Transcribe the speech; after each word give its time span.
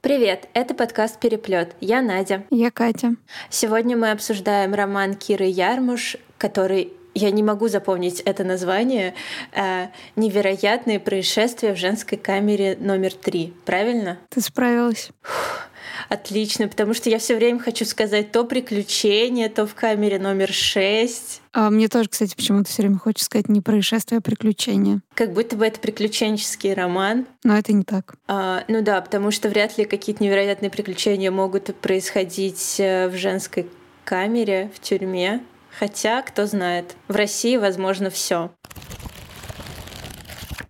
Привет, 0.00 0.48
это 0.54 0.74
подкаст 0.74 1.20
«Переплет». 1.20 1.76
Я 1.80 2.02
Надя. 2.02 2.44
Я 2.50 2.70
Катя. 2.70 3.14
Сегодня 3.50 3.96
мы 3.96 4.10
обсуждаем 4.10 4.74
роман 4.74 5.14
Киры 5.14 5.44
Ярмуш, 5.44 6.16
который 6.36 6.92
я 7.14 7.30
не 7.30 7.42
могу 7.42 7.68
запомнить 7.68 8.20
это 8.20 8.44
название, 8.44 9.14
э, 9.52 9.86
«Невероятные 10.16 11.00
происшествия 11.00 11.74
в 11.74 11.76
женской 11.76 12.18
камере 12.18 12.76
номер 12.80 13.12
три». 13.12 13.52
Правильно? 13.64 14.18
Ты 14.30 14.40
справилась. 14.40 15.10
Фух, 15.22 15.67
отлично, 16.08 16.68
потому 16.68 16.94
что 16.94 17.10
я 17.10 17.18
все 17.18 17.36
время 17.36 17.58
хочу 17.58 17.84
сказать 17.84 18.32
то 18.32 18.44
приключение, 18.44 19.48
то 19.48 19.66
в 19.66 19.74
камере 19.74 20.18
номер 20.18 20.52
шесть. 20.52 21.42
А 21.52 21.70
мне 21.70 21.88
тоже, 21.88 22.08
кстати, 22.08 22.34
почему-то 22.34 22.68
все 22.70 22.82
время 22.82 22.98
хочется 22.98 23.26
сказать 23.26 23.48
не 23.48 23.60
происшествие, 23.60 24.18
а 24.18 24.20
приключение. 24.20 25.00
Как 25.14 25.32
будто 25.32 25.56
бы 25.56 25.66
это 25.66 25.80
приключенческий 25.80 26.74
роман. 26.74 27.26
Но 27.44 27.56
это 27.58 27.72
не 27.72 27.84
так. 27.84 28.14
А, 28.26 28.64
ну 28.68 28.82
да, 28.82 29.00
потому 29.00 29.30
что 29.30 29.48
вряд 29.48 29.76
ли 29.78 29.84
какие-то 29.84 30.22
невероятные 30.22 30.70
приключения 30.70 31.30
могут 31.30 31.74
происходить 31.76 32.76
э, 32.78 33.08
в 33.08 33.16
женской 33.16 33.66
камере, 34.04 34.70
в 34.74 34.80
тюрьме. 34.80 35.42
Хотя, 35.78 36.22
кто 36.22 36.46
знает, 36.46 36.96
в 37.06 37.14
России 37.14 37.56
возможно 37.56 38.10
все. 38.10 38.50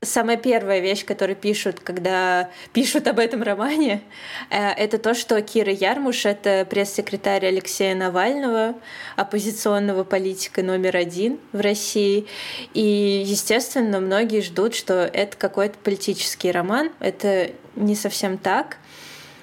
Самая 0.00 0.36
первая 0.36 0.78
вещь, 0.78 1.04
которую 1.04 1.34
пишут, 1.34 1.80
когда 1.80 2.50
пишут 2.72 3.08
об 3.08 3.18
этом 3.18 3.42
романе, 3.42 4.00
э, 4.48 4.70
это 4.70 4.96
то, 4.96 5.12
что 5.12 5.42
Кира 5.42 5.72
Ярмуш— 5.72 6.24
это 6.24 6.64
пресс-секретарь 6.70 7.46
Алексея 7.46 7.96
Навального, 7.96 8.76
оппозиционного 9.16 10.04
политика 10.04 10.62
номер 10.62 10.96
один 10.96 11.40
в 11.50 11.60
России. 11.60 12.28
И, 12.74 13.24
естественно, 13.26 13.98
многие 13.98 14.40
ждут, 14.40 14.76
что 14.76 15.02
это 15.12 15.36
какой-то 15.36 15.76
политический 15.82 16.52
роман. 16.52 16.92
Это 17.00 17.50
не 17.74 17.96
совсем 17.96 18.38
так. 18.38 18.76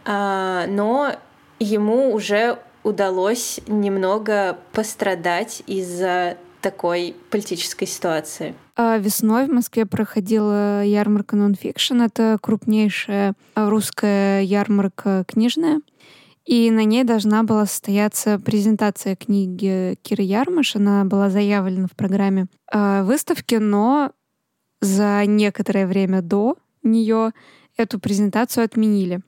А, 0.06 0.68
но 0.68 1.18
ему 1.60 2.14
уже 2.14 2.60
удалось 2.84 3.60
немного 3.68 4.58
пострадать 4.72 5.64
из-за 5.68 6.38
такой 6.66 7.16
политической 7.30 7.86
ситуации. 7.86 8.56
А 8.76 8.98
весной 8.98 9.46
в 9.46 9.52
Москве 9.52 9.86
проходила 9.86 10.84
ярмарка 10.84 11.36
нонфикшн. 11.36 12.02
Это 12.02 12.40
крупнейшая 12.42 13.36
русская 13.54 14.42
ярмарка 14.42 15.26
книжная. 15.28 15.82
И 16.44 16.72
на 16.72 16.84
ней 16.84 17.04
должна 17.04 17.44
была 17.44 17.68
состояться 17.68 18.40
презентация 18.40 19.16
книги 19.16 19.96
Киры 20.02 20.24
Ярмаш. 20.24 20.76
Она 20.76 21.06
была 21.06 21.30
заявлена 21.30 21.86
в 21.86 21.96
программе 21.96 22.48
а, 22.72 23.04
выставки, 23.04 23.56
но 23.56 24.12
за 24.82 25.24
некоторое 25.28 25.86
время 25.86 26.24
до 26.24 26.58
нее 26.82 27.32
эту 27.78 28.00
презентацию 28.00 28.66
отменили. 28.66 29.22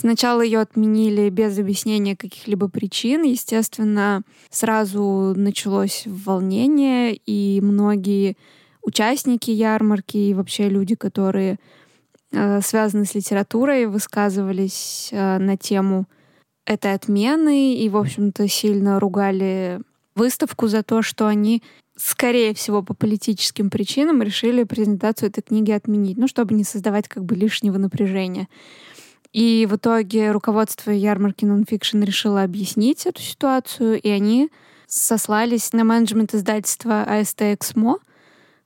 Сначала 0.00 0.42
ее 0.42 0.60
отменили 0.60 1.28
без 1.28 1.58
объяснения 1.58 2.14
каких-либо 2.14 2.68
причин. 2.68 3.24
Естественно, 3.24 4.22
сразу 4.48 5.34
началось 5.34 6.04
волнение, 6.06 7.16
и 7.26 7.60
многие 7.60 8.36
участники 8.80 9.50
ярмарки 9.50 10.16
и 10.16 10.34
вообще 10.34 10.68
люди, 10.68 10.94
которые 10.94 11.58
э, 12.30 12.60
связаны 12.60 13.06
с 13.06 13.16
литературой, 13.16 13.86
высказывались 13.86 15.08
э, 15.10 15.38
на 15.38 15.56
тему 15.56 16.06
этой 16.64 16.94
отмены 16.94 17.74
и, 17.74 17.88
в 17.88 17.96
общем-то, 17.96 18.46
сильно 18.46 19.00
ругали 19.00 19.80
выставку 20.14 20.68
за 20.68 20.84
то, 20.84 21.02
что 21.02 21.26
они, 21.26 21.60
скорее 21.96 22.54
всего, 22.54 22.84
по 22.84 22.94
политическим 22.94 23.68
причинам 23.68 24.22
решили 24.22 24.62
презентацию 24.62 25.30
этой 25.30 25.42
книги 25.42 25.72
отменить, 25.72 26.18
ну, 26.18 26.28
чтобы 26.28 26.54
не 26.54 26.62
создавать 26.62 27.08
как 27.08 27.24
бы 27.24 27.34
лишнего 27.34 27.78
напряжения. 27.78 28.46
И 29.32 29.66
в 29.70 29.76
итоге 29.76 30.30
руководство 30.30 30.90
ярмарки 30.90 31.44
Nonfiction 31.44 32.04
решило 32.04 32.42
объяснить 32.42 33.06
эту 33.06 33.20
ситуацию, 33.20 34.00
и 34.00 34.08
они 34.08 34.50
сослались 34.86 35.72
на 35.72 35.84
менеджмент 35.84 36.34
издательства 36.34 37.02
АСТ 37.02 37.42
«Эксмо», 37.42 37.98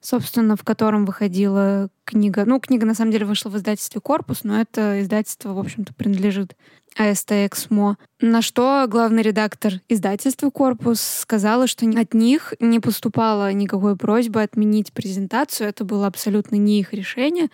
собственно, 0.01 0.56
в 0.56 0.65
котором 0.65 1.05
выходила 1.05 1.89
книга. 2.05 2.45
Ну, 2.45 2.61
книга, 2.61 2.87
на 2.87 2.95
самом 2.95 3.11
деле, 3.11 3.27
вышла 3.27 3.51
в 3.51 3.56
издательстве 3.56 4.01
«Корпус», 4.01 4.45
но 4.45 4.61
это 4.61 5.03
издательство, 5.03 5.53
в 5.53 5.59
общем-то, 5.59 5.95
принадлежит 5.95 6.56
АСТ 6.97 7.33
«Эксмо». 7.33 7.97
На 8.21 8.43
что 8.43 8.87
главный 8.89 9.22
редактор 9.22 9.75
издательства 9.89 10.51
«Корпус» 10.51 11.01
сказала, 11.01 11.67
что 11.67 11.89
от 11.89 12.15
них 12.15 12.55
не 12.61 12.78
поступало 12.78 13.53
никакой 13.53 13.97
просьбы 13.97 14.43
отменить 14.43 14.93
презентацию. 14.93 15.69
Это 15.69 15.84
было 15.84 16.06
абсолютно 16.06 16.56
не 16.56 16.81
их 16.81 16.93
решение. 16.93 17.49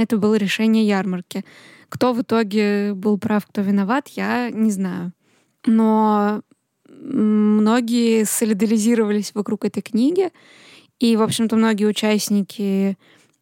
Это 0.00 0.16
было 0.16 0.36
решение 0.36 0.86
ярмарки. 0.86 1.44
Кто 1.90 2.14
в 2.14 2.22
итоге 2.22 2.94
был 2.94 3.18
прав, 3.18 3.44
кто 3.44 3.60
виноват, 3.60 4.08
я 4.08 4.48
не 4.48 4.70
знаю. 4.70 5.12
Но 5.66 6.40
многие 6.88 8.24
солидаризировались 8.24 9.34
вокруг 9.34 9.66
этой 9.66 9.82
книги, 9.82 10.30
и, 11.00 11.16
в 11.16 11.22
общем-то, 11.22 11.56
многие 11.56 11.84
участники 11.84 12.96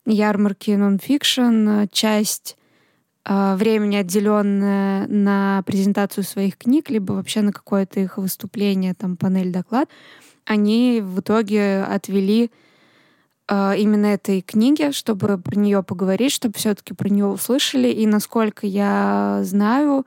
ярмарки 0.04 0.72
нонфикшн, 0.72 1.84
часть 1.92 2.56
э, 3.24 3.54
времени, 3.54 3.94
отделенная 3.94 5.06
на 5.06 5.62
презентацию 5.64 6.24
своих 6.24 6.56
книг, 6.56 6.90
либо 6.90 7.12
вообще 7.12 7.42
на 7.42 7.52
какое-то 7.52 8.00
их 8.00 8.18
выступление, 8.18 8.94
там, 8.94 9.16
панель, 9.16 9.52
доклад, 9.52 9.88
они 10.44 11.00
в 11.04 11.20
итоге 11.20 11.84
отвели 11.84 12.50
именно 13.50 14.06
этой 14.06 14.42
книге, 14.42 14.92
чтобы 14.92 15.38
про 15.38 15.58
нее 15.58 15.82
поговорить, 15.82 16.32
чтобы 16.32 16.54
все-таки 16.58 16.92
про 16.92 17.08
нее 17.08 17.26
услышали. 17.26 17.88
И 17.88 18.06
насколько 18.06 18.66
я 18.66 19.40
знаю, 19.42 20.06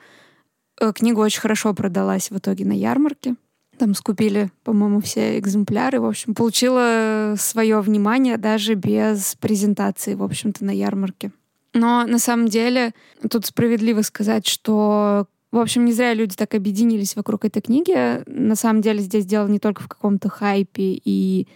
э, 0.79 0.91
книга 0.93 1.19
очень 1.19 1.41
хорошо 1.41 1.73
продалась 1.73 2.29
в 2.29 2.37
итоге 2.37 2.65
на 2.65 2.73
ярмарке. 2.73 3.35
Там 3.77 3.95
скупили, 3.95 4.51
по-моему, 4.63 5.01
все 5.01 5.39
экземпляры. 5.39 5.99
В 5.99 6.05
общем, 6.05 6.35
получила 6.35 7.33
свое 7.37 7.81
внимание 7.81 8.37
даже 8.37 8.75
без 8.75 9.35
презентации, 9.39 10.13
в 10.13 10.21
общем-то, 10.21 10.63
на 10.63 10.71
ярмарке. 10.71 11.31
Но 11.73 12.05
на 12.05 12.19
самом 12.19 12.47
деле 12.47 12.93
тут 13.27 13.45
справедливо 13.45 14.01
сказать, 14.01 14.45
что 14.45 15.25
в 15.51 15.57
общем, 15.57 15.83
не 15.83 15.91
зря 15.91 16.13
люди 16.13 16.35
так 16.35 16.53
объединились 16.55 17.15
вокруг 17.15 17.43
этой 17.43 17.61
книги. 17.61 18.23
На 18.25 18.55
самом 18.55 18.81
деле 18.81 18.99
здесь 18.99 19.25
дело 19.25 19.47
не 19.47 19.59
только 19.59 19.81
в 19.81 19.87
каком-то 19.87 20.29
хайпе 20.29 20.93
и 21.03 21.47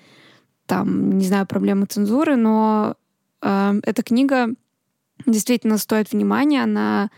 там, 0.65 1.17
не 1.17 1.25
знаю, 1.25 1.45
проблемы 1.45 1.85
цензуры, 1.85 2.35
но 2.35 2.95
э, 3.41 3.73
эта 3.83 4.03
книга 4.03 4.49
действительно 5.25 5.77
стоит 5.77 6.11
внимания, 6.11 6.63
она 6.63 7.09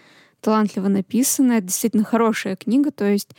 талантливо 0.42 0.88
написана, 0.88 1.54
это 1.54 1.68
действительно 1.68 2.04
хорошая 2.04 2.56
книга, 2.56 2.92
то 2.92 3.06
есть 3.06 3.36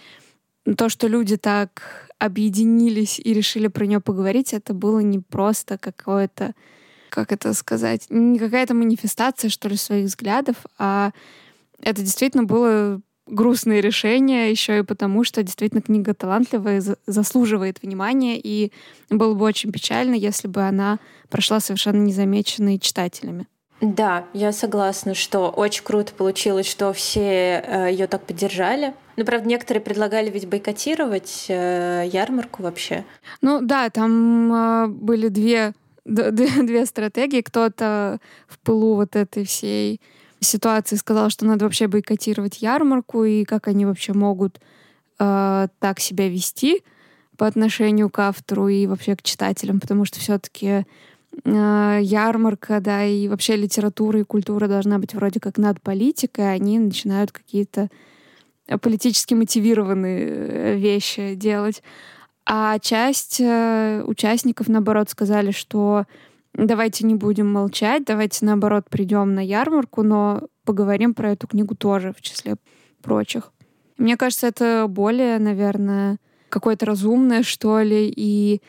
то, 0.77 0.89
что 0.89 1.07
люди 1.07 1.37
так 1.37 2.09
объединились 2.19 3.19
и 3.19 3.33
решили 3.33 3.69
про 3.69 3.87
нее 3.87 4.01
поговорить, 4.01 4.53
это 4.53 4.75
было 4.75 4.99
не 5.01 5.21
просто 5.21 5.79
какое-то, 5.79 6.55
как 7.11 7.33
это 7.33 7.55
сказать, 7.55 8.07
не 8.11 8.39
какая-то 8.39 8.75
манифестация, 8.75 9.51
что 9.51 9.69
ли, 9.69 9.77
своих 9.77 10.07
взглядов, 10.07 10.57
а 10.79 11.13
это 11.81 12.03
действительно 12.03 12.45
было 12.45 13.01
грустные 13.29 13.81
решения, 13.81 14.51
еще 14.51 14.79
и 14.79 14.83
потому, 14.83 15.25
что 15.25 15.43
действительно 15.43 15.83
книга 15.83 16.15
талантливая, 16.15 16.83
заслуживает 17.07 17.83
внимания, 17.83 18.39
и 18.43 18.73
было 19.11 19.35
бы 19.35 19.45
очень 19.45 19.73
печально, 19.73 20.15
если 20.15 20.49
бы 20.49 20.63
она 20.63 20.99
прошла 21.29 21.61
совершенно 21.61 22.03
незамеченной 22.03 22.79
читателями. 22.79 23.47
Да, 23.81 24.27
я 24.33 24.51
согласна, 24.53 25.15
что 25.15 25.51
очень 25.51 25.85
круто 25.85 26.13
получилось, 26.13 26.69
что 26.69 26.93
все 26.93 27.63
э, 27.65 27.89
ее 27.93 28.09
так 28.09 28.25
поддержали. 28.25 28.93
Ну, 29.17 29.25
правда, 29.25 29.49
некоторые 29.49 29.81
предлагали 29.81 30.31
ведь 30.31 30.49
бойкотировать 30.49 31.47
э, 31.49 32.09
ярмарку 32.13 32.65
вообще. 32.65 33.05
Ну 33.41 33.61
да, 33.61 33.89
там 33.91 34.53
э, 34.53 34.87
были 34.89 35.29
две, 35.29 35.75
две 36.05 36.87
стратегии. 36.87 37.41
Кто-то 37.41 38.19
в 38.49 38.59
пылу 38.59 38.97
вот 38.97 39.15
этой 39.15 39.45
всей 39.45 40.01
ситуации 40.41 40.97
сказал, 40.97 41.31
что 41.31 41.47
надо 41.47 41.65
вообще 41.65 41.87
бойкотировать 41.87 42.63
ярмарку 42.63 43.25
и 43.25 43.45
как 43.45 43.69
они 43.69 43.87
вообще 43.87 44.13
могут 44.13 44.61
э, 45.19 45.69
так 45.79 46.01
себя 46.01 46.29
вести 46.29 46.83
по 47.37 47.47
отношению 47.47 48.11
к 48.11 48.19
автору 48.19 48.69
и 48.69 48.87
вообще 48.87 49.17
к 49.17 49.23
читателям, 49.23 49.81
потому 49.81 50.05
что 50.05 50.19
все-таки 50.19 50.85
э, 51.45 51.99
ярмарка, 52.03 52.81
да, 52.81 53.05
и 53.05 53.29
вообще 53.29 53.57
литература 53.57 54.21
и 54.21 54.25
культура 54.25 54.69
должна 54.69 54.99
быть 54.99 55.15
вроде 55.15 55.41
как 55.41 55.57
над 55.57 55.81
политикой, 55.81 56.51
а 56.51 56.55
они 56.55 56.79
начинают 56.79 57.33
какие-то 57.33 57.89
политически 58.81 59.35
мотивированные 59.35 60.27
э, 60.29 60.77
вещи 60.77 61.35
делать. 61.35 61.83
А 62.45 62.79
часть 62.79 63.41
э, 63.41 64.03
участников, 64.07 64.69
наоборот, 64.69 65.11
сказали, 65.11 65.51
что 65.51 66.07
давайте 66.55 67.07
не 67.07 67.15
будем 67.15 67.53
молчать, 67.53 68.05
давайте 68.05 68.45
наоборот 68.45 68.87
придем 68.91 69.35
на 69.35 69.45
ярмарку, 69.45 70.03
но 70.03 70.43
поговорим 70.65 71.15
про 71.15 71.33
эту 71.33 71.47
книгу 71.47 71.75
тоже, 71.75 72.13
в 72.13 72.21
числе 72.21 72.57
прочих. 73.03 73.53
Мне 73.97 74.17
кажется, 74.17 74.47
это 74.47 74.87
более, 74.89 75.39
наверное, 75.39 76.19
какое-то 76.49 76.87
разумное, 76.87 77.43
что 77.43 77.81
ли, 77.81 78.13
и 78.15 78.63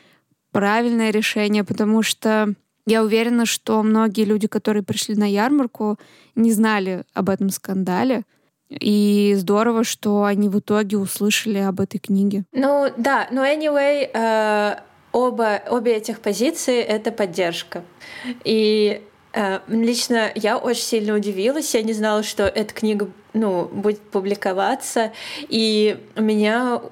правильное 0.52 1.10
решение, 1.10 1.64
потому 1.64 2.02
что 2.02 2.54
я 2.86 3.04
уверена, 3.04 3.46
что 3.46 3.82
многие 3.82 4.24
люди, 4.24 4.48
которые 4.48 4.82
пришли 4.82 5.14
на 5.14 5.30
ярмарку, 5.30 5.98
не 6.34 6.52
знали 6.52 7.04
об 7.14 7.28
этом 7.28 7.50
скандале. 7.50 8.24
И 8.68 9.34
здорово, 9.36 9.82
что 9.84 10.24
они 10.24 10.48
в 10.48 10.58
итоге 10.60 10.96
услышали 10.96 11.58
об 11.58 11.80
этой 11.80 11.98
книге. 11.98 12.44
Ну 12.52 12.92
да, 12.96 13.28
но 13.32 13.44
anyway, 13.44 14.08
э, 14.12 14.76
оба, 15.12 15.62
обе 15.68 15.96
этих 15.96 16.20
позиции— 16.20 16.80
это 16.82 17.12
поддержка. 17.12 17.84
И 18.44 19.02
э, 19.32 19.60
лично 19.68 20.30
я 20.34 20.58
очень 20.58 20.82
сильно 20.82 21.14
удивилась. 21.14 21.74
Я 21.74 21.82
не 21.82 21.92
знала, 21.92 22.22
что 22.22 22.44
эта 22.44 22.72
книга 22.74 23.10
ну, 23.32 23.64
будет 23.66 24.00
публиковаться. 24.00 25.12
И 25.48 25.98
меня, 26.16 26.82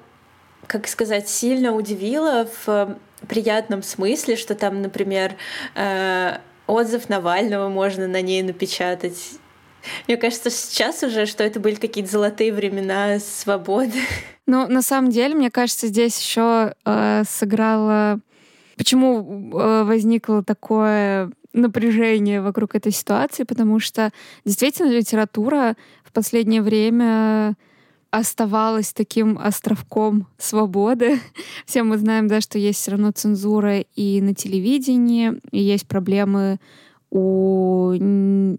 как 0.67 0.87
сказать, 0.87 1.29
сильно 1.29 1.73
удивило 1.73 2.47
в 2.65 2.97
приятном 3.27 3.83
смысле, 3.83 4.35
что 4.35 4.55
там, 4.55 4.81
например, 4.81 5.35
э, 5.75 6.37
отзыв 6.67 7.09
Навального 7.09 7.69
можно 7.69 8.07
на 8.07 8.21
ней 8.21 8.41
напечатать 8.43 9.39
мне 10.07 10.17
кажется, 10.17 10.49
сейчас 10.49 11.03
уже, 11.03 11.25
что 11.25 11.43
это 11.43 11.59
были 11.59 11.75
какие-то 11.75 12.11
золотые 12.11 12.53
времена 12.53 13.19
свободы. 13.19 13.99
Ну, 14.45 14.67
на 14.67 14.81
самом 14.81 15.11
деле, 15.11 15.35
мне 15.35 15.51
кажется, 15.51 15.87
здесь 15.87 16.19
еще 16.19 16.73
э, 16.85 17.23
сыграло... 17.27 18.19
Почему 18.77 19.51
э, 19.53 19.83
возникло 19.83 20.43
такое 20.43 21.31
напряжение 21.53 22.41
вокруг 22.41 22.75
этой 22.75 22.91
ситуации? 22.91 23.43
Потому 23.43 23.79
что 23.79 24.11
действительно 24.45 24.89
литература 24.89 25.75
в 26.03 26.11
последнее 26.11 26.61
время 26.61 27.55
оставалась 28.11 28.93
таким 28.93 29.37
островком 29.37 30.27
свободы. 30.37 31.19
Все 31.65 31.83
мы 31.83 31.97
знаем, 31.97 32.27
да, 32.27 32.41
что 32.41 32.57
есть 32.57 32.79
все 32.79 32.91
равно 32.91 33.11
цензура 33.11 33.81
и 33.81 34.21
на 34.21 34.33
телевидении, 34.33 35.33
и 35.51 35.59
есть 35.59 35.87
проблемы 35.87 36.59
у 37.11 37.93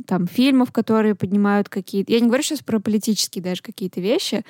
там, 0.06 0.26
фильмов, 0.26 0.73
которые 0.73 1.14
поднимают 1.14 1.69
какие-то... 1.69 2.12
Я 2.12 2.20
не 2.20 2.26
говорю 2.26 2.43
сейчас 2.43 2.61
про 2.61 2.81
политические 2.81 3.43
даже 3.43 3.62
какие-то 3.62 4.00
вещи, 4.00 4.44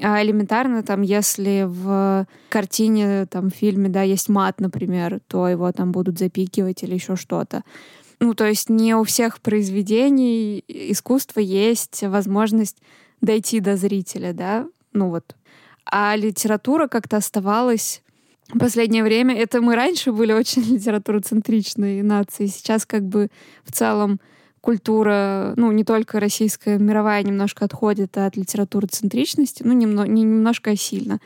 а 0.00 0.22
элементарно 0.22 0.82
там, 0.82 1.02
если 1.02 1.64
в 1.66 2.26
картине, 2.48 3.26
там, 3.26 3.50
в 3.50 3.54
фильме, 3.54 3.88
да, 3.88 4.02
есть 4.02 4.28
мат, 4.28 4.60
например, 4.60 5.20
то 5.28 5.46
его 5.48 5.70
там 5.72 5.92
будут 5.92 6.18
запикивать 6.18 6.82
или 6.82 6.94
еще 6.94 7.16
что-то. 7.16 7.62
Ну, 8.20 8.34
то 8.34 8.46
есть 8.46 8.70
не 8.70 8.94
у 8.94 9.04
всех 9.04 9.40
произведений 9.40 10.64
искусства 10.68 11.40
есть 11.40 12.02
возможность 12.02 12.78
дойти 13.20 13.60
до 13.60 13.76
зрителя, 13.76 14.32
да, 14.32 14.66
ну 14.92 15.10
вот. 15.10 15.36
А 15.84 16.16
литература 16.16 16.88
как-то 16.88 17.18
оставалась 17.18 18.02
в 18.52 18.58
последнее 18.58 19.02
время. 19.02 19.36
Это 19.36 19.60
мы 19.60 19.74
раньше 19.74 20.12
были 20.12 20.32
очень 20.32 20.62
литературоцентричной 20.74 22.02
нацией. 22.02 22.48
Сейчас 22.48 22.86
как 22.86 23.02
бы 23.02 23.28
в 23.64 23.72
целом 23.72 24.20
культура, 24.60 25.52
ну, 25.56 25.72
не 25.72 25.84
только 25.84 26.20
российская, 26.20 26.78
мировая 26.78 27.22
немножко 27.22 27.66
отходит 27.66 28.16
от 28.16 28.36
литературоцентричности, 28.36 29.62
ну, 29.62 29.74
немно, 29.74 30.04
не 30.04 30.22
немножко, 30.22 30.70
а 30.70 30.76
сильно. 30.76 31.20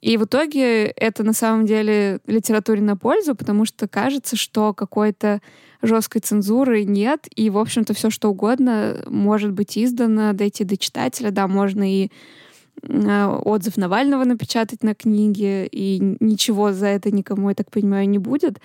И 0.00 0.16
в 0.16 0.24
итоге 0.26 0.84
это 0.86 1.24
на 1.24 1.32
самом 1.32 1.66
деле 1.66 2.20
литературе 2.28 2.80
на 2.80 2.96
пользу, 2.96 3.34
потому 3.34 3.64
что 3.64 3.88
кажется, 3.88 4.36
что 4.36 4.72
какой-то 4.72 5.40
жесткой 5.82 6.20
цензуры 6.20 6.84
нет, 6.84 7.26
и, 7.34 7.50
в 7.50 7.58
общем-то, 7.58 7.94
все 7.94 8.10
что 8.10 8.30
угодно 8.30 9.02
может 9.06 9.52
быть 9.52 9.76
издано, 9.76 10.32
дойти 10.32 10.62
до 10.62 10.76
читателя, 10.76 11.32
да, 11.32 11.48
можно 11.48 11.82
и 11.82 12.10
отзыв 12.82 13.76
Навального 13.76 14.24
напечатать 14.24 14.82
на 14.82 14.94
книге, 14.94 15.66
и 15.66 15.98
ничего 16.20 16.72
за 16.72 16.86
это 16.86 17.10
никому, 17.10 17.48
я 17.48 17.54
так 17.54 17.70
понимаю, 17.70 18.08
не 18.08 18.18
будет. 18.18 18.60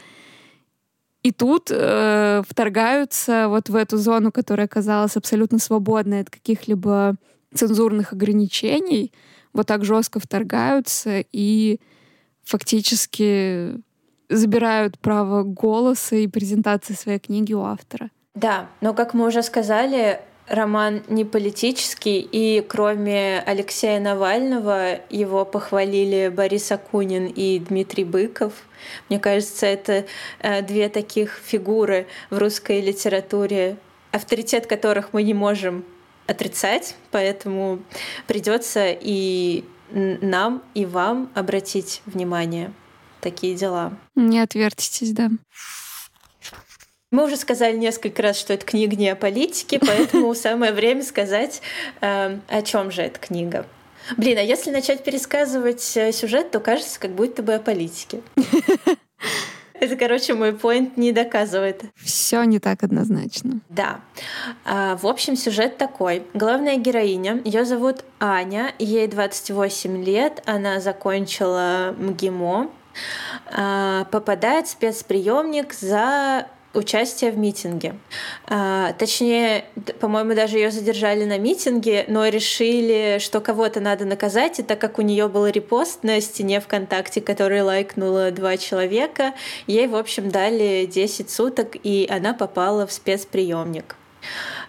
И 1.24 1.32
тут 1.32 1.70
э, 1.72 2.44
вторгаются 2.48 3.48
вот 3.48 3.70
в 3.70 3.76
эту 3.76 3.98
зону, 3.98 4.32
которая 4.32 4.66
оказалась 4.66 5.16
абсолютно 5.16 5.58
свободной 5.58 6.22
от 6.22 6.30
каких-либо 6.30 7.16
цензурных 7.54 8.12
ограничений, 8.14 9.14
вот 9.54 9.68
так 9.68 9.86
жестко 9.86 10.20
вторгаются 10.20 11.24
и 11.32 11.80
фактически 12.44 13.80
забирают 14.30 15.00
право 15.00 15.44
голоса 15.44 16.16
и 16.16 16.28
презентации 16.28 16.94
своей 16.94 17.20
книги 17.20 17.54
у 17.54 17.62
автора. 17.62 18.10
Да, 18.36 18.68
но 18.82 18.94
как 18.94 19.14
мы 19.14 19.28
уже 19.28 19.44
сказали, 19.44 20.20
роман 20.48 21.04
не 21.08 21.26
политический, 21.26 22.20
и 22.20 22.62
кроме 22.62 23.40
Алексея 23.46 24.00
Навального 24.00 25.00
его 25.10 25.46
похвалили 25.46 26.32
Борис 26.34 26.72
Акунин 26.72 27.28
и 27.28 27.60
Дмитрий 27.60 28.04
Быков. 28.04 28.54
Мне 29.10 29.20
кажется, 29.20 29.66
это 29.66 30.06
э, 30.40 30.62
две 30.62 30.90
таких 30.90 31.40
фигуры 31.44 32.08
в 32.30 32.38
русской 32.38 32.82
литературе, 32.82 33.78
авторитет 34.12 34.68
которых 34.68 35.14
мы 35.14 35.24
не 35.24 35.34
можем 35.34 35.86
отрицать, 36.28 36.96
поэтому 37.12 37.80
придется 38.28 38.88
и 38.90 39.64
нам, 39.92 40.64
и 40.74 40.86
вам 40.86 41.32
обратить 41.36 42.02
внимание 42.06 42.74
такие 43.22 43.56
дела. 43.56 43.94
Не 44.16 44.40
отвертитесь, 44.40 45.12
да. 45.12 45.30
Мы 47.14 47.26
уже 47.26 47.38
сказали 47.38 47.78
несколько 47.78 48.24
раз, 48.24 48.40
что 48.40 48.54
это 48.54 48.66
книга 48.66 48.96
не 48.96 49.08
о 49.08 49.16
политике, 49.16 49.78
поэтому 49.78 50.34
самое 50.34 50.74
время 50.74 51.04
сказать, 51.04 51.62
э, 52.02 52.40
о 52.48 52.62
чем 52.64 52.90
же 52.90 53.04
эта 53.04 53.20
книга. 53.20 53.68
Блин, 54.18 54.40
а 54.40 54.42
если 54.42 54.72
начать 54.72 55.04
пересказывать 55.04 55.96
э, 55.96 56.12
сюжет, 56.12 56.50
то 56.50 56.60
кажется, 56.60 57.00
как 57.00 57.12
будто 57.12 57.44
бы 57.44 57.54
о 57.54 57.60
политике. 57.60 58.22
Это, 59.76 59.96
короче, 59.96 60.34
мой 60.34 60.54
поинт 60.54 60.98
не 60.98 61.12
доказывает. 61.12 61.84
Все 61.98 62.42
не 62.46 62.58
так 62.58 62.82
однозначно. 62.82 63.60
Да. 63.70 64.00
А, 64.66 64.98
в 64.98 65.06
общем, 65.06 65.36
сюжет 65.36 65.78
такой. 65.78 66.24
Главная 66.34 66.78
героиня, 66.78 67.42
ее 67.46 67.64
зовут 67.64 68.04
Аня, 68.20 68.74
ей 68.80 69.06
28 69.08 70.04
лет, 70.04 70.42
она 70.48 70.80
закончила 70.80 71.94
МГИМО, 71.96 72.72
а, 73.52 74.06
попадает 74.06 74.66
в 74.66 74.72
спецприемник 74.72 75.74
за 75.74 76.48
участие 76.74 77.32
в 77.32 77.38
митинге. 77.38 77.96
А, 78.48 78.94
точнее, 78.94 79.66
по-моему, 80.00 80.34
даже 80.34 80.58
ее 80.58 80.72
задержали 80.72 81.26
на 81.26 81.38
митинге, 81.38 82.06
но 82.08 82.28
решили, 82.28 83.18
что 83.20 83.42
кого-то 83.42 83.80
надо 83.80 84.06
наказать, 84.06 84.60
и 84.60 84.64
так 84.64 84.80
как 84.80 85.00
у 85.00 85.02
нее 85.02 85.28
был 85.28 85.48
репост 85.48 86.04
на 86.04 86.20
стене 86.22 86.60
ВКонтакте, 86.60 87.22
который 87.22 87.62
лайкнуло 87.62 88.32
два 88.32 88.58
человека, 88.58 89.34
ей, 89.68 89.88
в 89.88 89.96
общем, 89.96 90.30
дали 90.30 90.86
10 90.92 91.30
суток, 91.30 91.76
и 91.84 92.08
она 92.10 92.34
попала 92.34 92.88
в 92.88 92.92
спецприемник. 92.92 93.96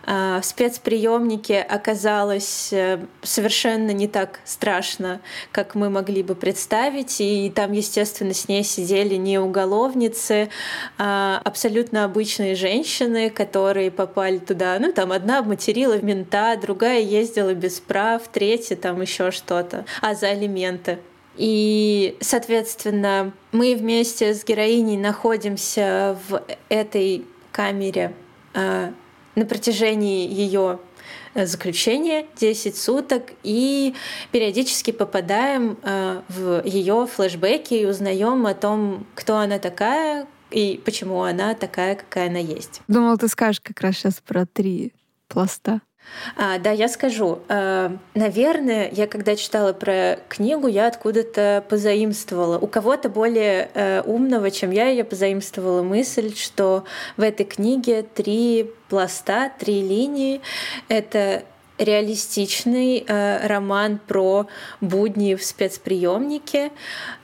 А, 0.06 0.40
в 0.40 0.44
спецприемнике 0.44 1.60
оказалось 1.60 2.72
э, 2.72 2.98
совершенно 3.22 3.90
не 3.90 4.06
так 4.06 4.40
страшно, 4.44 5.20
как 5.50 5.74
мы 5.74 5.88
могли 5.88 6.22
бы 6.22 6.34
представить. 6.34 7.20
И 7.20 7.50
там, 7.54 7.72
естественно, 7.72 8.34
с 8.34 8.48
ней 8.48 8.64
сидели 8.64 9.14
не 9.14 9.38
уголовницы, 9.38 10.50
а 10.98 11.40
абсолютно 11.44 12.04
обычные 12.04 12.54
женщины, 12.54 13.30
которые 13.30 13.90
попали 13.90 14.38
туда. 14.38 14.76
Ну, 14.78 14.92
там 14.92 15.12
одна 15.12 15.42
материла 15.42 15.96
в 15.96 16.04
мента, 16.04 16.56
другая 16.60 17.00
ездила 17.00 17.54
без 17.54 17.80
прав, 17.80 18.22
третья 18.32 18.76
там 18.76 19.00
еще 19.00 19.30
что-то. 19.30 19.86
А 20.00 20.14
за 20.14 20.28
алименты. 20.28 20.98
И, 21.36 22.16
соответственно, 22.20 23.32
мы 23.52 23.74
вместе 23.74 24.34
с 24.34 24.44
героиней 24.44 24.96
находимся 24.96 26.16
в 26.28 26.42
этой 26.68 27.24
камере 27.50 28.12
а, 28.54 28.92
на 29.34 29.46
протяжении 29.46 30.28
ее 30.28 30.78
э, 31.34 31.46
заключения 31.46 32.26
10 32.36 32.76
суток 32.76 33.32
и 33.42 33.94
периодически 34.32 34.90
попадаем 34.90 35.78
э, 35.82 36.22
в 36.28 36.62
ее 36.64 37.06
флешбеки 37.06 37.74
и 37.74 37.86
узнаем 37.86 38.46
о 38.46 38.54
том, 38.54 39.06
кто 39.14 39.38
она 39.38 39.58
такая 39.58 40.26
и 40.50 40.80
почему 40.84 41.22
она 41.22 41.54
такая, 41.54 41.96
какая 41.96 42.28
она 42.28 42.38
есть. 42.38 42.80
Думала, 42.86 43.16
ты 43.16 43.28
скажешь 43.28 43.60
как 43.60 43.80
раз 43.80 43.96
сейчас 43.96 44.20
про 44.24 44.46
три 44.46 44.92
пласта. 45.28 45.80
А, 46.36 46.58
да, 46.58 46.70
я 46.70 46.88
скажу. 46.88 47.40
А, 47.48 47.96
наверное, 48.14 48.88
я 48.92 49.06
когда 49.06 49.36
читала 49.36 49.72
про 49.72 50.18
книгу, 50.28 50.66
я 50.66 50.86
откуда-то 50.86 51.64
позаимствовала. 51.68 52.58
У 52.58 52.66
кого-то 52.66 53.08
более 53.08 53.70
э, 53.74 54.02
умного, 54.02 54.50
чем 54.50 54.70
я, 54.70 54.88
я 54.88 55.04
позаимствовала 55.04 55.82
мысль, 55.82 56.34
что 56.34 56.84
в 57.16 57.22
этой 57.22 57.46
книге 57.46 58.02
три 58.02 58.70
пласта, 58.88 59.50
три 59.58 59.82
линии. 59.82 60.40
Это 60.88 61.44
реалистичный 61.78 63.04
э, 63.06 63.46
роман 63.46 63.98
про 64.06 64.46
будни 64.80 65.34
в 65.34 65.44
спецприемнике, 65.44 66.70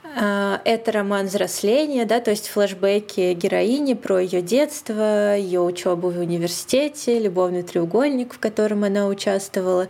это 0.13 0.91
роман 0.91 1.27
взросления, 1.27 2.05
да, 2.05 2.19
то 2.19 2.31
есть 2.31 2.49
флешбеки 2.49 3.33
героини 3.33 3.93
про 3.93 4.19
ее 4.19 4.41
детство, 4.41 5.37
ее 5.37 5.61
учебу 5.61 6.09
в 6.09 6.19
университете, 6.19 7.19
любовный 7.19 7.63
треугольник, 7.63 8.33
в 8.33 8.39
котором 8.39 8.83
она 8.83 9.07
участвовала. 9.07 9.87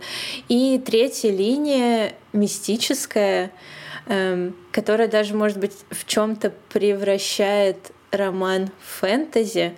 И 0.48 0.80
третья 0.84 1.30
линия 1.30 2.12
мистическая, 2.32 3.50
эм, 4.06 4.54
которая 4.70 5.08
даже, 5.08 5.34
может 5.34 5.58
быть, 5.58 5.72
в 5.90 6.06
чем-то 6.06 6.52
превращает 6.72 7.92
роман 8.12 8.70
в 8.80 9.00
фэнтези, 9.00 9.74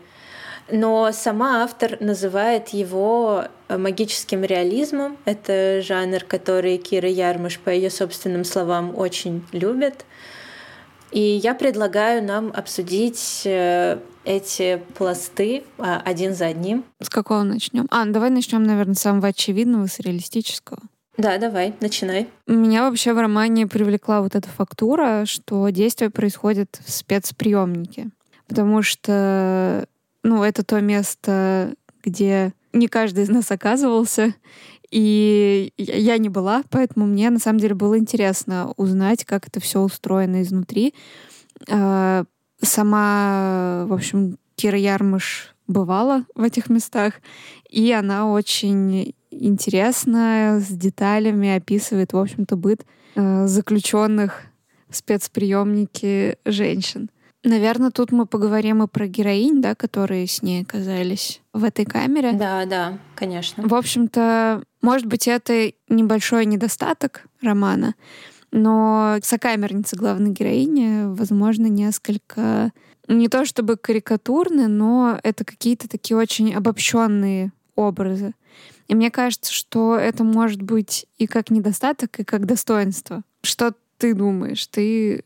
Но 0.70 1.12
сама 1.12 1.62
автор 1.62 1.98
называет 2.00 2.70
его 2.70 3.44
э, 3.68 3.76
магическим 3.76 4.44
реализмом. 4.44 5.18
Это 5.26 5.82
жанр, 5.82 6.24
который 6.24 6.78
Кира 6.78 7.08
Ярмыш, 7.08 7.58
по 7.58 7.68
ее 7.68 7.90
собственным 7.90 8.44
словам, 8.44 8.96
очень 8.96 9.44
любит. 9.52 10.06
И 11.14 11.20
я 11.20 11.54
предлагаю 11.54 12.24
нам 12.24 12.50
обсудить 12.52 13.42
э, 13.44 14.00
эти 14.24 14.82
пласты 14.98 15.62
а, 15.78 16.02
один 16.04 16.34
за 16.34 16.46
одним. 16.46 16.84
С 17.00 17.08
какого 17.08 17.44
начнем? 17.44 17.86
А, 17.90 18.04
ну 18.04 18.12
давай 18.12 18.30
начнем, 18.30 18.64
наверное, 18.64 18.96
с 18.96 19.00
самого 19.00 19.28
очевидного, 19.28 19.86
с 19.86 20.00
реалистического. 20.00 20.80
Да, 21.16 21.38
давай, 21.38 21.72
начинай. 21.78 22.26
Меня 22.48 22.82
вообще 22.90 23.12
в 23.12 23.20
романе 23.20 23.68
привлекла 23.68 24.22
вот 24.22 24.34
эта 24.34 24.48
фактура, 24.48 25.22
что 25.24 25.68
действие 25.68 26.10
происходит 26.10 26.80
в 26.84 26.90
спецприемнике. 26.90 28.10
Потому 28.48 28.82
что, 28.82 29.86
ну, 30.24 30.42
это 30.42 30.64
то 30.64 30.80
место, 30.80 31.74
где 32.02 32.52
не 32.72 32.88
каждый 32.88 33.22
из 33.22 33.28
нас 33.28 33.52
оказывался, 33.52 34.34
и 34.90 35.72
я 35.76 36.18
не 36.18 36.28
была, 36.28 36.62
поэтому 36.70 37.06
мне 37.06 37.30
на 37.30 37.38
самом 37.38 37.58
деле 37.58 37.74
было 37.74 37.98
интересно 37.98 38.72
узнать, 38.76 39.24
как 39.24 39.48
это 39.48 39.60
все 39.60 39.80
устроено 39.80 40.42
изнутри. 40.42 40.94
А, 41.70 42.24
сама, 42.60 43.86
в 43.88 43.92
общем, 43.92 44.38
Кира 44.56 44.78
Ярмыш 44.78 45.54
бывала 45.66 46.24
в 46.34 46.42
этих 46.42 46.68
местах, 46.68 47.14
и 47.70 47.90
она 47.92 48.30
очень 48.30 49.14
интересно, 49.30 50.60
с 50.60 50.68
деталями 50.68 51.56
описывает, 51.56 52.12
в 52.12 52.18
общем-то, 52.18 52.56
быт 52.56 52.84
э, 53.14 53.46
заключенных 53.46 54.42
в 54.88 54.96
спецприемнике 54.96 56.38
женщин. 56.44 57.10
Наверное, 57.44 57.90
тут 57.90 58.10
мы 58.10 58.24
поговорим 58.24 58.82
и 58.82 58.86
про 58.88 59.06
героинь, 59.06 59.60
да, 59.60 59.74
которые 59.74 60.26
с 60.26 60.40
ней 60.40 60.62
оказались 60.62 61.42
в 61.52 61.62
этой 61.62 61.84
камере. 61.84 62.32
Да, 62.32 62.64
да, 62.64 62.98
конечно. 63.14 63.68
В 63.68 63.74
общем-то, 63.74 64.62
может 64.80 65.06
быть, 65.06 65.28
это 65.28 65.72
небольшой 65.88 66.46
недостаток 66.46 67.26
романа, 67.42 67.94
но 68.50 69.18
сокамерница 69.22 69.96
главной 69.96 70.30
героини, 70.30 71.14
возможно, 71.14 71.66
несколько 71.66 72.72
не 73.08 73.28
то 73.28 73.44
чтобы 73.44 73.76
карикатурны, 73.76 74.66
но 74.66 75.18
это 75.22 75.44
какие-то 75.44 75.88
такие 75.88 76.16
очень 76.16 76.54
обобщенные 76.54 77.52
образы. 77.76 78.32
И 78.88 78.94
мне 78.94 79.10
кажется, 79.10 79.52
что 79.52 79.96
это 79.96 80.24
может 80.24 80.62
быть 80.62 81.06
и 81.18 81.26
как 81.26 81.50
недостаток, 81.50 82.20
и 82.20 82.24
как 82.24 82.46
достоинство. 82.46 83.22
Что 83.42 83.74
ты 83.98 84.14
думаешь? 84.14 84.66
Ты 84.66 85.24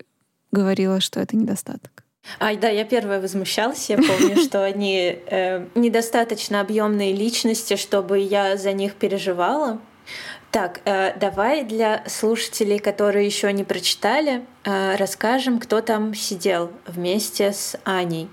говорила, 0.50 1.00
что 1.00 1.20
это 1.20 1.36
недостаток. 1.36 1.97
А, 2.38 2.54
да, 2.54 2.68
я 2.68 2.84
первая 2.84 3.20
возмущалась. 3.20 3.88
Я 3.88 3.96
помню, 3.96 4.36
что 4.42 4.64
они 4.64 5.18
э, 5.26 5.66
недостаточно 5.74 6.60
объемные 6.60 7.12
личности, 7.12 7.76
чтобы 7.76 8.18
я 8.18 8.56
за 8.56 8.72
них 8.72 8.94
переживала. 8.94 9.80
Так, 10.50 10.80
э, 10.86 11.12
давай 11.18 11.62
для 11.62 12.02
слушателей, 12.06 12.78
которые 12.78 13.26
еще 13.26 13.52
не 13.52 13.64
прочитали, 13.64 14.46
э, 14.64 14.96
расскажем, 14.96 15.58
кто 15.58 15.82
там 15.82 16.14
сидел 16.14 16.70
вместе 16.86 17.52
с 17.52 17.78
Аней. 17.84 18.30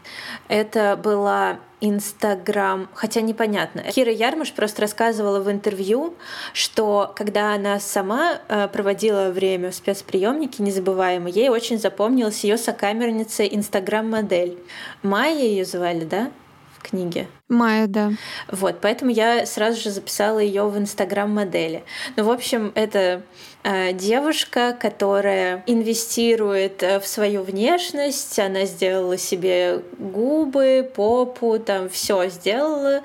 Это 0.48 0.96
была 0.96 1.60
Инстаграм, 1.82 2.88
хотя 2.94 3.20
непонятно. 3.20 3.84
Кира 3.84 4.12
Ярмаш 4.12 4.54
просто 4.54 4.84
рассказывала 4.84 5.42
в 5.42 5.52
интервью, 5.52 6.16
что 6.54 7.12
когда 7.18 7.54
она 7.54 7.82
сама 7.82 8.40
э, 8.48 8.70
проводила 8.70 9.30
время 9.30 9.72
в 9.72 9.76
спецприемнике 9.76 10.64
незабываемо, 10.64 11.28
ей 11.28 11.50
очень 11.50 11.78
запомнилась 11.78 12.46
ее 12.46 12.58
сокамерница 12.58 13.46
Инстаграм-модель. 13.46 14.58
Майя 15.04 15.44
ее 15.44 15.66
звали, 15.66 16.06
да? 16.06 16.32
Книге. 16.86 17.28
Майя, 17.50 17.88
да. 17.88 18.12
Вот, 18.50 18.78
поэтому 18.82 19.12
я 19.12 19.46
сразу 19.46 19.80
же 19.80 19.92
записала 19.92 20.40
ее 20.40 20.68
в 20.68 20.78
Инстаграм 20.78 21.30
модели. 21.30 21.84
Ну, 22.16 22.24
в 22.24 22.32
общем, 22.32 22.72
это 22.76 23.22
э, 23.64 23.94
девушка, 23.94 24.76
которая 24.80 25.64
инвестирует 25.68 26.82
э, 26.82 27.00
в 27.00 27.08
свою 27.08 27.44
внешность, 27.44 28.40
она 28.40 28.66
сделала 28.66 29.18
себе 29.18 29.82
губы, 30.00 30.90
попу, 30.96 31.60
там 31.60 31.90
все 31.90 32.30
сделала, 32.30 33.04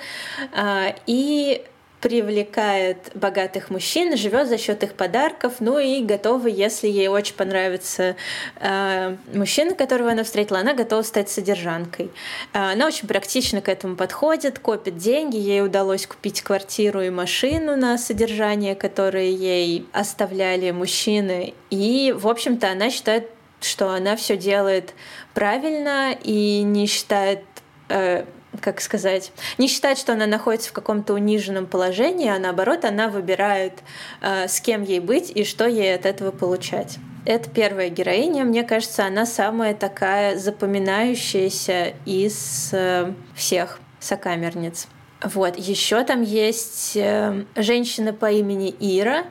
э, 0.52 0.94
и 1.06 1.62
привлекает 2.00 3.10
богатых 3.14 3.70
мужчин, 3.70 4.16
живет 4.16 4.48
за 4.48 4.58
счет 4.58 4.82
их 4.82 4.94
подарков, 4.94 5.54
ну 5.60 5.78
и 5.78 6.02
готова, 6.02 6.46
если 6.46 6.88
ей 6.88 7.08
очень 7.08 7.34
понравится 7.34 8.16
э, 8.58 9.16
мужчина, 9.34 9.74
которого 9.74 10.10
она 10.10 10.24
встретила, 10.24 10.60
она 10.60 10.72
готова 10.72 11.02
стать 11.02 11.28
содержанкой. 11.28 12.10
Э, 12.54 12.72
она 12.72 12.86
очень 12.86 13.06
практично 13.06 13.60
к 13.60 13.68
этому 13.68 13.96
подходит, 13.96 14.58
копит 14.58 14.96
деньги, 14.96 15.36
ей 15.36 15.62
удалось 15.62 16.06
купить 16.06 16.40
квартиру 16.40 17.02
и 17.02 17.10
машину 17.10 17.76
на 17.76 17.98
содержание, 17.98 18.74
которые 18.74 19.34
ей 19.34 19.86
оставляли 19.92 20.70
мужчины, 20.70 21.52
и, 21.68 22.14
в 22.16 22.26
общем-то, 22.26 22.70
она 22.70 22.90
считает, 22.90 23.28
что 23.60 23.90
она 23.90 24.16
все 24.16 24.38
делает 24.38 24.94
правильно 25.34 26.12
и 26.12 26.62
не 26.62 26.86
считает 26.86 27.44
э, 27.90 28.24
как 28.60 28.80
сказать, 28.80 29.32
не 29.58 29.68
считать, 29.68 29.98
что 29.98 30.12
она 30.12 30.26
находится 30.26 30.70
в 30.70 30.72
каком-то 30.72 31.14
униженном 31.14 31.66
положении, 31.66 32.28
а 32.28 32.38
наоборот, 32.38 32.84
она 32.84 33.08
выбирает, 33.08 33.74
э, 34.20 34.48
с 34.48 34.60
кем 34.60 34.82
ей 34.82 35.00
быть 35.00 35.30
и 35.30 35.44
что 35.44 35.66
ей 35.66 35.94
от 35.94 36.06
этого 36.06 36.30
получать. 36.30 36.98
Это 37.26 37.50
первая 37.50 37.90
героиня, 37.90 38.44
мне 38.44 38.64
кажется, 38.64 39.04
она 39.04 39.26
самая 39.26 39.74
такая 39.74 40.38
запоминающаяся 40.38 41.94
из 42.06 42.70
э, 42.72 43.12
всех 43.34 43.78
сокамерниц. 44.00 44.88
Вот, 45.22 45.56
еще 45.56 46.02
там 46.04 46.22
есть 46.22 46.96
э, 46.96 47.44
женщина 47.56 48.12
по 48.12 48.30
имени 48.30 48.74
Ира. 48.80 49.24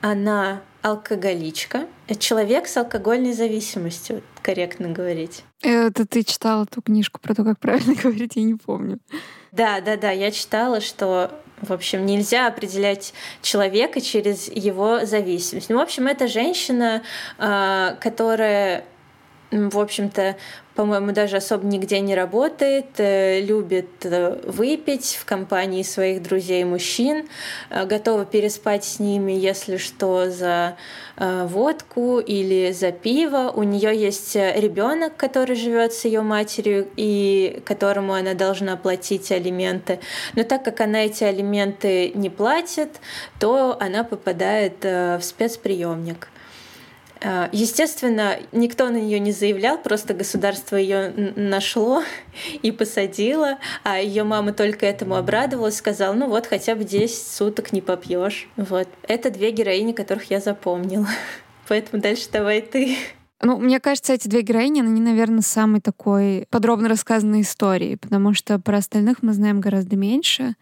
Она 0.00 0.62
алкоголичка. 0.82 1.86
Человек 2.18 2.66
с 2.66 2.76
алкогольной 2.78 3.34
зависимостью, 3.34 4.22
корректно 4.42 4.88
говорить. 4.88 5.44
Это 5.62 6.06
ты 6.06 6.22
читала 6.22 6.66
ту 6.66 6.82
книжку 6.82 7.20
про 7.20 7.34
то, 7.34 7.44
как 7.44 7.58
правильно 7.58 7.94
говорить, 8.02 8.36
я 8.36 8.42
не 8.42 8.54
помню. 8.54 8.98
Да, 9.52 9.80
да, 9.80 9.96
да, 9.96 10.10
я 10.10 10.30
читала, 10.30 10.80
что 10.80 11.30
в 11.60 11.72
общем, 11.72 12.06
нельзя 12.06 12.46
определять 12.46 13.12
человека 13.42 14.00
через 14.00 14.48
его 14.48 15.04
зависимость. 15.04 15.68
Ну, 15.68 15.76
в 15.76 15.80
общем, 15.80 16.06
это 16.06 16.26
женщина, 16.26 17.02
а, 17.36 17.96
которая 18.00 18.84
в 19.50 19.78
общем-то, 19.78 20.36
по-моему, 20.80 21.12
даже 21.12 21.36
особо 21.36 21.66
нигде 21.66 22.00
не 22.00 22.14
работает, 22.14 22.86
э, 22.96 23.42
любит 23.42 23.90
э, 24.04 24.40
выпить 24.46 25.18
в 25.20 25.26
компании 25.26 25.82
своих 25.82 26.22
друзей-мужчин, 26.22 27.28
э, 27.68 27.84
готова 27.84 28.24
переспать 28.24 28.82
с 28.84 28.98
ними, 28.98 29.32
если 29.32 29.76
что, 29.76 30.30
за 30.30 30.76
водку 31.18 32.18
или 32.18 32.72
за 32.72 32.92
пиво. 32.92 33.52
У 33.54 33.62
нее 33.62 33.94
есть 33.94 34.34
ребенок, 34.36 35.18
который 35.18 35.54
живет 35.54 35.92
с 35.92 36.06
ее 36.06 36.22
матерью 36.22 36.88
и 36.96 37.60
которому 37.66 38.14
она 38.14 38.32
должна 38.32 38.78
платить 38.78 39.30
алименты. 39.30 40.00
Но 40.34 40.44
так 40.44 40.64
как 40.64 40.80
она 40.80 41.04
эти 41.04 41.24
алименты 41.24 42.12
не 42.14 42.30
платит, 42.30 43.00
то 43.38 43.76
она 43.78 44.02
попадает 44.02 44.82
в 44.82 45.20
спецприемник. 45.20 46.30
А, 47.22 47.50
естественно, 47.52 48.38
никто 48.52 48.88
на 48.88 48.96
нее 48.96 49.18
не 49.18 49.32
заявлял, 49.32 49.76
просто 49.78 50.14
государство 50.14 50.76
ее 50.76 51.12
нашло 51.36 52.02
и 52.62 52.70
посадило, 52.72 53.58
а 53.82 53.98
ее 53.98 54.24
мама 54.24 54.52
только 54.52 54.86
этому 54.86 55.16
обрадовалась, 55.16 55.76
сказала, 55.76 56.14
ну 56.14 56.28
вот 56.28 56.46
хотя 56.46 56.74
бы 56.74 56.84
10 56.84 57.26
суток 57.26 57.72
не 57.72 57.82
попьешь. 57.82 58.48
Вот. 58.56 58.88
Это 59.06 59.30
две 59.30 59.50
героини, 59.50 59.92
которых 59.92 60.30
я 60.30 60.40
запомнила. 60.40 61.08
Поэтому 61.68 62.02
дальше 62.02 62.28
давай 62.32 62.62
ты. 62.62 62.96
Ну, 63.42 63.58
мне 63.58 63.80
кажется, 63.80 64.12
эти 64.12 64.28
две 64.28 64.42
героини, 64.42 64.80
они, 64.80 65.00
наверное, 65.00 65.40
самой 65.40 65.80
такой 65.80 66.46
подробно 66.50 66.88
рассказанной 66.88 67.40
истории, 67.40 67.94
потому 67.94 68.34
что 68.34 68.58
про 68.58 68.78
остальных 68.78 69.22
мы 69.22 69.32
знаем 69.32 69.60
гораздо 69.60 69.96
меньше. 69.96 70.54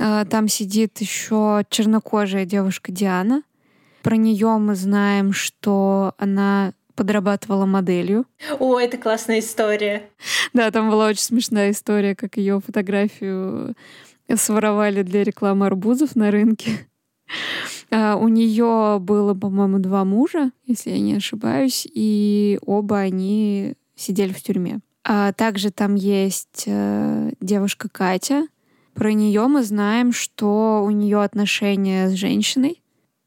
А, 0.00 0.24
там 0.24 0.48
сидит 0.48 1.00
еще 1.00 1.64
чернокожая 1.68 2.44
девушка 2.44 2.90
Диана, 2.90 3.42
про 4.02 4.16
нее 4.16 4.56
мы 4.58 4.74
знаем, 4.74 5.32
что 5.32 6.14
она 6.18 6.72
подрабатывала 6.94 7.66
моделью. 7.66 8.26
О, 8.58 8.78
это 8.78 8.98
классная 8.98 9.40
история. 9.40 10.10
Да, 10.52 10.70
там 10.70 10.90
была 10.90 11.06
очень 11.06 11.22
смешная 11.22 11.70
история, 11.70 12.14
как 12.14 12.36
ее 12.36 12.60
фотографию 12.60 13.74
своровали 14.34 15.02
для 15.02 15.24
рекламы 15.24 15.66
арбузов 15.66 16.16
на 16.16 16.30
рынке. 16.30 16.86
А, 17.90 18.16
у 18.16 18.28
нее 18.28 18.98
было, 19.00 19.34
по-моему, 19.34 19.78
два 19.78 20.04
мужа, 20.04 20.50
если 20.66 20.90
я 20.90 21.00
не 21.00 21.14
ошибаюсь, 21.14 21.86
и 21.92 22.58
оба 22.64 22.98
они 22.98 23.74
сидели 23.96 24.32
в 24.32 24.42
тюрьме. 24.42 24.80
А 25.04 25.32
также 25.32 25.70
там 25.70 25.94
есть 25.94 26.64
э, 26.66 27.32
девушка 27.40 27.88
Катя. 27.90 28.46
Про 28.94 29.12
нее 29.12 29.46
мы 29.46 29.62
знаем, 29.62 30.12
что 30.12 30.82
у 30.84 30.90
нее 30.90 31.22
отношения 31.22 32.08
с 32.08 32.12
женщиной, 32.12 32.81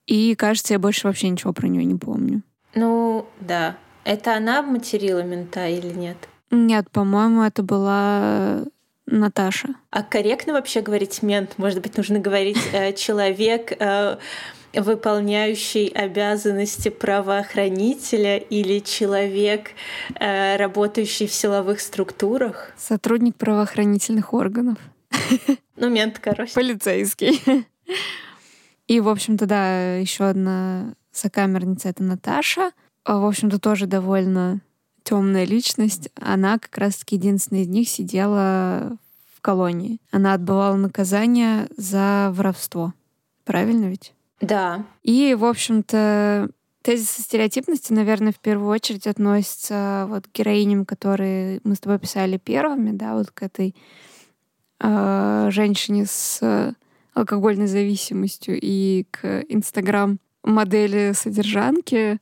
и, 0.08 0.36
кажется, 0.36 0.74
я 0.74 0.80
больше 0.80 1.08
вообще 1.08 1.30
ничего 1.30 1.54
про 1.54 1.68
нее 1.68 1.84
не 1.84 1.96
помню. 1.96 2.42
Ну, 2.74 3.28
да. 3.40 3.78
Это 4.04 4.36
она 4.36 4.62
материла 4.62 5.24
мента 5.24 5.68
или 5.68 5.88
нет? 5.88 6.18
Нет, 6.52 6.90
по-моему, 6.92 7.42
это 7.42 7.64
была 7.64 8.66
Наташа. 9.08 9.70
А 9.90 10.04
корректно 10.04 10.54
вообще 10.54 10.82
говорить 10.82 11.22
мент? 11.24 11.58
Может 11.58 11.82
быть, 11.82 11.98
нужно 11.98 12.20
говорить 12.20 12.60
э, 12.72 12.94
человек, 12.94 13.74
э, 13.80 14.18
выполняющий 14.74 15.88
обязанности 15.88 16.90
правоохранителя 16.90 18.38
или 18.38 18.80
человек, 18.80 19.72
э, 20.20 20.58
работающий 20.58 21.28
в 21.28 21.34
силовых 21.34 21.80
структурах? 21.80 22.72
Сотрудник 22.78 23.36
правоохранительных 23.36 24.34
органов. 24.34 24.78
Ну, 25.78 25.90
мент, 25.90 26.20
короче. 26.20 26.54
Полицейский. 26.54 27.42
И, 28.88 29.00
в 29.00 29.10
общем-то, 29.10 29.46
да, 29.46 29.96
еще 29.96 30.26
одна 30.26 30.94
сокамерница— 31.12 31.90
это 31.90 32.04
Наташа. 32.04 32.72
А, 33.04 33.20
в 33.20 33.26
общем-то, 33.26 33.60
тоже 33.60 33.88
довольно 33.88 34.62
темная 35.04 35.46
личность. 35.46 36.10
Она 36.20 36.60
как 36.60 36.78
раз-таки 36.78 37.16
единственная 37.16 37.64
из 37.64 37.68
них 37.68 37.90
сидела 37.90 38.98
в 39.34 39.42
колонии. 39.42 40.00
Она 40.12 40.34
отбывала 40.34 40.76
наказание 40.76 41.68
за 41.78 42.32
воровство. 42.34 42.94
Правильно 43.44 43.86
ведь? 43.86 44.14
Да. 44.42 44.86
И, 45.04 45.36
в 45.36 45.46
общем-то, 45.46 46.50
тезис 46.82 47.12
стереотипности, 47.12 47.94
наверное, 47.94 48.34
в 48.34 48.40
первую 48.40 48.70
очередь 48.70 49.08
относится 49.08 50.06
вот 50.10 50.28
к 50.28 50.32
героиням, 50.32 50.86
которые 50.86 51.62
мы 51.64 51.76
с 51.76 51.80
тобой 51.80 52.00
писали 52.00 52.38
первыми, 52.38 52.92
да, 52.92 53.14
вот 53.14 53.32
к 53.32 53.44
этой 53.44 53.76
э, 54.80 55.48
женщине 55.52 56.06
с 56.06 56.76
алкогольной 57.16 57.68
зависимостью 57.68 58.60
и 58.62 59.08
к 59.10 59.44
Инстаграм 59.50 60.20
модели 60.44 61.14
содержанки, 61.16 62.20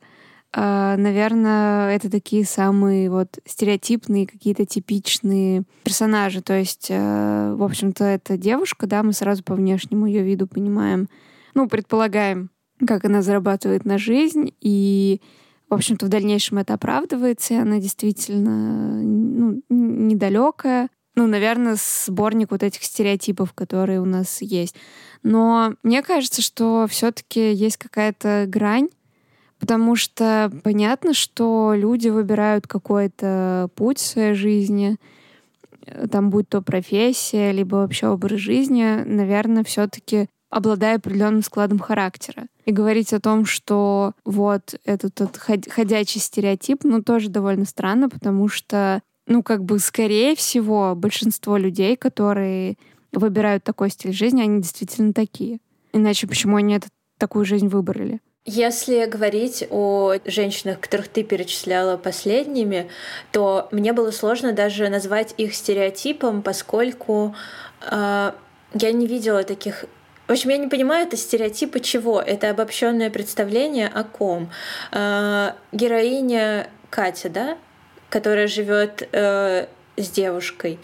э, 0.54 0.94
наверное, 0.96 1.94
это 1.94 2.10
такие 2.10 2.46
самые 2.46 3.10
вот 3.10 3.38
стереотипные 3.44 4.26
какие-то 4.26 4.64
типичные 4.64 5.64
персонажи. 5.82 6.40
То 6.40 6.54
есть, 6.54 6.86
э, 6.88 7.54
в 7.58 7.62
общем-то, 7.62 8.04
это 8.04 8.38
девушка, 8.38 8.86
да, 8.86 9.02
мы 9.02 9.12
сразу 9.12 9.42
по 9.42 9.54
внешнему 9.54 10.06
ее 10.06 10.22
виду 10.22 10.46
понимаем, 10.46 11.08
ну, 11.54 11.68
предполагаем, 11.68 12.50
как 12.86 13.04
она 13.04 13.20
зарабатывает 13.20 13.84
на 13.84 13.98
жизнь, 13.98 14.54
и, 14.60 15.20
в 15.68 15.74
общем-то, 15.74 16.06
в 16.06 16.08
дальнейшем 16.08 16.58
это 16.58 16.74
оправдывается, 16.74 17.54
и 17.54 17.58
она 17.58 17.78
действительно 17.78 19.02
ну, 19.02 19.60
недалекая. 19.68 20.88
Ну, 21.14 21.26
наверное, 21.26 21.76
сборник 21.78 22.50
вот 22.50 22.62
этих 22.62 22.82
стереотипов, 22.82 23.52
которые 23.52 24.00
у 24.00 24.04
нас 24.04 24.42
есть. 24.42 24.74
Но 25.22 25.74
мне 25.82 26.02
кажется, 26.02 26.42
что 26.42 26.86
все-таки 26.88 27.52
есть 27.52 27.76
какая-то 27.76 28.46
грань, 28.48 28.88
потому 29.60 29.96
что 29.96 30.50
понятно, 30.64 31.14
что 31.14 31.72
люди 31.76 32.08
выбирают 32.08 32.66
какой-то 32.66 33.68
путь 33.76 33.98
в 33.98 34.06
своей 34.06 34.34
жизни, 34.34 34.96
там 36.10 36.30
будь 36.30 36.48
то 36.48 36.62
профессия, 36.62 37.52
либо 37.52 37.76
вообще 37.76 38.08
образ 38.08 38.40
жизни, 38.40 39.02
наверное, 39.04 39.64
все-таки 39.64 40.28
обладая 40.50 40.96
определенным 40.96 41.42
складом 41.42 41.78
характера. 41.78 42.46
И 42.64 42.70
говорить 42.70 43.12
о 43.12 43.20
том, 43.20 43.44
что 43.44 44.12
вот 44.24 44.76
этот, 44.84 45.20
этот 45.20 45.68
ходячий 45.68 46.20
стереотип, 46.20 46.84
ну, 46.84 47.02
тоже 47.02 47.28
довольно 47.28 47.64
странно, 47.64 48.08
потому 48.08 48.48
что, 48.48 49.02
ну, 49.26 49.42
как 49.42 49.64
бы, 49.64 49.78
скорее 49.78 50.36
всего, 50.36 50.94
большинство 50.94 51.56
людей, 51.56 51.96
которые 51.96 52.76
выбирают 53.12 53.64
такой 53.64 53.90
стиль 53.90 54.12
жизни, 54.12 54.42
они 54.42 54.60
действительно 54.60 55.12
такие. 55.12 55.58
Иначе 55.92 56.26
почему 56.26 56.56
они 56.56 56.74
это, 56.74 56.88
такую 57.18 57.44
жизнь 57.44 57.68
выбрали? 57.68 58.20
Если 58.46 59.06
говорить 59.06 59.66
о 59.70 60.16
женщинах, 60.26 60.78
которых 60.78 61.08
ты 61.08 61.22
перечисляла 61.22 61.96
последними, 61.96 62.90
то 63.32 63.68
мне 63.70 63.94
было 63.94 64.10
сложно 64.10 64.52
даже 64.52 64.88
назвать 64.90 65.32
их 65.38 65.54
стереотипом, 65.54 66.42
поскольку 66.42 67.34
э, 67.90 68.32
я 68.74 68.92
не 68.92 69.06
видела 69.06 69.44
таких 69.44 69.86
в 70.26 70.32
общем, 70.32 70.50
я 70.50 70.56
не 70.56 70.68
понимаю, 70.68 71.06
это 71.06 71.18
стереотипы 71.18 71.80
чего? 71.80 72.18
Это 72.20 72.48
обобщенное 72.48 73.10
представление 73.10 73.88
о 73.88 74.04
ком? 74.04 74.50
Э, 74.90 75.52
героиня 75.72 76.68
Катя, 76.88 77.28
да, 77.28 77.58
которая 78.10 78.46
живет 78.46 79.08
э, 79.12 79.66
с 79.96 80.10
девушкой. 80.10 80.78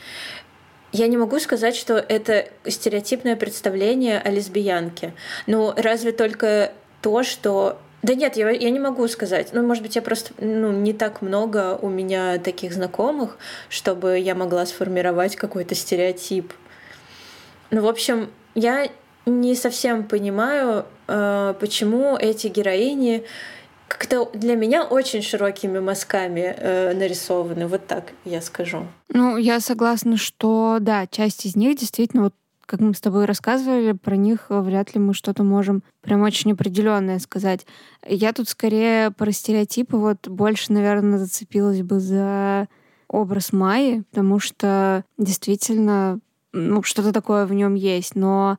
Я 0.92 1.06
не 1.06 1.16
могу 1.16 1.38
сказать, 1.38 1.76
что 1.76 1.94
это 1.94 2.48
стереотипное 2.66 3.36
представление 3.36 4.18
о 4.18 4.30
лесбиянке. 4.30 5.14
Ну, 5.46 5.72
разве 5.76 6.12
только 6.12 6.72
то, 7.00 7.22
что 7.22 7.78
да 8.02 8.14
нет, 8.14 8.36
я, 8.36 8.50
я 8.50 8.70
не 8.70 8.78
могу 8.78 9.06
сказать. 9.08 9.50
Ну, 9.52 9.62
может 9.62 9.82
быть, 9.82 9.94
я 9.94 10.02
просто 10.02 10.32
ну, 10.38 10.72
не 10.72 10.94
так 10.94 11.20
много 11.20 11.78
у 11.80 11.88
меня 11.88 12.38
таких 12.38 12.72
знакомых, 12.72 13.36
чтобы 13.68 14.18
я 14.18 14.34
могла 14.34 14.64
сформировать 14.64 15.36
какой-то 15.36 15.74
стереотип. 15.74 16.52
Ну, 17.70 17.82
в 17.82 17.86
общем, 17.86 18.30
я 18.54 18.88
не 19.26 19.54
совсем 19.54 20.04
понимаю, 20.04 20.86
э, 21.08 21.54
почему 21.60 22.16
эти 22.16 22.46
героини 22.46 23.24
как-то 23.90 24.30
для 24.34 24.54
меня 24.54 24.84
очень 24.84 25.20
широкими 25.20 25.80
мазками 25.80 26.54
э, 26.56 26.94
нарисованы. 26.94 27.66
Вот 27.66 27.88
так 27.88 28.12
я 28.24 28.40
скажу. 28.40 28.86
Ну, 29.08 29.36
я 29.36 29.58
согласна, 29.58 30.16
что 30.16 30.78
да, 30.80 31.08
часть 31.08 31.44
из 31.44 31.56
них 31.56 31.76
действительно 31.76 32.22
вот 32.24 32.34
как 32.66 32.78
мы 32.78 32.94
с 32.94 33.00
тобой 33.00 33.24
рассказывали, 33.24 33.90
про 33.92 34.14
них 34.14 34.46
вряд 34.48 34.94
ли 34.94 35.00
мы 35.00 35.12
что-то 35.12 35.42
можем 35.42 35.82
прям 36.02 36.22
очень 36.22 36.52
определенное 36.52 37.18
сказать. 37.18 37.66
Я 38.06 38.32
тут 38.32 38.48
скорее 38.48 39.10
про 39.10 39.32
стереотипы 39.32 39.96
вот 39.96 40.28
больше, 40.28 40.72
наверное, 40.72 41.18
зацепилась 41.18 41.82
бы 41.82 41.98
за 41.98 42.68
образ 43.08 43.52
Майи, 43.52 44.04
потому 44.12 44.38
что 44.38 45.04
действительно 45.18 46.20
ну, 46.52 46.84
что-то 46.84 47.12
такое 47.12 47.44
в 47.44 47.52
нем 47.52 47.74
есть. 47.74 48.14
Но 48.14 48.56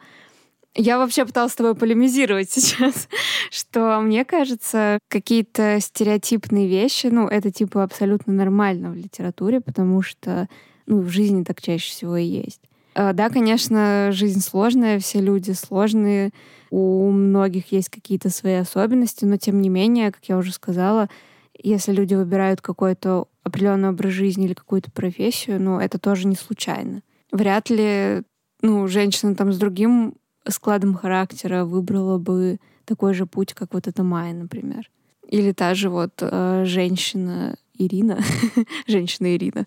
я 0.76 0.98
вообще 0.98 1.26
пыталась 1.26 1.54
с 1.54 1.56
тобой 1.56 1.76
полемизировать 1.76 2.50
сейчас, 2.52 3.08
что 3.50 4.00
мне 4.02 4.26
кажется, 4.26 5.00
какие-то 5.10 5.80
стереотипные 5.80 6.68
вещи, 6.68 7.08
ну, 7.08 7.28
это 7.28 7.52
типа 7.52 7.84
абсолютно 7.84 8.34
нормально 8.34 8.92
в 8.92 8.96
литературе, 8.96 9.62
потому 9.62 10.02
что 10.02 10.48
ну, 10.88 11.00
в 11.00 11.10
жизни 11.10 11.44
так 11.44 11.62
чаще 11.62 11.92
всего 11.92 12.18
и 12.18 12.26
есть. 12.26 12.62
А, 12.94 13.14
да, 13.14 13.30
конечно, 13.30 14.10
жизнь 14.12 14.42
сложная, 14.42 15.00
все 15.00 15.22
люди 15.22 15.52
сложные, 15.52 16.32
у 16.70 17.10
многих 17.12 17.72
есть 17.72 17.90
какие-то 17.90 18.30
свои 18.30 18.56
особенности, 18.56 19.26
но 19.26 19.38
тем 19.38 19.62
не 19.62 19.70
менее, 19.70 20.12
как 20.12 20.24
я 20.26 20.38
уже 20.38 20.52
сказала, 20.54 21.10
если 21.58 21.92
люди 21.92 22.16
выбирают 22.16 22.62
какой-то 22.62 23.28
определенный 23.44 23.90
образ 23.90 24.14
жизни 24.14 24.46
или 24.46 24.54
какую-то 24.54 24.92
профессию, 24.92 25.62
ну, 25.62 25.80
это 25.80 26.00
тоже 26.00 26.28
не 26.28 26.36
случайно. 26.36 27.02
Вряд 27.32 27.70
ли 27.70 28.24
ну, 28.62 28.88
женщина 28.88 29.36
там 29.36 29.52
с 29.52 29.58
другим 29.58 30.16
складом 30.47 30.93
характера 30.93 31.65
выбрала 31.65 32.17
бы 32.17 32.60
такой 32.86 33.13
же 33.13 33.25
путь, 33.25 33.54
как 33.54 33.73
вот 33.73 33.88
эта 33.88 34.04
Майя, 34.04 34.34
например. 34.34 34.89
Или 35.27 35.51
та 35.54 35.73
же 35.73 35.89
вот 35.89 36.12
э, 36.19 36.63
женщина 36.65 37.56
Ирина, 37.77 38.19
женщина 38.88 39.36
Ирина, 39.36 39.65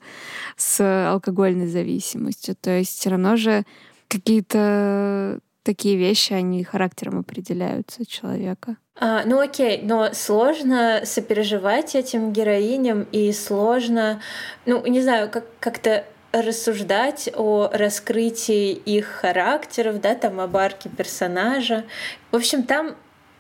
с 0.57 1.11
алкогольной 1.11 1.69
зависимостью. 1.69 2.55
То 2.61 2.79
есть 2.79 2.99
все 2.99 3.11
равно 3.11 3.37
же 3.37 3.65
какие-то 4.09 5.41
такие 5.63 5.97
вещи, 5.97 6.33
они 6.33 6.63
характером 6.63 7.21
определяются 7.21 8.07
человека. 8.07 8.77
А, 8.97 9.25
ну 9.25 9.41
окей, 9.41 9.81
но 9.83 10.11
сложно 10.13 11.01
сопереживать 11.05 11.97
этим 11.97 12.33
героиням 12.33 13.07
и 13.11 13.33
сложно, 13.33 14.21
ну 14.67 14.87
не 14.87 15.01
знаю, 15.01 15.31
как 15.31 15.47
как-то 15.59 16.05
рассуждать 16.43 17.31
о 17.35 17.69
раскрытии 17.73 18.73
их 18.73 19.07
характеров, 19.07 20.01
да, 20.01 20.15
там 20.15 20.41
об 20.41 20.57
арке 20.57 20.89
персонажа. 20.89 21.85
В 22.31 22.37
общем, 22.37 22.65
там 22.65 22.97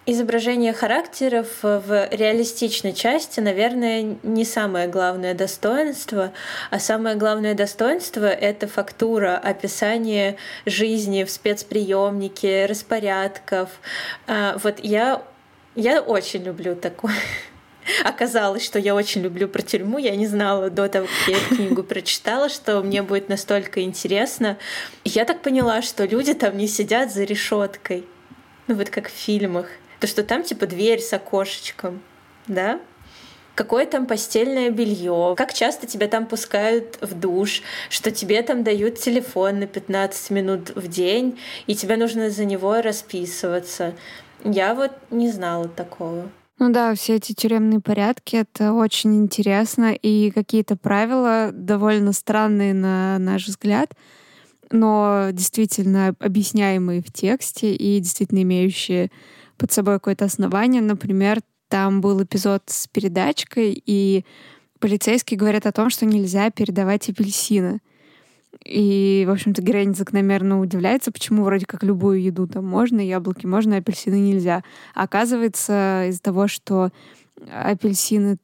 изображение 0.07 0.73
характеров 0.73 1.49
в 1.63 2.09
реалистичной 2.11 2.93
части, 2.93 3.41
наверное, 3.41 4.17
не 4.23 4.45
самое 4.45 4.87
главное 4.87 5.35
достоинство, 5.35 6.33
а 6.71 6.79
самое 6.79 7.17
главное 7.17 7.55
достоинство— 7.55 8.27
это 8.27 8.69
фактура, 8.69 9.37
описание 9.39 10.37
жизни 10.67 11.25
в 11.25 11.31
спецприемнике, 11.31 12.67
распорядков. 12.67 13.71
А, 14.27 14.59
вот 14.63 14.81
я, 14.81 15.23
я 15.75 16.01
очень 16.01 16.43
люблю 16.43 16.77
такое. 16.77 17.15
Оказалось, 18.05 18.65
что 18.65 18.79
я 18.79 18.95
очень 18.95 19.23
люблю 19.23 19.49
про 19.49 19.63
тюрьму. 19.63 19.99
Я 19.99 20.17
не 20.17 20.27
знала 20.27 20.71
до 20.71 20.89
того, 20.89 21.07
как 21.07 21.29
я 21.29 21.37
эту 21.37 21.57
книгу 21.57 21.83
прочитала, 21.83 22.49
что 22.49 22.83
мне 22.83 23.03
будет 23.03 23.29
настолько 23.29 23.83
интересно. 23.83 24.59
я 25.05 25.25
так 25.25 25.43
поняла, 25.43 25.83
что 25.83 26.05
люди 26.05 26.35
там 26.35 26.57
не 26.57 26.69
сидят 26.69 27.13
за 27.13 27.25
решеткой. 27.25 28.05
Ну 28.67 28.75
вот 28.75 28.91
как 28.91 29.09
в 29.09 29.13
фильмах. 29.13 29.69
То, 30.01 30.07
что 30.07 30.23
там 30.23 30.43
типа 30.43 30.67
дверь 30.67 31.01
с 31.01 31.13
окошечком, 31.13 32.03
да? 32.47 32.81
какое 33.55 33.87
там 33.87 34.07
постельное 34.07 34.71
белье, 34.71 35.35
как 35.37 35.53
часто 35.53 35.87
тебя 35.87 36.09
там 36.09 36.27
пускают 36.27 36.99
в 37.01 37.19
душ, 37.19 37.63
что 37.89 38.11
тебе 38.11 38.43
там 38.43 38.65
дают 38.65 38.99
телефон 38.99 39.61
на 39.61 39.67
15 39.67 40.31
минут 40.31 40.71
в 40.75 40.89
день, 40.89 41.39
и 41.67 41.75
тебе 41.75 41.97
нужно 41.97 42.31
за 42.31 42.45
него 42.45 42.81
расписываться. 42.81 43.95
Я 44.45 44.75
вот 44.75 44.93
не 45.11 45.31
знала 45.31 45.69
такого. 45.69 46.29
Ну 46.59 46.71
да, 46.71 46.95
все 46.95 47.17
эти 47.17 47.33
тюремные 47.33 47.81
порядки, 47.81 48.37
это 48.37 48.73
очень 48.73 49.17
интересно, 49.17 49.93
и 49.93 50.31
какие-то 50.31 50.77
правила 50.77 51.51
довольно 51.53 52.13
странные 52.13 52.73
на 52.75 53.19
наш 53.19 53.49
взгляд, 53.49 53.95
но 54.71 55.31
действительно 55.33 56.15
объясняемые 56.21 57.03
в 57.03 57.13
тексте 57.13 57.75
и 57.75 57.99
действительно 57.99 58.43
имеющие 58.43 59.11
под 59.57 59.73
собой 59.73 59.97
какое-то 59.97 60.27
основание. 60.27 60.81
Например, 60.81 61.41
там 61.69 62.01
был 62.01 62.23
эпизод 62.23 62.63
с 62.67 62.87
передачкой, 62.87 63.83
и 63.85 64.25
полицейские 64.79 65.39
говорят 65.39 65.67
о 65.67 65.73
том, 65.73 65.91
что 65.91 66.07
нельзя 66.07 66.51
передавать 66.51 67.09
апельсины. 67.09 67.81
И, 68.65 69.25
в 69.27 69.31
общем-то, 69.31 69.63
героиня 69.63 69.95
закономерно 69.95 70.61
удивляется, 70.61 71.13
почему 71.13 71.45
вроде 71.45 71.67
как 71.67 71.83
любую 71.83 72.23
еду 72.23 72.47
там 72.47 72.67
можно, 72.67 73.01
яблоки 73.01 73.47
можно, 73.47 73.77
апельсины 73.77 74.21
нельзя. 74.21 74.63
А 74.95 75.05
оказывается, 75.05 76.07
из-за 76.09 76.23
того, 76.23 76.49
что 76.49 76.91
апельсины 77.51 78.39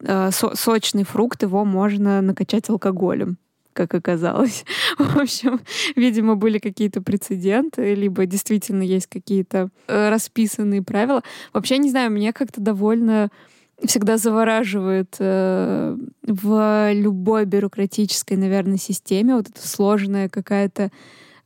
э, 0.00 0.30
со 0.30 0.54
сочный 0.56 1.04
фрукт, 1.04 1.42
его 1.42 1.64
можно 1.64 2.20
накачать 2.20 2.68
алкоголем 2.68 3.38
как 3.74 3.92
оказалось. 3.92 4.64
В 4.98 5.18
общем, 5.18 5.60
видимо, 5.96 6.36
были 6.36 6.58
какие-то 6.58 7.02
прецеденты, 7.02 7.94
либо 7.94 8.24
действительно 8.24 8.82
есть 8.82 9.08
какие-то 9.08 9.68
э, 9.88 10.08
расписанные 10.08 10.80
правила. 10.82 11.22
Вообще, 11.52 11.76
не 11.78 11.90
знаю, 11.90 12.10
мне 12.10 12.32
как-то 12.32 12.60
довольно 12.60 13.30
всегда 13.84 14.16
завораживает 14.16 15.16
э, 15.18 15.96
в 16.22 16.92
любой 16.92 17.44
бюрократической, 17.44 18.34
наверное, 18.34 18.76
системе 18.76 19.36
вот 19.36 19.48
эта 19.48 19.66
сложная 19.66 20.28
какая-то 20.28 20.90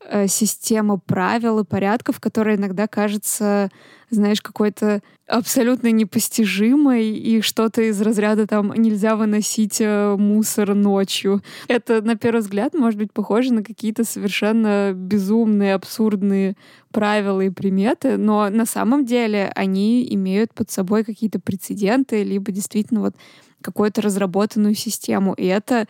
э, 0.01 0.27
система 0.29 0.99
правил 0.99 1.61
и 1.61 1.65
порядков, 1.65 2.21
которая 2.21 2.57
иногда 2.57 2.87
кажется, 2.87 3.71
знаешь, 4.11 4.41
какой-то 4.41 5.03
абсолютно 5.27 5.91
непостижимой 5.91 7.11
и 7.11 7.43
что-то 7.43 7.83
из 7.83 8.01
разряда 8.01 8.47
там 8.47 8.73
нельзя 8.73 9.17
выносить 9.17 9.81
э, 9.81 10.17
мусор 10.17 10.75
ночью. 10.75 11.43
Это 11.69 12.01
на 12.01 12.17
первый 12.17 12.41
взгляд 12.41 12.75
может 12.75 12.99
быть 12.99 13.13
похоже 13.13 13.53
на 13.53 13.63
какие-то 13.63 14.05
совершенно 14.05 14.93
безумные, 14.95 15.75
абсурдные 15.75 16.57
правила 16.91 17.43
и 17.43 17.51
приметы, 17.51 18.17
но 18.17 18.49
на 18.49 18.65
самом 18.65 19.05
деле 19.05 19.53
они 19.55 20.07
имеют 20.15 20.55
под 20.55 20.71
собой 20.71 21.05
какие-то 21.05 21.39
прецеденты, 21.39 22.23
либо 22.23 22.51
действительно 22.51 23.01
вот 23.01 23.15
какую-то 23.61 24.01
разработанную 24.01 24.75
систему. 24.75 25.35
И 25.35 25.45
это 25.45 25.87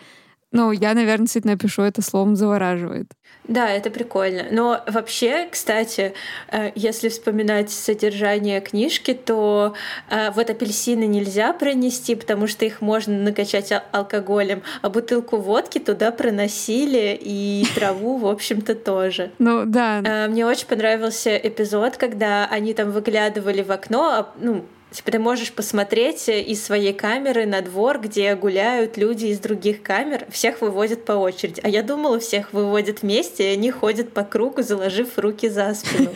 ну, 0.51 0.73
я, 0.73 0.95
наверное, 0.95 1.25
действительно 1.25 1.55
напишу 1.55 1.83
это 1.83 2.01
словом 2.01 2.35
«завораживает». 2.35 3.13
Да, 3.45 3.69
это 3.71 3.91
прикольно. 3.91 4.45
Но 4.51 4.83
вообще, 4.87 5.47
кстати, 5.51 6.15
э, 6.51 6.73
если 6.75 7.09
вспоминать 7.09 7.71
содержание 7.71 8.61
книжки, 8.61 9.13
то 9.13 9.75
э, 10.11 10.31
вот 10.33 10.49
апельсины 10.49 11.07
нельзя 11.07 11.53
пронести, 11.53 12.15
потому 12.15 12.47
что 12.47 12.65
их 12.65 12.81
можно 12.81 13.19
накачать 13.19 13.73
алкоголем, 13.93 14.63
а 14.81 14.89
бутылку 14.89 15.37
водки 15.37 15.79
туда 15.79 16.11
проносили, 16.11 17.19
и 17.21 17.67
траву, 17.75 18.17
в 18.17 18.27
общем-то, 18.27 18.75
тоже. 18.75 19.33
Ну, 19.39 19.65
да. 19.67 20.01
Э, 20.05 20.29
мне 20.29 20.47
очень 20.47 20.67
понравился 20.67 21.37
эпизод, 21.37 21.97
когда 21.99 22.47
они 22.47 22.73
там 22.73 22.91
выглядывали 22.91 23.63
в 23.63 23.71
окно, 23.71 24.03
а, 24.11 24.35
ну, 24.41 24.65
Типа 24.91 25.11
ты 25.11 25.19
можешь 25.19 25.53
посмотреть 25.53 26.29
из 26.29 26.65
своей 26.65 26.95
камеры 26.95 27.45
на 27.45 27.61
двор, 27.61 28.01
где 28.01 28.35
гуляют 28.35 28.97
люди 28.97 29.27
из 29.27 29.39
других 29.39 29.83
камер, 29.83 30.27
всех 30.31 30.63
выводят 30.63 31.05
по 31.05 31.13
очереди. 31.13 31.61
А 31.63 31.69
я 31.69 31.83
думала, 31.83 32.19
всех 32.19 32.55
выводят 32.55 33.03
вместе, 33.03 33.51
и 33.51 33.53
они 33.53 33.71
ходят 33.71 34.15
по 34.15 34.25
кругу, 34.25 34.63
заложив 34.63 35.19
руки 35.19 35.49
за 35.51 35.75
спину. 35.75 36.11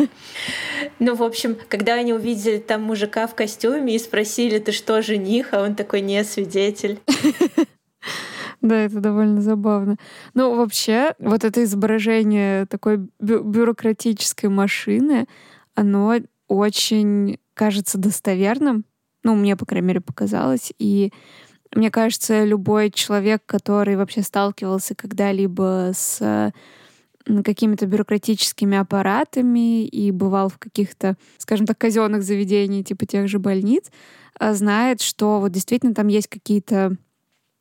Ну, 0.98 1.14
в 1.14 1.22
общем, 1.22 1.56
когда 1.68 1.94
они 1.94 2.14
увидели 2.14 2.58
там 2.58 2.82
мужика 2.82 3.26
в 3.26 3.35
костюме 3.35 3.94
и 3.94 3.98
спросили, 3.98 4.58
ты 4.58 4.72
что, 4.72 5.02
жених? 5.02 5.52
А 5.52 5.62
он 5.62 5.74
такой, 5.74 6.00
не, 6.00 6.24
свидетель. 6.24 6.98
Да, 8.62 8.76
это 8.76 9.00
довольно 9.00 9.42
забавно. 9.42 9.96
Ну, 10.35 10.54
вообще, 10.54 11.14
вот 11.18 11.44
это 11.44 11.64
изображение 11.64 12.66
такой 12.66 12.98
бю- 13.20 13.42
бюрократической 13.42 14.46
машины, 14.46 15.26
оно 15.74 16.20
очень 16.46 17.38
кажется 17.54 17.98
достоверным. 17.98 18.84
Ну, 19.22 19.34
мне, 19.34 19.56
по 19.56 19.66
крайней 19.66 19.88
мере, 19.88 20.00
показалось. 20.00 20.72
И 20.78 21.12
мне 21.74 21.90
кажется, 21.90 22.44
любой 22.44 22.90
человек, 22.90 23.42
который 23.46 23.96
вообще 23.96 24.22
сталкивался 24.22 24.94
когда-либо 24.94 25.92
с 25.94 26.52
какими-то 27.44 27.86
бюрократическими 27.86 28.76
аппаратами 28.76 29.86
и 29.86 30.10
бывал 30.10 30.48
в 30.48 30.58
каких-то, 30.58 31.16
скажем 31.38 31.66
так, 31.66 31.78
казенных 31.78 32.22
заведениях, 32.22 32.86
типа 32.86 33.06
тех 33.06 33.28
же 33.28 33.38
больниц, 33.38 33.90
а, 34.38 34.54
знает, 34.54 35.00
что 35.00 35.40
вот 35.40 35.52
действительно 35.52 35.94
там 35.94 36.08
есть 36.08 36.28
какие-то... 36.28 36.96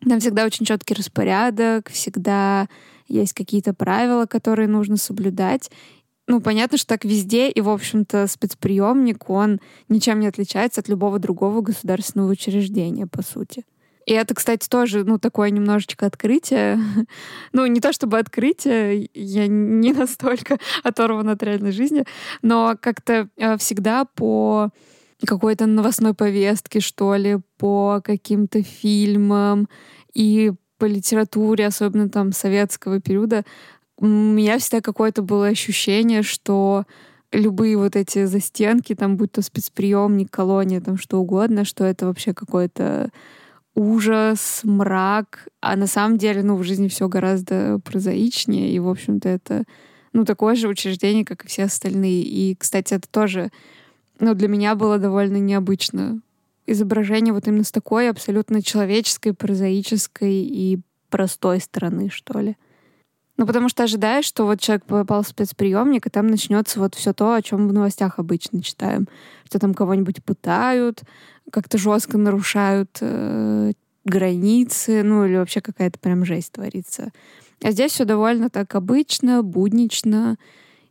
Там 0.08 0.19
всегда 0.19 0.45
очень 0.45 0.65
четкий 0.65 0.95
распорядок, 0.95 1.89
всегда 1.91 2.67
есть 3.08 3.34
какие-то 3.34 3.73
правила, 3.73 4.25
которые 4.25 4.67
нужно 4.67 4.97
соблюдать 4.97 5.69
ну, 6.32 6.39
понятно, 6.39 6.78
что 6.78 6.88
так 6.88 7.04
везде, 7.04 7.50
и, 7.50 7.60
в 7.60 7.67
общем-то, 7.67 8.26
спецприемник, 8.26 9.30
он 9.30 9.60
ничем 9.89 10.22
не 10.22 10.28
отличается 10.28 10.80
от 10.80 10.88
любого 10.88 11.20
другого 11.20 11.60
государственного 11.60 12.32
учреждения, 12.32 13.06
по 13.06 13.22
сути. 13.22 13.65
И 14.06 14.13
это, 14.13 14.34
кстати, 14.34 14.70
тоже, 14.70 15.04
ну, 15.04 15.20
такое 15.20 15.50
немножечко 15.50 16.06
открытие. 16.06 16.80
ну, 17.52 17.65
не 17.65 17.82
то 17.82 17.91
чтобы 17.91 18.17
открытие, 18.17 19.10
я 19.13 19.48
не 19.48 19.91
настолько 19.91 20.58
оторвана 20.84 21.34
от 21.34 21.44
реальной 21.44 21.74
жизни, 21.74 22.06
но 22.41 22.78
как-то 22.80 23.28
э, 23.36 23.58
всегда 23.58 24.06
по 24.06 24.70
какой-то 25.26 25.65
новостной 25.65 26.13
повестке, 26.13 26.80
что 26.80 27.13
ли, 27.15 27.39
по 27.58 28.00
каким-то 28.02 28.63
фильмам 28.63 29.67
и 30.13 30.54
по 30.78 30.86
литературе, 30.86 31.67
особенно 31.67 32.08
там 32.08 32.32
советского 32.32 33.02
периода, 33.02 33.44
у 34.02 34.08
меня 34.08 34.58
всегда 34.58 34.82
какое-то 34.82 35.22
было 35.22 35.48
ощущение, 35.48 36.24
что 36.24 36.86
любые 37.32 37.78
вот 37.78 37.96
эти 37.96 38.26
застенки, 38.26 38.96
там, 38.96 39.16
будь 39.16 39.32
то 39.32 39.44
спецприемник, 39.44 40.32
колония, 40.32 40.82
там 40.82 40.98
что 40.98 41.20
угодно, 41.20 41.66
что 41.66 41.84
это 41.84 42.08
вообще 42.08 42.34
какой-то 42.34 43.12
ужас, 43.76 44.62
мрак. 44.64 45.48
А 45.62 45.76
на 45.76 45.86
самом 45.86 46.18
деле, 46.18 46.42
ну, 46.42 46.56
в 46.56 46.64
жизни 46.64 46.88
все 46.88 47.08
гораздо 47.08 47.80
прозаичнее. 47.86 48.72
И, 48.72 48.80
в 48.80 48.90
общем-то, 48.90 49.30
это, 49.30 49.66
ну, 50.14 50.26
такое 50.26 50.56
же 50.56 50.68
учреждение, 50.68 51.24
как 51.24 51.46
и 51.46 51.48
все 51.48 51.66
остальные. 51.66 52.24
И, 52.24 52.56
кстати, 52.56 52.96
это 52.96 53.08
тоже, 53.08 53.52
ну, 54.20 54.34
для 54.34 54.48
меня 54.48 54.74
было 54.74 54.98
довольно 54.98 55.38
необычно. 55.38 56.22
Изображение 56.66 57.36
вот 57.36 57.48
именно 57.48 57.64
с 57.64 57.72
такой 57.72 58.10
абсолютно 58.10 58.64
человеческой, 58.64 59.34
прозаической 59.34 60.42
и 60.42 60.80
простой 61.12 61.60
стороны, 61.60 62.10
что 62.10 62.40
ли. 62.40 62.58
Ну, 63.41 63.47
потому 63.47 63.69
что 63.69 63.82
ожидаешь, 63.82 64.25
что 64.25 64.45
вот 64.45 64.60
человек 64.60 64.86
попал 64.86 65.23
в 65.23 65.27
спецприемник, 65.27 66.06
и 66.06 66.12
там 66.12 66.27
начнется 66.27 66.80
вот 66.80 66.93
все 66.93 67.12
то, 67.12 67.34
о 67.34 67.41
чем 67.41 67.67
в 67.67 67.73
новостях 67.73 68.19
обычно 68.19 68.62
читаем. 68.62 69.08
Что 69.45 69.58
там 69.58 69.73
кого-нибудь 69.73 70.23
пытают, 70.23 71.01
как-то 71.51 71.80
жестко 71.80 72.19
нарушают 72.19 72.99
э, 73.01 73.71
границы, 74.06 75.01
ну 75.01 75.25
или 75.25 75.38
вообще 75.38 75.60
какая-то 75.60 75.97
прям 75.97 76.23
жесть 76.23 76.51
творится. 76.51 77.10
А 77.63 77.71
здесь 77.71 77.93
все 77.93 78.06
довольно 78.06 78.51
так 78.51 78.75
обычно, 78.75 79.41
буднично, 79.41 80.38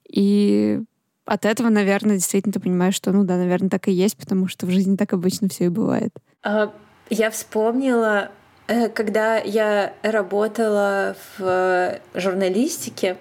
и 0.08 0.80
от 1.26 1.44
этого, 1.44 1.68
наверное, 1.68 2.16
действительно 2.16 2.52
ты 2.52 2.58
понимаешь, 2.58 2.96
что, 2.96 3.12
ну 3.12 3.22
да, 3.22 3.36
наверное, 3.36 3.70
так 3.70 3.86
и 3.86 3.92
есть, 3.92 4.16
потому 4.16 4.48
что 4.48 4.66
в 4.66 4.70
жизни 4.70 4.96
так 4.96 5.12
обычно 5.12 5.48
все 5.48 5.66
и 5.66 5.68
бывает. 5.68 6.12
А, 6.42 6.74
я 7.10 7.30
вспомнила 7.30 8.32
когда 8.94 9.38
я 9.38 9.92
работала 10.02 11.16
в 11.38 11.98
журналистике, 12.14 13.16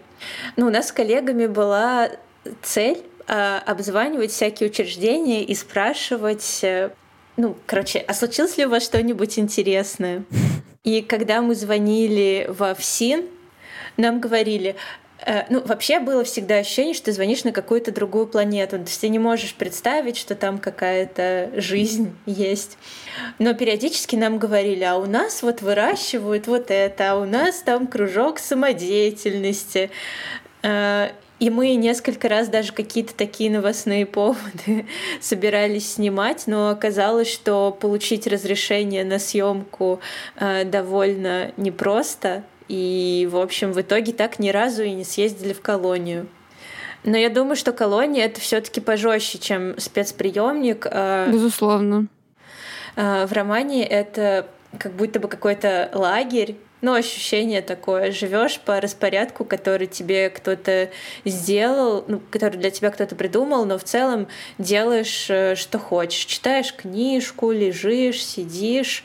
ну, 0.57 0.67
у 0.67 0.69
нас 0.69 0.89
с 0.89 0.91
коллегами 0.91 1.47
была 1.47 2.09
цель 2.62 3.03
а, 3.27 3.62
обзванивать 3.65 4.31
всякие 4.31 4.69
учреждения 4.69 5.43
и 5.43 5.55
спрашивать, 5.55 6.59
э, 6.63 6.89
ну, 7.38 7.55
короче, 7.65 7.99
а 7.99 8.13
случилось 8.13 8.57
ли 8.57 8.65
у 8.65 8.69
вас 8.69 8.83
что-нибудь 8.83 9.39
интересное? 9.39 10.23
И 10.83 11.01
когда 11.01 11.41
мы 11.41 11.55
звонили 11.55 12.45
во 12.49 12.73
ФСИН, 12.73 13.25
нам 13.97 14.19
говорили, 14.19 14.75
Э, 14.75 15.08
ну, 15.49 15.62
вообще 15.65 15.99
было 15.99 16.23
всегда 16.23 16.58
ощущение, 16.58 16.93
что 16.93 17.05
ты 17.05 17.12
звонишь 17.12 17.43
на 17.43 17.51
какую-то 17.51 17.91
другую 17.91 18.27
планету. 18.27 18.77
То 18.77 18.84
есть 18.84 19.01
ты 19.01 19.10
не 19.10 19.19
можешь 19.19 19.53
представить, 19.53 20.17
что 20.17 20.36
там 20.36 20.60
какая-то 20.60 21.51
жизнь 21.55 22.15
есть. 22.25 22.77
Но 23.38 23.53
периодически 23.53 24.15
нам 24.15 24.39
говорили, 24.39 24.84
а 24.84 24.97
у 24.97 25.05
нас 25.05 25.43
вот 25.43 25.62
выращивают 25.62 26.47
вот 26.47 26.71
это, 26.71 27.12
а 27.12 27.15
у 27.15 27.25
нас 27.25 27.60
там 27.60 27.88
кружок 27.88 28.39
самодеятельности. 28.39 29.91
Э, 30.63 31.10
и 31.39 31.49
мы 31.49 31.75
несколько 31.75 32.27
раз 32.27 32.49
даже 32.49 32.73
какие-то 32.73 33.15
такие 33.15 33.49
новостные 33.49 34.05
поводы 34.05 34.86
собирались 35.21 35.93
снимать, 35.93 36.43
но 36.47 36.69
оказалось, 36.69 37.32
что 37.32 37.75
получить 37.79 38.27
разрешение 38.27 39.05
на 39.05 39.19
съемку 39.19 40.01
э, 40.36 40.65
довольно 40.65 41.51
непросто. 41.58 42.43
И, 42.69 43.27
в 43.29 43.38
общем, 43.38 43.73
в 43.73 43.82
итоге 43.82 44.13
так 44.13 44.39
ни 44.39 44.49
разу 44.49 44.84
и 44.84 44.91
не 44.91 45.03
съездили 45.03 45.53
в 45.53 45.62
колонию. 45.62 46.27
Но 47.03 47.17
я 47.17 47.29
думаю, 47.29 47.55
что 47.55 47.73
колония 47.73 48.25
это 48.25 48.39
все-таки 48.39 48.79
пожестче, 48.79 49.39
чем 49.39 49.77
спецприемник. 49.79 50.86
А, 50.89 51.27
Безусловно. 51.29 52.08
А, 52.95 53.25
в 53.25 53.34
романе 53.34 53.86
это 53.86 54.47
как 54.77 54.93
будто 54.93 55.19
бы 55.19 55.27
какой-то 55.27 55.89
лагерь, 55.93 56.55
ну, 56.82 56.93
ощущение 56.93 57.62
такое. 57.62 58.12
Живешь 58.12 58.60
по 58.60 58.79
распорядку, 58.79 59.43
который 59.43 59.88
тебе 59.88 60.29
кто-то 60.29 60.89
сделал, 61.25 62.05
ну, 62.08 62.21
который 62.32 62.58
для 62.58 62.69
тебя 62.69 62.89
кто-то 62.89 63.15
придумал, 63.15 63.65
но 63.65 63.77
в 63.77 63.84
целом 63.84 64.27
делаешь, 64.60 65.25
э, 65.29 65.55
что 65.55 65.77
хочешь. 65.77 66.25
Читаешь 66.25 66.73
книжку, 66.73 67.51
лежишь, 67.51 68.23
сидишь. 68.23 69.03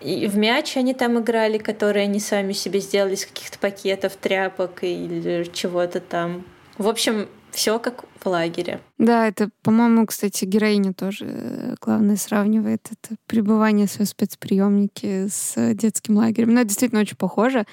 И 0.00 0.26
в 0.26 0.36
мяч 0.36 0.76
они 0.76 0.94
там 0.94 1.18
играли, 1.18 1.58
которые 1.58 2.04
они 2.04 2.20
сами 2.20 2.52
себе 2.52 2.80
сделали 2.80 3.14
из 3.14 3.26
каких-то 3.26 3.58
пакетов, 3.58 4.16
тряпок 4.16 4.84
или 4.84 5.48
чего-то 5.52 6.00
там. 6.00 6.44
В 6.78 6.88
общем, 6.88 7.28
все 7.50 7.78
как 7.78 8.04
в 8.20 8.26
лагере. 8.26 8.80
Да, 8.98 9.26
это, 9.26 9.48
по-моему, 9.62 10.04
кстати, 10.06 10.44
героиня 10.44 10.92
тоже 10.92 11.24
э, 11.26 11.74
главное 11.80 12.16
сравнивает 12.16 12.86
это 12.90 13.16
пребывание 13.26 13.86
в 13.86 13.90
своем 13.90 14.06
спецприемнике 14.06 15.28
с 15.30 15.54
детским 15.74 16.18
лагерем. 16.18 16.52
Но 16.52 16.60
это 16.60 16.68
действительно 16.68 17.00
очень 17.00 17.16
похоже. 17.16 17.64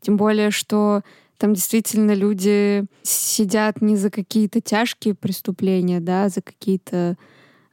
Тем 0.00 0.16
более, 0.16 0.52
что 0.52 1.02
там 1.38 1.54
действительно 1.54 2.12
люди 2.12 2.84
сидят 3.02 3.82
не 3.82 3.96
за 3.96 4.10
какие-то 4.10 4.60
тяжкие 4.60 5.14
преступления, 5.14 6.00
да, 6.00 6.28
за 6.28 6.40
какие-то... 6.40 7.16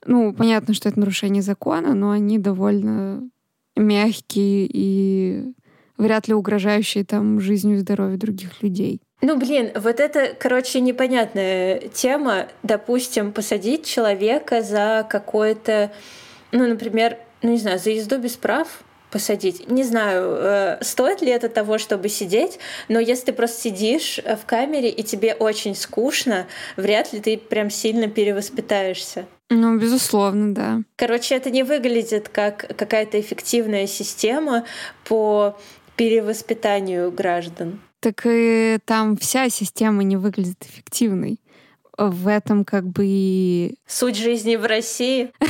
Ну, 0.05 0.33
понятно, 0.33 0.73
что 0.73 0.89
это 0.89 0.99
нарушение 0.99 1.43
закона, 1.43 1.93
но 1.93 2.09
они 2.09 2.39
довольно 2.39 3.29
мягкие 3.75 4.67
и 4.71 5.53
вряд 5.97 6.27
ли 6.27 6.33
угрожающие 6.33 7.05
там 7.05 7.39
жизнью 7.39 7.77
и 7.77 7.79
здоровью 7.79 8.17
других 8.17 8.61
людей. 8.63 9.01
Ну, 9.21 9.37
блин, 9.37 9.71
вот 9.75 9.99
это, 9.99 10.33
короче, 10.37 10.79
непонятная 10.79 11.79
тема. 11.93 12.47
Допустим, 12.63 13.31
посадить 13.31 13.85
человека 13.85 14.63
за 14.63 15.05
какое-то, 15.07 15.91
ну, 16.51 16.67
например, 16.67 17.17
ну, 17.43 17.51
не 17.51 17.57
знаю, 17.57 17.77
за 17.77 17.91
езду 17.91 18.17
без 18.17 18.35
прав, 18.35 18.83
посадить. 19.11 19.69
Не 19.69 19.83
знаю, 19.83 20.37
э, 20.39 20.77
стоит 20.81 21.21
ли 21.21 21.29
это 21.29 21.49
того, 21.49 21.77
чтобы 21.77 22.09
сидеть, 22.09 22.57
но 22.87 22.99
если 22.99 23.25
ты 23.25 23.33
просто 23.33 23.61
сидишь 23.61 24.19
э, 24.23 24.35
в 24.35 24.45
камере 24.45 24.89
и 24.89 25.03
тебе 25.03 25.33
очень 25.35 25.75
скучно, 25.75 26.47
вряд 26.77 27.13
ли 27.13 27.19
ты 27.19 27.37
прям 27.37 27.69
сильно 27.69 28.07
перевоспитаешься. 28.07 29.27
Ну, 29.53 29.77
безусловно, 29.77 30.53
да. 30.53 30.81
Короче, 30.95 31.35
это 31.35 31.51
не 31.51 31.63
выглядит 31.63 32.29
как 32.29 32.73
какая-то 32.77 33.19
эффективная 33.19 33.85
система 33.85 34.63
по 35.03 35.57
перевоспитанию 35.97 37.11
граждан. 37.11 37.81
Так 37.99 38.21
и 38.25 38.79
там 38.85 39.17
вся 39.17 39.49
система 39.49 40.03
не 40.03 40.15
выглядит 40.15 40.63
эффективной. 40.63 41.41
В 41.97 42.29
этом 42.29 42.63
как 42.63 42.87
бы 42.87 43.03
и... 43.05 43.75
Суть 43.85 44.15
жизни 44.15 44.55
в 44.55 44.65
России. 44.65 45.31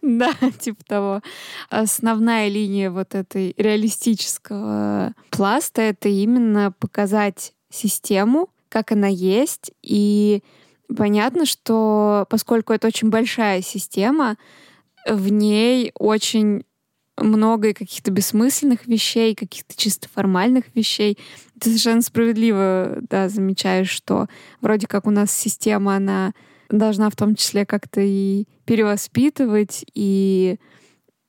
Да, 0.00 0.32
типа 0.60 0.84
того. 0.84 1.22
Основная 1.68 2.48
линия 2.48 2.90
вот 2.90 3.16
этой 3.16 3.52
реалистического 3.56 5.12
пласта— 5.30 5.82
это 5.82 6.08
именно 6.08 6.72
показать 6.78 7.52
систему, 7.68 8.50
как 8.68 8.92
она 8.92 9.08
есть. 9.08 9.72
И 9.82 10.42
понятно, 10.94 11.46
что 11.46 12.26
поскольку 12.30 12.72
это 12.72 12.86
очень 12.86 13.10
большая 13.10 13.62
система, 13.62 14.36
в 15.06 15.30
ней 15.30 15.92
очень 15.94 16.64
много 17.16 17.68
и 17.68 17.74
каких-то 17.74 18.10
бессмысленных 18.10 18.86
вещей, 18.86 19.34
каких-то 19.34 19.76
чисто 19.76 20.08
формальных 20.08 20.74
вещей. 20.74 21.18
Ты 21.60 21.68
совершенно 21.70 22.02
справедливо 22.02 22.98
да, 23.08 23.28
замечаешь, 23.28 23.90
что 23.90 24.28
вроде 24.60 24.86
как 24.86 25.06
у 25.06 25.10
нас 25.10 25.30
система, 25.30 25.96
она 25.96 26.32
должна 26.70 27.10
в 27.10 27.16
том 27.16 27.34
числе 27.34 27.66
как-то 27.66 28.00
и 28.00 28.46
перевоспитывать, 28.64 29.84
и 29.94 30.58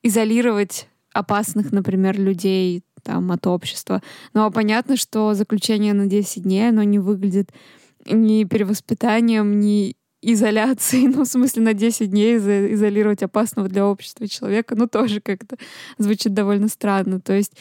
изолировать 0.02 0.88
опасных, 1.12 1.70
например, 1.70 2.18
людей 2.18 2.82
там, 3.02 3.30
от 3.30 3.46
общества. 3.46 4.02
Но 4.32 4.50
понятно, 4.50 4.96
что 4.96 5.34
заключение 5.34 5.92
на 5.92 6.06
10 6.06 6.42
дней, 6.42 6.70
оно 6.70 6.82
не 6.82 6.98
выглядит 6.98 7.52
ни 8.06 8.44
перевоспитанием, 8.44 9.60
ни 9.60 9.96
изоляции, 10.24 11.06
ну, 11.14 11.24
в 11.24 11.28
смысле, 11.28 11.62
на 11.62 11.74
10 11.74 12.10
дней 12.10 12.36
изолировать 12.36 13.22
опасного 13.22 13.68
для 13.68 13.86
общества 13.86 14.26
человека, 14.26 14.74
ну, 14.74 14.86
тоже 14.86 15.20
как-то 15.20 15.56
звучит 15.98 16.34
довольно 16.34 16.68
странно. 16.68 17.20
То 17.20 17.34
есть 17.34 17.52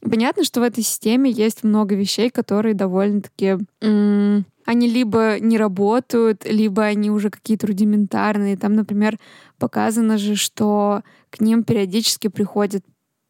понятно, 0.00 0.44
что 0.44 0.60
в 0.60 0.64
этой 0.64 0.82
системе 0.82 1.30
есть 1.30 1.64
много 1.64 1.94
вещей, 1.94 2.30
которые 2.30 2.74
довольно-таки... 2.74 3.58
они 3.80 4.88
либо 4.88 5.38
не 5.40 5.56
работают, 5.56 6.44
либо 6.44 6.82
они 6.82 7.10
уже 7.10 7.30
какие-то 7.30 7.68
рудиментарные. 7.68 8.56
Там, 8.56 8.74
например, 8.74 9.18
показано 9.58 10.18
же, 10.18 10.34
что 10.34 11.02
к 11.30 11.40
ним 11.40 11.64
периодически 11.64 12.28
приходят 12.28 12.84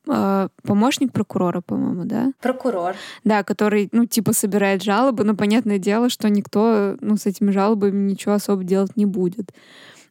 э, 0.09 0.49
помощник 0.63 1.13
прокурора, 1.13 1.61
по-моему, 1.61 2.05
да? 2.05 2.33
Прокурор. 2.41 2.95
Да, 3.25 3.43
который, 3.43 3.89
ну, 3.93 4.07
типа, 4.07 4.33
собирает 4.33 4.83
жалобы, 4.83 5.25
но 5.25 5.35
понятное 5.35 5.79
дело, 5.79 6.09
что 6.09 6.29
никто, 6.29 6.97
ну, 7.01 7.17
с 7.17 7.27
этими 7.27 7.51
жалобами 7.51 8.11
ничего 8.11 8.35
особо 8.35 8.65
делать 8.65 8.97
не 8.97 9.07
будет. 9.07 9.53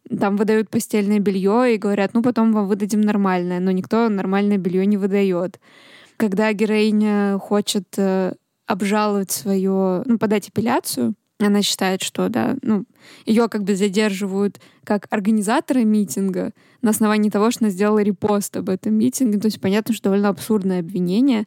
Там 0.09 0.37
выдают 0.37 0.69
постельное 0.69 1.19
белье 1.19 1.75
и 1.75 1.77
говорят, 1.77 2.13
ну, 2.13 2.21
потом 2.21 2.53
вам 2.53 2.67
выдадим 2.67 3.01
нормальное, 3.01 3.59
но 3.59 3.71
никто 3.71 4.07
нормальное 4.09 4.57
белье 4.57 4.85
не 4.85 4.97
выдает. 4.97 5.59
Когда 6.15 6.51
героиня 6.53 7.37
хочет 7.39 7.87
э, 7.97 8.33
обжаловать 8.65 9.31
свое, 9.31 10.03
ну, 10.05 10.17
подать 10.17 10.49
апелляцию, 10.49 11.15
она 11.39 11.61
считает, 11.61 12.01
что, 12.01 12.29
да, 12.29 12.55
ну, 12.61 12.85
ее 13.25 13.47
как 13.47 13.63
бы 13.63 13.75
задерживают 13.75 14.59
как 14.83 15.05
организатора 15.09 15.79
митинга 15.79 16.51
на 16.81 16.89
основании 16.89 17.29
того, 17.29 17.51
что 17.51 17.65
она 17.65 17.71
сделала 17.71 17.99
репост 17.99 18.57
об 18.57 18.69
этом 18.69 18.95
митинге. 18.95 19.39
То 19.39 19.47
есть 19.47 19.61
понятно, 19.61 19.93
что 19.93 20.05
довольно 20.05 20.29
абсурдное 20.29 20.79
обвинение. 20.79 21.45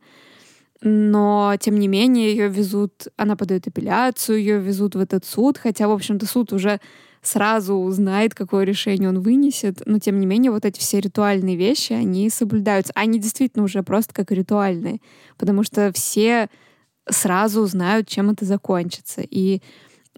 Но, 0.82 1.54
тем 1.60 1.78
не 1.78 1.88
менее, 1.88 2.30
ее 2.30 2.48
везут, 2.48 3.08
она 3.16 3.36
подает 3.36 3.66
апелляцию, 3.66 4.38
ее 4.38 4.58
везут 4.60 4.94
в 4.94 5.00
этот 5.00 5.26
суд, 5.26 5.58
хотя, 5.58 5.88
в 5.88 5.92
общем-то, 5.92 6.24
суд 6.24 6.52
уже 6.52 6.80
сразу 7.22 7.74
узнает, 7.74 8.34
какое 8.34 8.64
решение 8.64 9.08
он 9.08 9.20
вынесет, 9.20 9.82
но, 9.84 9.98
тем 9.98 10.18
не 10.20 10.26
менее, 10.26 10.50
вот 10.50 10.64
эти 10.64 10.78
все 10.78 11.00
ритуальные 11.00 11.56
вещи, 11.56 11.92
они 11.92 12.30
соблюдаются. 12.30 12.92
Они 12.94 13.18
действительно 13.18 13.64
уже 13.64 13.82
просто 13.82 14.14
как 14.14 14.30
ритуальные, 14.30 15.00
потому 15.36 15.62
что 15.62 15.92
все 15.92 16.48
сразу 17.10 17.66
знают, 17.66 18.08
чем 18.08 18.30
это 18.30 18.44
закончится. 18.44 19.22
И 19.22 19.60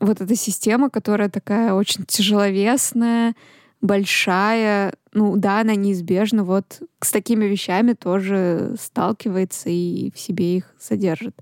вот 0.01 0.21
эта 0.21 0.35
система, 0.37 0.91
которая 0.91 1.29
такая 1.29 1.75
очень 1.75 2.05
тяжеловесная, 2.05 3.35
большая, 3.83 4.95
ну 5.13 5.37
да, 5.37 5.61
она 5.61 5.75
неизбежно 5.75 6.45
вот 6.45 6.81
с 7.03 7.11
такими 7.11 7.45
вещами 7.47 7.93
тоже 7.93 8.77
сталкивается 8.81 9.69
и 9.69 10.13
в 10.15 10.19
себе 10.19 10.59
их 10.59 10.75
содержит. 10.79 11.35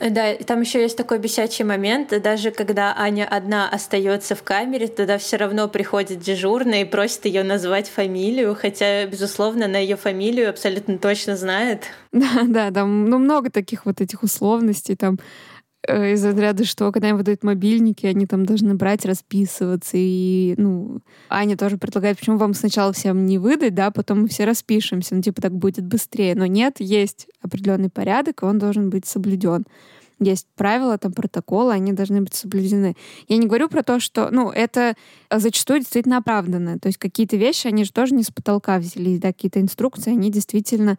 Да, 0.00 0.34
там 0.36 0.60
еще 0.60 0.80
есть 0.80 0.96
такой 0.96 1.18
бесячий 1.18 1.64
момент, 1.64 2.14
даже 2.22 2.52
когда 2.52 2.94
Аня 2.96 3.26
одна 3.28 3.68
остается 3.68 4.36
в 4.36 4.44
камере, 4.44 4.86
туда 4.86 5.18
все 5.18 5.36
равно 5.36 5.68
приходит 5.68 6.20
дежурный 6.20 6.82
и 6.82 6.84
просит 6.84 7.26
ее 7.26 7.42
назвать 7.42 7.88
фамилию, 7.88 8.56
хотя, 8.58 9.04
безусловно, 9.06 9.66
на 9.66 9.76
ее 9.78 9.96
фамилию 9.96 10.48
абсолютно 10.48 10.98
точно 10.98 11.36
знает. 11.36 11.84
Да, 12.18 12.44
да, 12.46 12.70
там 12.70 13.04
ну, 13.04 13.18
много 13.18 13.50
таких 13.50 13.84
вот 13.86 14.00
этих 14.00 14.22
условностей, 14.22 14.96
там 14.96 15.18
из 15.86 16.24
разряда, 16.24 16.64
что 16.64 16.90
когда 16.90 17.10
им 17.10 17.16
выдают 17.16 17.44
мобильники, 17.44 18.06
они 18.06 18.26
там 18.26 18.44
должны 18.44 18.74
брать, 18.74 19.06
расписываться. 19.06 19.96
И, 19.96 20.54
ну, 20.56 21.00
Аня 21.28 21.56
тоже 21.56 21.78
предлагает, 21.78 22.18
почему 22.18 22.36
вам 22.36 22.54
сначала 22.54 22.92
всем 22.92 23.26
не 23.26 23.38
выдать, 23.38 23.74
да, 23.74 23.90
потом 23.90 24.22
мы 24.22 24.28
все 24.28 24.44
распишемся, 24.44 25.14
ну, 25.14 25.22
типа, 25.22 25.40
так 25.40 25.52
будет 25.52 25.86
быстрее. 25.86 26.34
Но 26.34 26.46
нет, 26.46 26.76
есть 26.80 27.28
определенный 27.40 27.90
порядок, 27.90 28.42
и 28.42 28.46
он 28.46 28.58
должен 28.58 28.90
быть 28.90 29.06
соблюден. 29.06 29.64
Есть 30.20 30.48
правила, 30.56 30.98
там 30.98 31.12
протоколы, 31.12 31.72
они 31.72 31.92
должны 31.92 32.22
быть 32.22 32.34
соблюдены. 32.34 32.96
Я 33.28 33.36
не 33.36 33.46
говорю 33.46 33.68
про 33.68 33.84
то, 33.84 34.00
что, 34.00 34.30
ну, 34.32 34.50
это 34.50 34.96
зачастую 35.30 35.78
действительно 35.78 36.16
оправданно. 36.16 36.80
То 36.80 36.88
есть 36.88 36.98
какие-то 36.98 37.36
вещи, 37.36 37.68
они 37.68 37.84
же 37.84 37.92
тоже 37.92 38.14
не 38.14 38.24
с 38.24 38.30
потолка 38.32 38.78
взялись, 38.78 39.20
да, 39.20 39.28
какие-то 39.28 39.60
инструкции, 39.60 40.10
они 40.10 40.32
действительно 40.32 40.98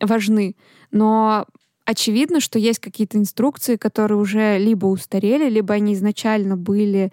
важны. 0.00 0.56
Но 0.90 1.46
очевидно, 1.86 2.40
что 2.40 2.58
есть 2.58 2.80
какие-то 2.80 3.16
инструкции, 3.16 3.76
которые 3.76 4.18
уже 4.18 4.58
либо 4.58 4.86
устарели, 4.86 5.48
либо 5.48 5.72
они 5.72 5.94
изначально 5.94 6.56
были 6.56 7.12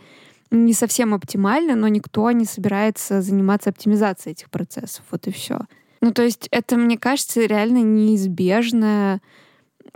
не 0.52 0.74
совсем 0.74 1.14
оптимальны, 1.14 1.76
но 1.76 1.88
никто 1.88 2.30
не 2.32 2.46
собирается 2.46 3.22
заниматься 3.22 3.70
оптимизацией 3.70 4.34
этих 4.34 4.50
процессов. 4.50 5.04
Вот 5.10 5.26
и 5.28 5.32
все. 5.32 5.62
Ну, 6.02 6.12
то 6.12 6.24
есть 6.24 6.48
это, 6.52 6.76
мне 6.76 6.98
кажется, 6.98 7.46
реально 7.46 7.82
неизбежная, 7.82 9.22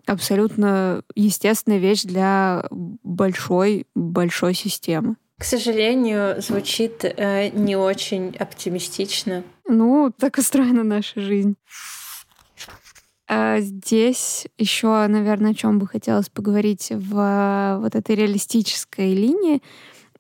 абсолютно 0.06 1.04
естественная 1.16 1.80
вещь 1.80 2.04
для 2.04 2.66
большой, 2.72 3.88
большой 3.94 4.54
системы. 4.54 5.18
К 5.38 5.44
сожалению, 5.44 6.42
звучит 6.42 7.04
э, 7.04 7.50
не 7.50 7.76
очень 7.76 8.36
оптимистично. 8.38 9.44
Ну, 9.68 10.12
так 10.18 10.38
устроена 10.38 10.84
наша 10.84 11.22
жизнь. 11.22 11.56
А 13.28 13.60
здесь 13.60 14.48
еще, 14.58 15.06
наверное, 15.08 15.52
о 15.52 15.54
чем 15.54 15.80
бы 15.80 15.88
хотелось 15.88 16.30
поговорить 16.30 16.92
в 16.92 17.80
вот 17.82 17.96
этой 17.96 18.16
реалистической 18.16 19.14
линии, 19.14 19.62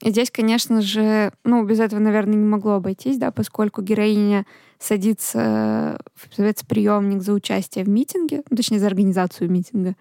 здесь, 0.03 0.29
конечно 0.29 0.81
же, 0.81 1.31
ну, 1.45 1.63
без 1.63 1.79
этого, 1.79 1.99
наверное, 1.99 2.35
не 2.35 2.45
могло 2.45 2.73
обойтись, 2.73 3.17
да, 3.17 3.31
поскольку 3.31 3.81
героиня 3.81 4.45
садится 4.77 5.99
в 6.15 6.33
спецприемник 6.33 7.21
за 7.21 7.33
участие 7.33 7.85
в 7.85 7.89
митинге, 7.89 8.43
ну, 8.49 8.57
точнее, 8.57 8.79
за 8.79 8.87
организацию 8.87 9.49
митинга. 9.49 9.95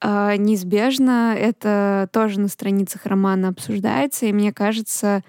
А, 0.00 0.36
неизбежно 0.36 1.34
это 1.38 2.08
тоже 2.12 2.40
на 2.40 2.48
страницах 2.48 3.06
романа 3.06 3.48
обсуждается, 3.48 4.26
и 4.26 4.32
мне 4.32 4.52
кажется, 4.52 5.22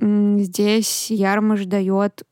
здесь 0.00 1.10
Ярмыш 1.10 1.66
дает 1.66 2.24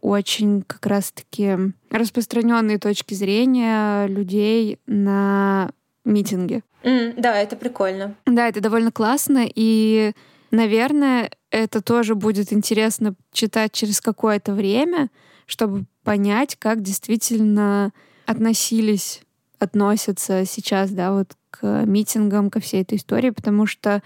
очень 0.00 0.62
как 0.62 0.86
раз-таки 0.86 1.56
распространенные 1.90 2.78
точки 2.78 3.14
зрения 3.14 4.06
людей 4.06 4.78
на 4.86 5.70
митинге. 6.04 6.62
Mm, 6.82 7.14
да, 7.20 7.38
это 7.38 7.56
прикольно. 7.56 8.14
Да, 8.26 8.48
это 8.48 8.60
довольно 8.60 8.90
классно, 8.90 9.46
и, 9.46 10.12
наверное, 10.50 11.30
это 11.50 11.82
тоже 11.82 12.14
будет 12.14 12.52
интересно 12.52 13.14
читать 13.32 13.72
через 13.72 14.00
какое-то 14.00 14.54
время, 14.54 15.10
чтобы 15.46 15.84
понять, 16.04 16.56
как 16.56 16.82
действительно 16.82 17.92
относились, 18.24 19.22
относятся 19.58 20.44
сейчас, 20.46 20.90
да, 20.90 21.12
вот 21.12 21.32
к 21.50 21.84
митингам, 21.84 22.50
ко 22.50 22.60
всей 22.60 22.82
этой 22.82 22.96
истории, 22.96 23.30
потому 23.30 23.66
что 23.66 24.02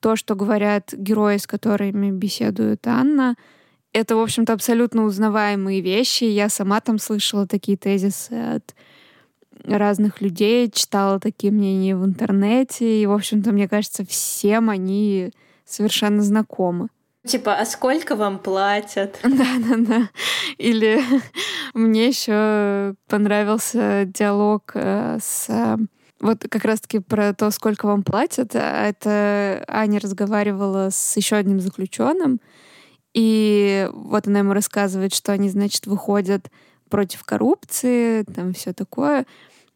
то, 0.00 0.16
что 0.16 0.34
говорят 0.34 0.92
герои, 0.92 1.38
с 1.38 1.46
которыми 1.46 2.10
беседует 2.10 2.86
Анна, 2.86 3.36
это, 3.98 4.16
в 4.16 4.20
общем-то, 4.20 4.52
абсолютно 4.52 5.04
узнаваемые 5.04 5.80
вещи. 5.80 6.24
Я 6.24 6.48
сама 6.48 6.80
там 6.80 6.98
слышала 6.98 7.46
такие 7.46 7.76
тезисы 7.76 8.32
от 8.32 8.74
разных 9.64 10.20
людей, 10.20 10.70
читала 10.70 11.20
такие 11.20 11.52
мнения 11.52 11.96
в 11.96 12.04
интернете, 12.04 13.02
и, 13.02 13.06
в 13.06 13.12
общем-то, 13.12 13.52
мне 13.52 13.68
кажется, 13.68 14.04
всем 14.06 14.70
они 14.70 15.32
совершенно 15.64 16.22
знакомы. 16.22 16.88
Типа, 17.26 17.54
а 17.54 17.66
сколько 17.66 18.16
вам 18.16 18.38
платят? 18.38 19.18
Да-да-да. 19.22 20.08
Или 20.56 21.02
мне 21.74 22.08
еще 22.08 22.94
понравился 23.08 24.04
диалог 24.06 24.70
э, 24.74 25.18
с 25.20 25.78
вот 26.20 26.44
как 26.48 26.64
раз-таки 26.64 26.98
про 27.00 27.32
то, 27.34 27.50
сколько 27.50 27.86
вам 27.86 28.02
платят. 28.02 28.54
Это 28.54 29.64
Аня 29.68 30.00
разговаривала 30.00 30.88
с 30.90 31.16
еще 31.16 31.36
одним 31.36 31.60
заключенным, 31.60 32.40
и 33.14 33.88
вот 33.92 34.26
она 34.26 34.40
ему 34.40 34.52
рассказывает, 34.52 35.14
что 35.14 35.32
они, 35.32 35.48
значит, 35.48 35.86
выходят 35.86 36.50
против 36.88 37.24
коррупции, 37.24 38.22
там 38.34 38.52
все 38.52 38.72
такое. 38.72 39.26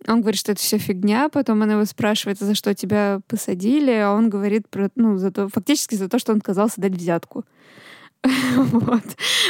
Он 0.09 0.21
говорит, 0.21 0.41
что 0.41 0.53
это 0.53 0.61
все 0.61 0.79
фигня, 0.79 1.29
потом 1.29 1.63
она 1.63 1.75
его 1.75 1.85
спрашивает, 1.85 2.43
«А 2.43 2.45
за 2.45 2.55
что 2.55 2.75
тебя 2.75 3.21
посадили, 3.29 3.93
а 3.93 4.13
он 4.13 4.31
говорит 4.31 4.69
про, 4.69 4.91
ну, 4.97 5.17
за 5.17 5.31
то, 5.31 5.49
фактически 5.49 5.95
за 5.95 6.09
то, 6.09 6.19
что 6.19 6.33
он 6.33 6.39
отказался 6.39 6.81
дать 6.81 6.93
взятку. 6.93 7.45
Вот. 8.57 9.03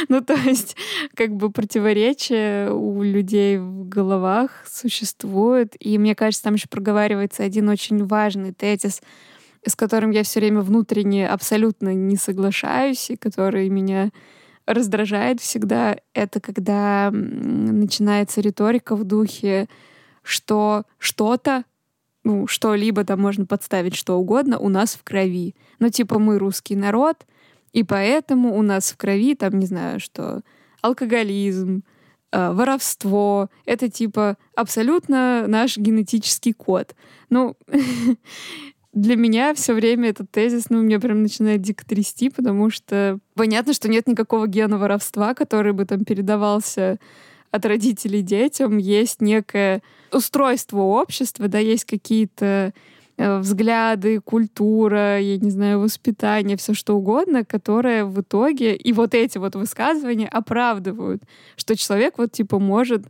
Ну, 0.09 0.21
то 0.21 0.33
есть, 0.33 0.75
как 1.15 1.31
бы 1.35 1.51
противоречия 1.51 2.69
у 2.71 3.01
людей 3.03 3.57
в 3.57 3.87
головах 3.87 4.65
существуют. 4.69 5.75
И 5.79 5.97
мне 5.97 6.15
кажется, 6.15 6.43
там 6.43 6.55
еще 6.55 6.67
проговаривается 6.67 7.43
один 7.43 7.69
очень 7.69 8.05
важный 8.05 8.53
тезис, 8.53 9.01
с 9.65 9.75
которым 9.75 10.11
я 10.11 10.23
все 10.23 10.39
время 10.39 10.61
внутренне 10.61 11.27
абсолютно 11.27 11.93
не 11.93 12.15
соглашаюсь, 12.17 13.09
и 13.09 13.15
который 13.15 13.69
меня 13.69 14.11
раздражает 14.65 15.41
всегда, 15.41 15.97
это 16.13 16.39
когда 16.39 17.09
начинается 17.11 18.41
риторика 18.41 18.95
в 18.95 19.03
духе, 19.03 19.67
что 20.21 20.83
что-то, 20.97 21.65
ну, 22.23 22.47
что-либо 22.47 23.03
там 23.03 23.21
можно 23.21 23.45
подставить 23.45 23.95
что 23.95 24.17
угодно 24.17 24.57
у 24.57 24.69
нас 24.69 24.95
в 24.95 25.03
крови. 25.03 25.55
Ну, 25.79 25.89
типа, 25.89 26.19
мы 26.19 26.39
русский 26.39 26.75
народ, 26.75 27.25
и 27.73 27.83
поэтому 27.83 28.57
у 28.57 28.61
нас 28.61 28.91
в 28.91 28.97
крови, 28.97 29.35
там, 29.35 29.59
не 29.59 29.65
знаю, 29.65 29.99
что 29.99 30.41
алкоголизм, 30.81 31.83
э, 32.31 32.51
воровство, 32.51 33.49
это 33.65 33.89
типа 33.89 34.37
абсолютно 34.55 35.45
наш 35.47 35.77
генетический 35.77 36.53
код. 36.53 36.95
Ну, 37.29 37.57
для 38.93 39.15
меня 39.15 39.53
все 39.55 39.73
время 39.73 40.09
этот 40.09 40.29
тезис, 40.29 40.69
ну, 40.69 40.81
меня 40.81 40.99
прям 40.99 41.23
начинает 41.23 41.61
дико 41.61 41.85
трясти, 41.85 42.29
потому 42.29 42.69
что 42.69 43.19
понятно, 43.33 43.73
что 43.73 43.89
нет 43.89 44.07
никакого 44.07 44.47
гена 44.47 44.77
воровства, 44.77 45.33
который 45.33 45.73
бы 45.73 45.85
там 45.85 46.05
передавался 46.05 46.99
от 47.49 47.65
родителей 47.65 48.21
детям. 48.21 48.77
Есть 48.77 49.19
некое 49.21 49.81
устройство 50.11 50.81
общества, 50.81 51.47
да, 51.47 51.57
есть 51.57 51.85
какие-то 51.85 52.73
э, 53.17 53.39
взгляды, 53.39 54.21
культура, 54.21 55.19
я 55.19 55.37
не 55.37 55.49
знаю, 55.49 55.79
воспитание, 55.79 56.55
все 56.55 56.75
что 56.75 56.95
угодно, 56.95 57.43
которое 57.43 58.05
в 58.05 58.21
итоге 58.21 58.75
и 58.75 58.93
вот 58.93 59.15
эти 59.15 59.39
вот 59.39 59.55
высказывания 59.55 60.27
оправдывают, 60.27 61.23
что 61.55 61.75
человек 61.75 62.19
вот 62.19 62.31
типа 62.31 62.59
может 62.59 63.07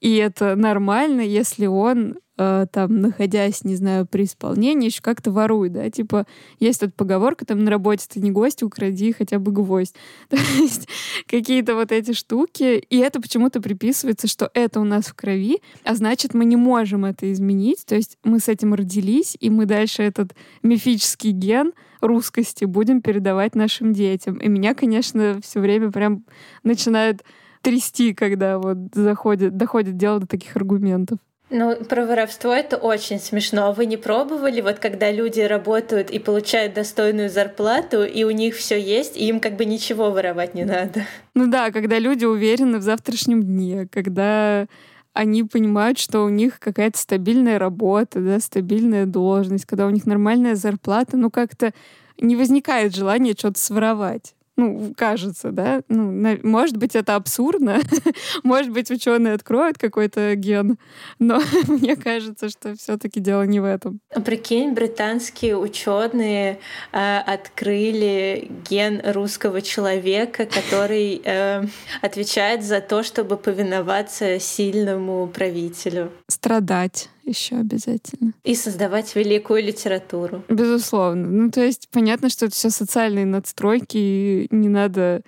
и 0.00 0.16
это 0.16 0.56
нормально, 0.56 1.20
если 1.20 1.66
он 1.66 2.16
э, 2.38 2.66
там, 2.70 3.00
находясь, 3.00 3.64
не 3.64 3.76
знаю, 3.76 4.06
при 4.06 4.24
исполнении, 4.24 4.86
еще 4.86 5.02
как-то 5.02 5.30
ворует, 5.30 5.72
да, 5.72 5.90
типа, 5.90 6.26
есть 6.60 6.80
тут 6.80 6.94
поговорка, 6.94 7.44
там, 7.44 7.64
на 7.64 7.70
работе 7.70 8.06
ты 8.12 8.20
не 8.20 8.30
гость, 8.30 8.62
укради 8.62 9.12
хотя 9.12 9.38
бы 9.38 9.52
гвоздь. 9.52 9.94
То 10.28 10.36
есть 10.36 10.88
какие-то 11.26 11.74
вот 11.74 11.92
эти 11.92 12.12
штуки, 12.12 12.78
и 12.78 12.96
это 12.98 13.20
почему-то 13.20 13.60
приписывается, 13.60 14.28
что 14.28 14.50
это 14.54 14.80
у 14.80 14.84
нас 14.84 15.06
в 15.06 15.14
крови, 15.14 15.60
а 15.84 15.94
значит, 15.94 16.34
мы 16.34 16.44
не 16.44 16.56
можем 16.56 17.04
это 17.04 17.30
изменить, 17.32 17.84
то 17.86 17.94
есть 17.94 18.18
мы 18.24 18.40
с 18.40 18.48
этим 18.48 18.74
родились, 18.74 19.36
и 19.40 19.50
мы 19.50 19.66
дальше 19.66 20.02
этот 20.02 20.34
мифический 20.62 21.30
ген 21.30 21.72
русскости 22.00 22.64
будем 22.64 23.00
передавать 23.00 23.54
нашим 23.54 23.92
детям. 23.92 24.36
И 24.36 24.48
меня, 24.48 24.74
конечно, 24.74 25.40
все 25.42 25.60
время 25.60 25.90
прям 25.90 26.24
начинает 26.62 27.24
трясти, 27.62 28.14
когда 28.14 28.58
вот 28.58 28.76
заходит, 28.94 29.56
доходит 29.56 29.96
дело 29.96 30.20
до 30.20 30.26
таких 30.26 30.56
аргументов. 30.56 31.18
Ну, 31.48 31.76
про 31.84 32.04
воровство 32.04 32.52
это 32.52 32.76
очень 32.76 33.20
смешно. 33.20 33.72
Вы 33.72 33.86
не 33.86 33.96
пробовали, 33.96 34.60
вот 34.60 34.80
когда 34.80 35.12
люди 35.12 35.40
работают 35.40 36.10
и 36.10 36.18
получают 36.18 36.74
достойную 36.74 37.30
зарплату, 37.30 38.04
и 38.04 38.24
у 38.24 38.30
них 38.30 38.56
все 38.56 38.80
есть, 38.80 39.16
и 39.16 39.28
им 39.28 39.38
как 39.38 39.56
бы 39.56 39.64
ничего 39.64 40.10
воровать 40.10 40.54
не 40.54 40.64
надо. 40.64 41.06
Ну 41.34 41.46
да, 41.46 41.70
когда 41.70 41.98
люди 41.98 42.24
уверены 42.24 42.78
в 42.78 42.82
завтрашнем 42.82 43.42
дне, 43.42 43.86
когда 43.92 44.66
они 45.12 45.44
понимают, 45.44 45.98
что 45.98 46.24
у 46.24 46.28
них 46.28 46.58
какая-то 46.58 46.98
стабильная 46.98 47.58
работа, 47.58 48.20
да, 48.20 48.40
стабильная 48.40 49.06
должность, 49.06 49.66
когда 49.66 49.86
у 49.86 49.90
них 49.90 50.04
нормальная 50.04 50.56
зарплата, 50.56 51.16
ну 51.16 51.30
как-то 51.30 51.72
не 52.18 52.36
возникает 52.36 52.94
желания 52.94 53.34
что-то 53.36 53.60
своровать 53.60 54.35
ну, 54.56 54.94
кажется, 54.96 55.50
да, 55.50 55.82
ну, 55.88 56.10
на, 56.10 56.38
может 56.42 56.76
быть, 56.76 56.96
это 56.96 57.14
абсурдно, 57.16 57.80
может 58.42 58.72
быть, 58.72 58.90
ученые 58.90 59.34
откроют 59.34 59.78
какой-то 59.78 60.34
ген, 60.34 60.78
но 61.18 61.40
мне 61.68 61.96
кажется, 61.96 62.48
что 62.48 62.74
все-таки 62.74 63.20
дело 63.20 63.42
не 63.42 63.60
в 63.60 63.64
этом. 63.64 64.00
Прикинь, 64.24 64.72
британские 64.72 65.56
ученые 65.56 66.58
э, 66.92 67.18
открыли 67.18 68.50
ген 68.68 69.02
русского 69.04 69.60
человека, 69.60 70.46
который 70.46 71.20
э, 71.24 71.64
отвечает 72.00 72.64
за 72.64 72.80
то, 72.80 73.02
чтобы 73.02 73.36
повиноваться 73.36 74.38
сильному 74.40 75.26
правителю. 75.26 76.10
Страдать 76.28 77.10
еще 77.26 77.56
обязательно. 77.56 78.32
И 78.44 78.54
создавать 78.54 79.14
великую 79.14 79.62
литературу. 79.62 80.44
Безусловно. 80.48 81.28
Ну, 81.28 81.50
то 81.50 81.64
есть 81.64 81.88
понятно, 81.90 82.28
что 82.30 82.46
это 82.46 82.54
все 82.54 82.70
социальные 82.70 83.26
надстройки, 83.26 83.96
и 83.96 84.48
не 84.50 84.68
надо 84.68 85.22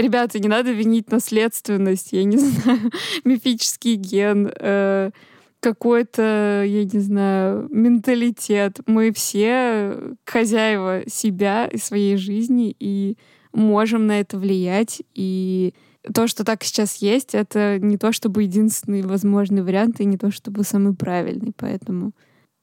Ребята, 0.00 0.38
не 0.38 0.48
надо 0.48 0.72
винить 0.72 1.10
наследственность, 1.10 2.12
я 2.12 2.24
не 2.24 2.38
знаю, 2.38 2.90
мифический 3.24 3.96
ген, 3.96 4.50
э, 4.58 5.10
какой-то, 5.60 6.64
я 6.66 6.84
не 6.84 7.00
знаю, 7.00 7.68
менталитет. 7.70 8.80
Мы 8.86 9.12
все 9.12 10.16
хозяева 10.24 11.02
себя 11.06 11.66
и 11.66 11.76
своей 11.76 12.16
жизни, 12.16 12.74
и 12.80 13.18
можем 13.52 14.06
на 14.06 14.20
это 14.20 14.38
влиять, 14.38 15.02
и 15.14 15.74
то, 16.14 16.26
что 16.26 16.44
так 16.44 16.64
сейчас 16.64 16.96
есть, 16.96 17.34
это 17.34 17.78
не 17.78 17.98
то 17.98 18.12
чтобы 18.12 18.44
единственный 18.44 19.02
возможный 19.02 19.62
вариант 19.62 20.00
и 20.00 20.04
не 20.04 20.16
то 20.16 20.30
чтобы 20.30 20.64
самый 20.64 20.94
правильный. 20.94 21.52
Поэтому 21.56 22.12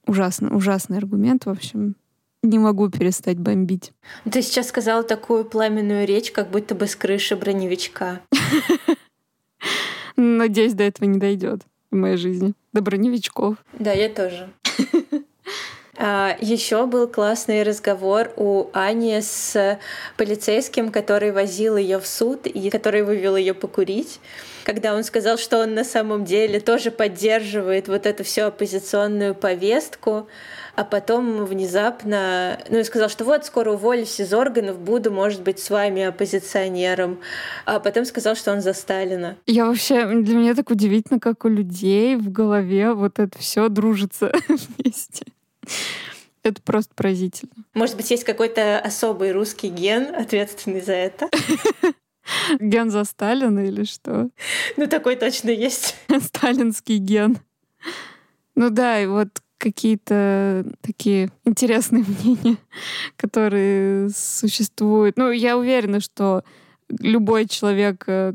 ужасно, 0.05 0.55
ужасный 0.55 0.97
аргумент, 0.97 1.45
в 1.45 1.49
общем. 1.49 1.95
Не 2.43 2.59
могу 2.59 2.89
перестать 2.89 3.39
бомбить. 3.39 3.93
Ты 4.32 4.41
сейчас 4.41 4.68
сказала 4.68 5.03
такую 5.03 5.43
пламенную 5.43 6.05
речь, 6.05 6.32
как 6.32 6.49
будто 6.49 6.76
бы 6.76 6.88
с 6.88 6.95
крыши 6.95 7.36
броневичка. 7.36 8.22
Надеюсь, 10.16 10.74
до 10.74 10.84
этого 10.84 11.07
не 11.09 11.20
дойдет 11.20 11.62
в 11.91 11.95
моей 11.95 12.18
жизни. 12.18 12.53
До 12.74 12.82
броневичков. 12.82 13.57
Да, 13.78 13.91
я 13.91 14.09
тоже. 14.09 14.49
А, 15.98 16.36
Еще 16.39 16.86
был 16.86 17.08
классный 17.08 17.64
разговор 17.64 18.32
у 18.36 18.68
Ани 18.74 19.20
с 19.22 19.80
полицейским, 20.16 20.91
который 20.91 21.32
возил 21.32 21.78
ее 21.78 22.00
в 22.00 22.08
суд 22.08 22.45
и 22.45 22.70
который 22.70 23.04
вывел 23.04 23.36
ее 23.36 23.54
покурить 23.54 24.20
когда 24.68 24.93
он 24.93 25.06
сказал, 25.06 25.38
что 25.38 25.60
он 25.60 25.76
на 25.76 25.86
самом 25.86 26.26
деле 26.26 26.60
тоже 26.60 26.91
поддерживает 26.91 27.88
вот 27.88 28.06
эту 28.06 28.26
всю 28.26 28.41
оппозиционную 28.41 29.34
повестку, 29.34 30.28
а 30.76 30.84
потом 30.84 31.45
внезапно, 31.45 32.60
ну 32.68 32.80
и 32.80 32.84
сказал, 32.84 33.08
что 33.08 33.24
вот 33.24 33.45
скоро 33.45 33.72
уволюсь 33.72 34.20
из 34.20 34.34
органов, 34.34 34.78
буду, 34.78 35.10
может 35.10 35.41
быть, 35.41 35.60
с 35.60 35.70
вами 35.70 36.04
оппозиционером, 36.04 37.20
а 37.66 37.80
потом 37.80 38.04
сказал, 38.04 38.36
что 38.36 38.52
он 38.52 38.60
за 38.60 38.74
Сталина. 38.74 39.38
Я 39.45 39.68
вообще, 39.68 40.06
для 40.06 40.36
меня 40.36 40.54
так 40.54 40.70
удивительно, 40.70 41.22
как 41.22 41.45
у 41.45 41.48
людей 41.48 42.18
в 42.18 42.30
голове 42.30 42.91
вот 42.91 43.20
это 43.20 43.39
все 43.39 43.70
дружится 43.70 44.34
вместе. 44.50 45.28
Это 46.43 46.61
просто 46.61 46.93
поразительно. 46.95 47.65
Может 47.74 47.97
быть, 47.97 48.09
есть 48.09 48.24
какой-то 48.24 48.80
особый 48.80 49.32
русский 49.32 49.70
ген, 49.70 50.15
ответственный 50.15 50.82
за 50.82 50.93
это? 50.93 51.30
Ген 52.59 52.91
за 52.91 53.03
Сталина 53.03 53.59
или 53.59 53.84
что? 53.84 54.30
Ну, 54.76 54.88
такой 54.88 55.15
точно 55.15 55.49
есть. 55.49 55.95
Сталинский 56.22 56.97
ген. 56.97 57.39
Ну 58.55 58.70
да, 58.70 58.99
и 59.01 59.05
вот 59.07 59.30
какие-то 59.57 60.65
такие 60.82 61.32
интересные 61.45 62.03
мнения, 62.03 62.57
которые 63.15 64.09
существуют. 64.09 65.18
Ну, 65.18 65.32
я 65.32 65.57
уверена, 65.57 65.99
что 65.99 66.43
любой 66.89 67.47
человек, 67.47 68.03
э, 68.07 68.34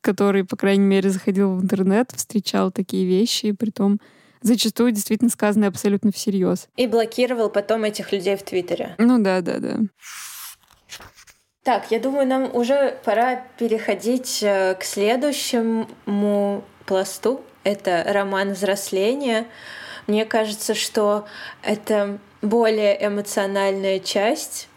который, 0.00 0.44
по 0.44 0.56
крайней 0.56 0.86
мере, 0.86 1.10
заходил 1.10 1.54
в 1.54 1.62
интернет, 1.62 2.12
встречал 2.12 2.70
такие 2.70 3.06
вещи, 3.06 3.46
и 3.46 3.52
при 3.52 3.70
том 3.70 4.00
зачастую 4.44 4.92
действительно 4.92 5.30
сказанные 5.30 5.68
абсолютно 5.68 6.12
всерьез. 6.12 6.68
И 6.76 6.86
блокировал 6.86 7.50
потом 7.50 7.82
этих 7.82 8.12
людей 8.12 8.36
в 8.36 8.42
Твиттере. 8.42 8.94
Ну 8.98 9.18
да, 9.18 9.40
да, 9.40 9.58
да. 9.58 9.78
Так, 11.64 11.90
я 11.90 11.98
думаю, 11.98 12.26
нам 12.26 12.54
уже 12.54 12.98
пора 13.04 13.36
переходить 13.58 14.42
э, 14.42 14.74
к 14.74 14.84
следующему 14.84 16.62
пласту. 16.84 17.40
Это 17.64 18.04
роман 18.06 18.52
взросления. 18.52 19.46
Мне 20.06 20.26
кажется, 20.26 20.74
что 20.74 21.26
это 21.62 22.18
более 22.42 23.06
эмоциональная 23.06 23.98
часть 23.98 24.68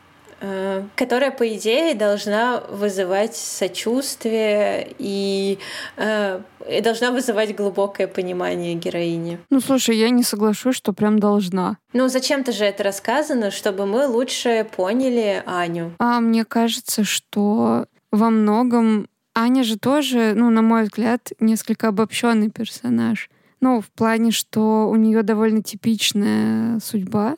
которая, 0.95 1.31
по 1.31 1.47
идее, 1.55 1.95
должна 1.95 2.61
вызывать 2.69 3.35
сочувствие 3.35 4.93
и, 4.99 5.57
э, 5.97 6.39
и 6.69 6.81
должна 6.81 7.11
вызывать 7.11 7.55
глубокое 7.55 8.07
понимание 8.07 8.75
героини. 8.75 9.39
Ну, 9.49 9.59
слушай, 9.59 9.97
я 9.97 10.09
не 10.09 10.23
соглашусь, 10.23 10.75
что 10.75 10.93
прям 10.93 11.19
должна. 11.19 11.77
Ну, 11.93 12.07
зачем-то 12.07 12.51
же 12.51 12.65
это 12.65 12.83
рассказано, 12.83 13.49
чтобы 13.51 13.85
мы 13.85 14.07
лучше 14.07 14.67
поняли 14.75 15.41
Аню. 15.45 15.93
А 15.99 16.19
мне 16.19 16.45
кажется, 16.45 17.03
что 17.03 17.85
во 18.11 18.29
многом 18.29 19.07
Аня 19.33 19.63
же 19.63 19.77
тоже, 19.77 20.33
ну, 20.35 20.49
на 20.49 20.61
мой 20.61 20.83
взгляд, 20.83 21.31
несколько 21.39 21.89
обобщенный 21.89 22.49
персонаж. 22.49 23.29
Ну, 23.59 23.81
в 23.81 23.89
плане, 23.91 24.31
что 24.31 24.87
у 24.89 24.95
нее 24.95 25.23
довольно 25.23 25.61
типичная 25.63 26.79
судьба. 26.79 27.37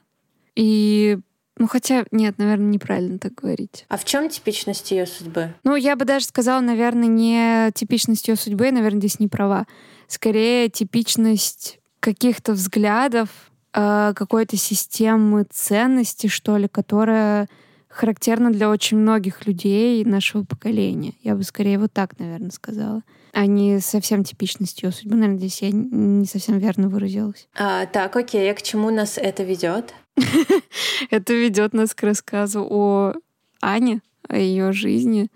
И 0.55 1.19
ну, 1.59 1.67
хотя, 1.67 2.05
нет, 2.11 2.37
наверное, 2.37 2.67
неправильно 2.67 3.19
так 3.19 3.35
говорить. 3.35 3.85
А 3.89 3.97
в 3.97 4.05
чем 4.05 4.29
типичность 4.29 4.89
ее 4.91 5.05
судьбы? 5.05 5.53
Ну, 5.65 5.75
я 5.75 5.97
бы 5.97 6.05
даже 6.05 6.25
сказала, 6.25 6.61
наверное, 6.61 7.09
не 7.09 7.71
типичность 7.73 8.29
ее 8.29 8.37
судьбы, 8.37 8.71
наверное, 8.71 9.01
здесь 9.01 9.19
не 9.19 9.27
права. 9.27 9.67
Скорее, 10.07 10.69
типичность 10.69 11.79
каких-то 11.99 12.53
взглядов, 12.53 13.29
э, 13.73 14.13
какой-то 14.15 14.55
системы 14.55 15.45
ценностей, 15.51 16.29
что 16.29 16.55
ли, 16.55 16.69
которая 16.69 17.49
характерна 17.89 18.51
для 18.51 18.69
очень 18.69 18.97
многих 18.97 19.45
людей 19.45 20.05
нашего 20.05 20.43
поколения. 20.45 21.13
Я 21.21 21.35
бы 21.35 21.43
скорее 21.43 21.77
вот 21.77 21.91
так, 21.91 22.17
наверное, 22.19 22.51
сказала. 22.51 23.03
А 23.33 23.45
не 23.45 23.79
совсем 23.79 24.23
типичность 24.23 24.81
ее 24.81 24.91
судьбы. 24.91 25.15
Наверное, 25.15 25.39
здесь 25.39 25.61
я 25.61 25.71
не 25.71 26.25
совсем 26.25 26.57
верно 26.57 26.87
выразилась. 26.87 27.47
А, 27.57 27.85
так, 27.85 28.15
окей. 28.15 28.49
А 28.49 28.55
к 28.55 28.61
чему 28.61 28.89
нас 28.91 29.17
это 29.17 29.43
ведет? 29.43 29.93
Это 31.09 31.33
ведет 31.33 31.73
нас 31.73 31.93
к 31.93 32.03
рассказу 32.03 32.65
о 32.69 33.13
Ане, 33.61 34.01
о 34.27 34.37
ее 34.37 34.71
жизни. 34.71 35.29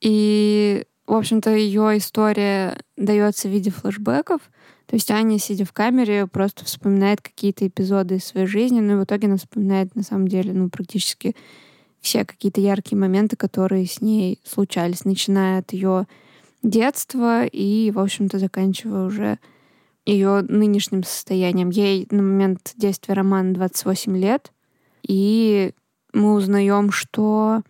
И, 0.00 0.84
в 1.06 1.14
общем-то, 1.14 1.54
ее 1.54 1.98
история 1.98 2.78
дается 2.96 3.48
в 3.48 3.52
виде 3.52 3.70
флэшбэков. 3.70 4.40
То 4.86 4.94
есть 4.94 5.10
Аня, 5.10 5.38
сидя 5.38 5.64
в 5.64 5.72
камере, 5.72 6.26
просто 6.26 6.64
вспоминает 6.64 7.20
какие-то 7.20 7.66
эпизоды 7.66 8.16
из 8.16 8.24
своей 8.24 8.46
жизни, 8.46 8.80
но 8.80 9.00
в 9.00 9.04
итоге 9.04 9.26
она 9.26 9.36
вспоминает, 9.36 9.94
на 9.96 10.02
самом 10.02 10.28
деле, 10.28 10.52
ну, 10.52 10.70
практически 10.70 11.34
все 12.00 12.24
какие-то 12.24 12.60
яркие 12.60 12.98
моменты, 12.98 13.34
которые 13.36 13.86
с 13.86 14.00
ней 14.00 14.40
случались, 14.44 15.04
начиная 15.04 15.58
от 15.58 15.72
ее 15.72 16.06
детства 16.62 17.44
и, 17.44 17.90
в 17.90 17.98
общем-то, 17.98 18.38
заканчивая 18.38 19.06
уже 19.06 19.38
ее 20.06 20.42
нынешним 20.42 21.02
состоянием. 21.02 21.68
Ей 21.70 22.06
на 22.10 22.22
момент 22.22 22.72
действия 22.76 23.14
романа 23.14 23.52
28 23.52 24.16
лет, 24.16 24.52
и 25.02 25.72
мы 26.12 26.34
узнаем, 26.34 26.90
что 26.90 27.62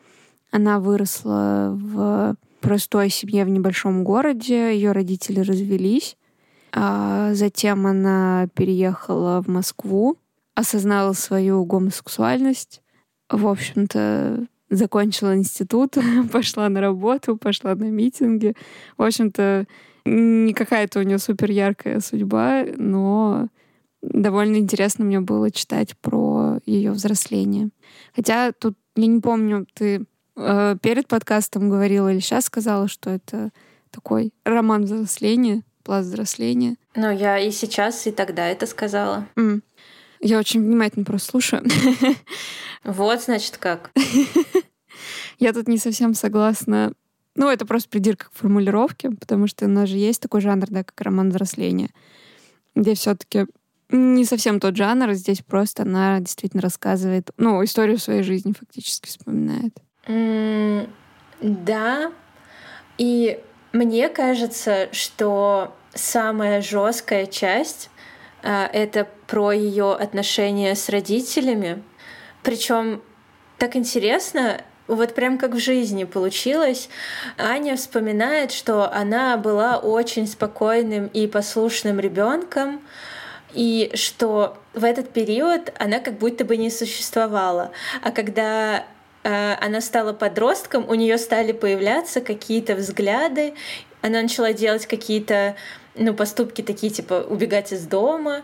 она 0.52 0.78
выросла 0.78 1.72
в 1.74 2.36
простой 2.60 3.10
семье 3.10 3.44
в 3.44 3.48
небольшом 3.48 4.04
городе, 4.04 4.74
ее 4.74 4.92
родители 4.92 5.40
развелись, 5.40 6.16
а 6.72 7.34
затем 7.34 7.86
она 7.86 8.48
переехала 8.54 9.42
в 9.42 9.48
Москву, 9.48 10.18
осознала 10.54 11.12
свою 11.12 11.64
гомосексуальность, 11.64 12.82
в 13.28 13.46
общем-то, 13.46 14.46
закончила 14.70 15.36
институт, 15.36 15.96
пошла 16.32 16.68
на 16.68 16.80
работу, 16.80 17.36
пошла 17.36 17.74
на 17.74 17.84
митинги. 17.84 18.54
В 18.96 19.02
общем-то, 19.02 19.66
не 20.06 20.54
какая-то 20.54 21.00
у 21.00 21.02
нее 21.02 21.18
супер 21.18 21.50
яркая 21.50 22.00
судьба, 22.00 22.64
но 22.76 23.48
довольно 24.02 24.56
интересно 24.56 25.04
мне 25.04 25.20
было 25.20 25.50
читать 25.50 25.96
про 25.98 26.58
ее 26.64 26.92
взросление. 26.92 27.70
Хотя 28.14 28.52
тут, 28.52 28.76
я 28.94 29.06
не 29.06 29.20
помню, 29.20 29.66
ты 29.74 30.06
э, 30.36 30.76
перед 30.80 31.08
подкастом 31.08 31.68
говорила 31.68 32.12
или 32.12 32.20
сейчас 32.20 32.46
сказала, 32.46 32.88
что 32.88 33.10
это 33.10 33.50
такой 33.90 34.32
роман 34.44 34.84
взросления, 34.84 35.62
пласт 35.82 36.08
взросления. 36.08 36.76
Ну, 36.94 37.10
я 37.10 37.38
и 37.38 37.50
сейчас, 37.50 38.06
и 38.06 38.12
тогда 38.12 38.46
это 38.46 38.66
сказала. 38.66 39.26
Mm. 39.36 39.62
Я 40.20 40.38
очень 40.38 40.60
внимательно 40.60 41.04
просто 41.04 41.30
слушаю. 41.30 41.64
Вот, 42.84 43.20
значит, 43.20 43.56
как. 43.56 43.90
Я 45.40 45.52
тут 45.52 45.66
не 45.66 45.76
совсем 45.76 46.14
согласна 46.14 46.92
ну, 47.36 47.50
это 47.50 47.66
просто 47.66 47.88
придирка 47.88 48.26
к 48.26 48.32
формулировке, 48.32 49.10
потому 49.10 49.46
что 49.46 49.66
у 49.66 49.68
нас 49.68 49.88
же 49.88 49.96
есть 49.96 50.20
такой 50.20 50.40
жанр, 50.40 50.66
да, 50.68 50.82
как 50.82 51.00
роман 51.00 51.30
взросления, 51.30 51.90
где 52.74 52.94
все-таки 52.94 53.46
не 53.90 54.24
совсем 54.24 54.58
тот 54.58 54.76
жанр, 54.76 55.12
здесь 55.12 55.42
просто 55.42 55.82
она 55.82 56.18
действительно 56.18 56.62
рассказывает, 56.62 57.30
ну, 57.36 57.62
историю 57.62 57.98
своей 57.98 58.22
жизни 58.22 58.52
фактически 58.52 59.08
вспоминает. 59.08 59.74
Да, 61.40 62.12
и 62.98 63.38
мне 63.72 64.08
кажется, 64.08 64.88
что 64.92 65.74
самая 65.94 66.62
жесткая 66.62 67.26
часть 67.26 67.90
э, 68.42 68.64
это 68.72 69.06
про 69.26 69.52
ее 69.52 69.94
отношения 69.94 70.74
с 70.74 70.88
родителями. 70.88 71.82
Причем 72.42 73.02
так 73.58 73.76
интересно, 73.76 74.62
вот 74.88 75.14
прям 75.14 75.38
как 75.38 75.52
в 75.52 75.58
жизни 75.58 76.04
получилось. 76.04 76.88
Аня 77.38 77.76
вспоминает, 77.76 78.52
что 78.52 78.92
она 78.92 79.36
была 79.36 79.78
очень 79.78 80.26
спокойным 80.26 81.06
и 81.08 81.26
послушным 81.26 82.00
ребенком, 82.00 82.80
и 83.52 83.90
что 83.94 84.58
в 84.74 84.84
этот 84.84 85.10
период 85.10 85.72
она 85.78 85.98
как 85.98 86.18
будто 86.18 86.44
бы 86.44 86.56
не 86.56 86.70
существовала. 86.70 87.72
А 88.02 88.10
когда 88.10 88.84
э, 89.22 89.54
она 89.54 89.80
стала 89.80 90.12
подростком, 90.12 90.88
у 90.88 90.94
нее 90.94 91.18
стали 91.18 91.52
появляться 91.52 92.20
какие-то 92.20 92.74
взгляды, 92.74 93.54
она 94.02 94.22
начала 94.22 94.52
делать 94.52 94.86
какие-то 94.86 95.56
ну, 95.94 96.14
поступки 96.14 96.62
такие, 96.62 96.92
типа 96.92 97.26
убегать 97.28 97.72
из 97.72 97.86
дома, 97.86 98.42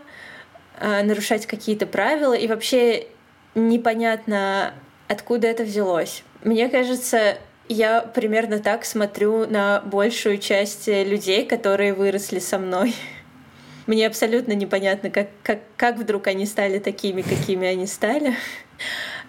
э, 0.79 1.03
нарушать 1.03 1.45
какие-то 1.45 1.85
правила, 1.85 2.33
и 2.33 2.47
вообще 2.47 3.07
непонятно, 3.55 4.73
откуда 5.07 5.47
это 5.47 5.63
взялось. 5.63 6.23
Мне 6.43 6.67
кажется, 6.67 7.37
я 7.69 8.01
примерно 8.01 8.59
так 8.59 8.83
смотрю 8.83 9.47
на 9.47 9.81
большую 9.85 10.39
часть 10.39 10.87
людей, 10.87 11.45
которые 11.45 11.93
выросли 11.93 12.39
со 12.39 12.59
мной. 12.59 12.93
Мне 13.87 14.07
абсолютно 14.07 14.51
непонятно, 14.51 15.09
как, 15.09 15.29
как, 15.41 15.59
как 15.77 15.97
вдруг 15.97 16.27
они 16.27 16.45
стали 16.45 16.79
такими, 16.79 17.21
какими 17.21 17.67
они 17.67 17.87
стали. 17.87 18.35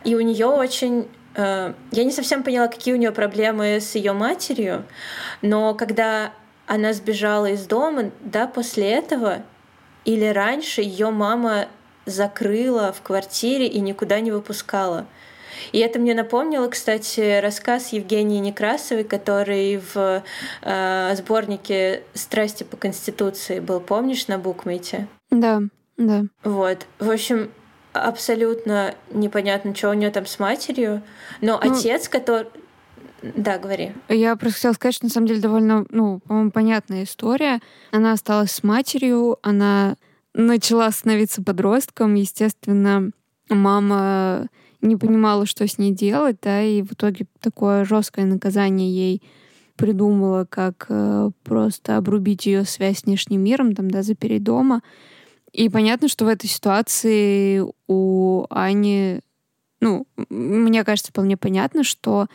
И 0.02 0.16
у 0.16 0.20
нее 0.20 0.46
очень... 0.46 1.08
Э, 1.36 1.74
я 1.92 2.04
не 2.04 2.10
совсем 2.10 2.42
поняла, 2.42 2.66
какие 2.66 2.94
у 2.94 2.96
нее 2.96 3.12
проблемы 3.12 3.80
с 3.80 3.94
ее 3.94 4.12
матерью, 4.12 4.84
но 5.40 5.74
когда 5.74 6.32
она 6.66 6.92
сбежала 6.92 7.46
из 7.46 7.64
дома, 7.66 8.10
да, 8.20 8.46
после 8.48 8.90
этого 8.90 9.42
или 10.04 10.26
раньше 10.26 10.80
ее 10.80 11.10
мама 11.10 11.68
закрыла 12.06 12.92
в 12.92 13.02
квартире 13.02 13.66
и 13.66 13.80
никуда 13.80 14.20
не 14.20 14.32
выпускала. 14.32 15.06
И 15.72 15.78
это 15.78 15.98
мне 15.98 16.14
напомнило, 16.14 16.68
кстати, 16.68 17.40
рассказ 17.40 17.92
Евгении 17.92 18.38
Некрасовой, 18.38 19.04
который 19.04 19.80
в 19.94 20.22
э, 20.62 21.14
сборнике 21.16 22.02
«Страсти 22.14 22.64
по 22.64 22.76
Конституции» 22.76 23.60
был, 23.60 23.80
помнишь, 23.80 24.28
на 24.28 24.38
букмейте? 24.38 25.08
Да, 25.30 25.62
да. 25.96 26.24
Вот. 26.42 26.86
В 26.98 27.10
общем, 27.10 27.50
абсолютно 27.92 28.94
непонятно, 29.12 29.74
что 29.74 29.90
у 29.90 29.94
нее 29.94 30.10
там 30.10 30.26
с 30.26 30.38
матерью, 30.38 31.02
но 31.40 31.60
ну, 31.62 31.72
отец, 31.72 32.08
который... 32.08 32.48
Да, 33.22 33.58
говори. 33.58 33.92
Я 34.08 34.36
просто 34.36 34.56
хотела 34.58 34.72
сказать, 34.74 34.94
что 34.96 35.06
на 35.06 35.10
самом 35.10 35.28
деле 35.28 35.40
довольно, 35.40 35.86
ну, 35.88 36.20
по-моему, 36.26 36.50
понятная 36.50 37.04
история. 37.04 37.60
Она 37.90 38.12
осталась 38.12 38.52
с 38.52 38.62
матерью, 38.62 39.38
она 39.40 39.96
начала 40.34 40.90
становиться 40.90 41.42
подростком, 41.42 42.14
естественно, 42.14 43.10
мама 43.48 44.48
не 44.84 44.96
понимала, 44.96 45.46
что 45.46 45.66
с 45.66 45.78
ней 45.78 45.92
делать, 45.92 46.38
да, 46.42 46.62
и 46.62 46.82
в 46.82 46.92
итоге 46.92 47.26
такое 47.40 47.84
жесткое 47.84 48.26
наказание 48.26 48.90
ей 48.90 49.22
придумала, 49.76 50.46
как 50.48 50.86
э, 50.88 51.30
просто 51.42 51.96
обрубить 51.96 52.46
ее 52.46 52.64
связь 52.64 53.00
с 53.00 53.04
внешним 53.04 53.42
миром, 53.42 53.74
там, 53.74 53.90
да, 53.90 54.02
запереть 54.02 54.44
дома. 54.44 54.82
И 55.52 55.68
понятно, 55.68 56.08
что 56.08 56.24
в 56.24 56.28
этой 56.28 56.48
ситуации 56.48 57.62
у 57.88 58.46
Ани, 58.50 59.20
ну, 59.80 60.06
мне 60.28 60.84
кажется, 60.84 61.10
вполне 61.10 61.36
понятно, 61.36 61.84
что 61.84 62.28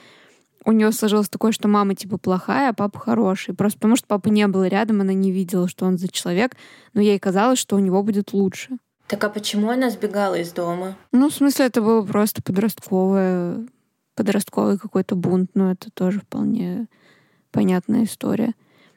у 0.66 0.72
нее 0.72 0.92
сложилось 0.92 1.30
такое, 1.30 1.52
что 1.52 1.68
мама 1.68 1.96
типа 1.96 2.18
плохая, 2.18 2.70
а 2.70 2.74
папа 2.74 3.00
хороший. 3.00 3.54
Просто 3.54 3.80
потому 3.80 3.96
что 3.96 4.08
папа 4.08 4.28
не 4.30 4.48
был 4.48 4.64
рядом, 4.64 5.02
она 5.02 5.14
не 5.14 5.32
видела, 5.32 5.68
что 5.68 5.86
он 5.86 5.98
за 5.98 6.10
человек, 6.10 6.56
но 6.94 7.02
ей 7.02 7.18
казалось, 7.20 7.60
что 7.60 7.76
у 7.76 7.80
него 7.80 8.04
будет 8.04 8.34
лучше. 8.34 8.78
Так 9.10 9.24
а 9.24 9.30
почему 9.30 9.72
она 9.72 9.90
сбегала 9.90 10.36
из 10.36 10.52
дома? 10.52 10.96
Ну, 11.12 11.30
в 11.30 11.34
смысле, 11.34 11.66
это 11.66 11.82
было 11.82 12.06
просто 12.06 12.44
подростковое, 12.44 13.66
подростковый 14.14 14.78
какой-то 14.78 15.16
бунт, 15.16 15.50
но 15.56 15.72
это 15.72 15.90
тоже 15.92 16.20
вполне 16.20 16.86
понятная 17.52 18.04
история. 18.04 18.54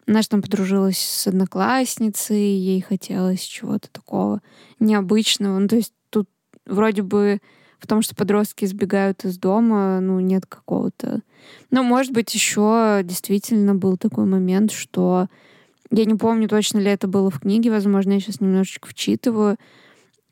Она 0.07 0.21
же 0.21 0.29
там 0.29 0.43
подружилась 0.43 0.99
с 0.99 1.27
одноклассницей, 1.27 2.37
ей 2.37 2.83
хотелось 2.83 3.41
чего-то 3.41 3.89
такого 3.91 4.43
необычного. 4.81 5.59
Ну, 5.59 5.67
то 5.67 5.77
есть 5.77 5.95
тут 6.11 6.29
вроде 6.67 7.01
бы 7.01 7.41
в 7.79 7.87
том, 7.87 8.03
что 8.03 8.15
подростки 8.15 8.67
избегают 8.67 9.25
из 9.25 9.39
дома, 9.39 9.99
ну, 10.01 10.21
нет 10.21 10.45
какого-то... 10.45 11.23
Ну, 11.71 11.83
может 11.85 12.13
быть, 12.13 12.35
еще 12.35 13.01
действительно 13.03 13.75
был 13.75 13.97
такой 13.97 14.27
момент, 14.27 14.73
что... 14.73 15.29
Я 15.91 16.05
не 16.05 16.17
помню, 16.17 16.49
точно 16.49 16.81
ли 16.81 16.91
это 16.91 17.07
было 17.07 17.31
в 17.31 17.41
книге, 17.41 17.71
возможно, 17.71 18.13
я 18.13 18.21
сейчас 18.21 18.41
немножечко 18.41 18.89
вчитываю, 18.89 19.57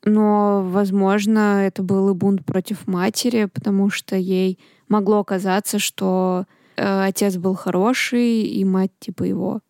но, 0.05 0.63
возможно, 0.63 1.67
это 1.67 1.83
был 1.83 2.11
и 2.11 2.15
бунт 2.15 2.45
против 2.45 2.87
матери, 2.87 3.47
потому 3.47 3.91
что 3.91 4.17
ей 4.17 4.59
могло 4.89 5.23
казаться, 5.25 5.79
что 5.79 6.47
э, 6.77 7.05
отец 7.05 7.37
был 7.37 7.55
хороший, 7.55 8.43
и 8.43 8.65
мать 8.65 8.93
типа 8.99 9.25
его 9.25 9.61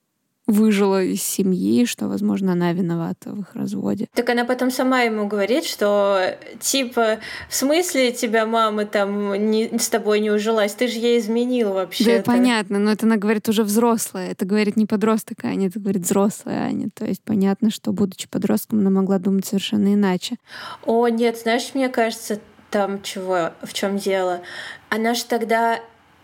выжила 0.51 1.03
из 1.03 1.23
семьи, 1.23 1.85
что, 1.85 2.09
возможно, 2.09 2.53
она 2.53 2.73
виновата 2.73 3.31
в 3.31 3.41
их 3.41 3.55
разводе. 3.55 4.09
Так 4.15 4.29
она 4.31 4.45
потом 4.45 4.71
сама 4.71 5.03
ему 5.03 5.27
говорит, 5.27 5.65
что 5.65 6.37
типа, 6.61 7.19
в 7.49 7.55
смысле 7.55 8.13
тебя 8.13 8.47
мама 8.47 8.85
там 8.85 9.51
не, 9.51 9.79
с 9.79 9.89
тобой 9.89 10.21
не 10.21 10.31
ужилась, 10.31 10.75
ты 10.75 10.89
же 10.89 10.99
ей 10.99 11.19
изменил 11.19 11.73
вообще. 11.73 12.19
Да, 12.19 12.23
понятно, 12.23 12.79
но 12.79 12.93
это 12.93 13.07
она 13.07 13.17
говорит 13.17 13.49
уже 13.49 13.65
взрослая, 13.65 14.33
это 14.33 14.45
говорит 14.45 14.77
не 14.77 14.87
подросток 14.87 15.45
Аня, 15.45 15.69
это 15.69 15.79
говорит 15.81 16.03
взрослая 16.03 16.63
Аня. 16.63 16.89
То 16.95 17.05
есть 17.05 17.23
понятно, 17.23 17.71
что, 17.71 17.93
будучи 17.93 18.29
подростком, 18.29 18.81
она 18.81 18.91
могла 18.91 19.19
думать 19.19 19.47
совершенно 19.47 19.95
иначе. 19.95 20.37
О, 20.85 21.09
нет, 21.09 21.39
знаешь, 21.39 21.71
мне 21.75 21.89
кажется, 21.89 22.41
там 22.71 23.03
чего, 23.03 23.51
в 23.63 23.73
чем 23.73 23.99
дело. 23.99 24.41
Она 24.89 25.15
же 25.15 25.25
тогда 25.25 25.81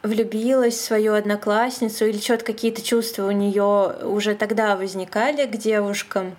влюбилась 0.07 0.75
в 0.75 0.81
свою 0.81 1.15
одноклассницу 1.15 2.07
или 2.07 2.19
что-то 2.19 2.45
какие-то 2.45 2.83
чувства 2.83 3.27
у 3.27 3.33
нее 3.33 3.97
уже 4.03 4.35
тогда 4.35 4.77
возникали 4.77 5.47
к 5.47 5.57
девушкам, 5.57 6.37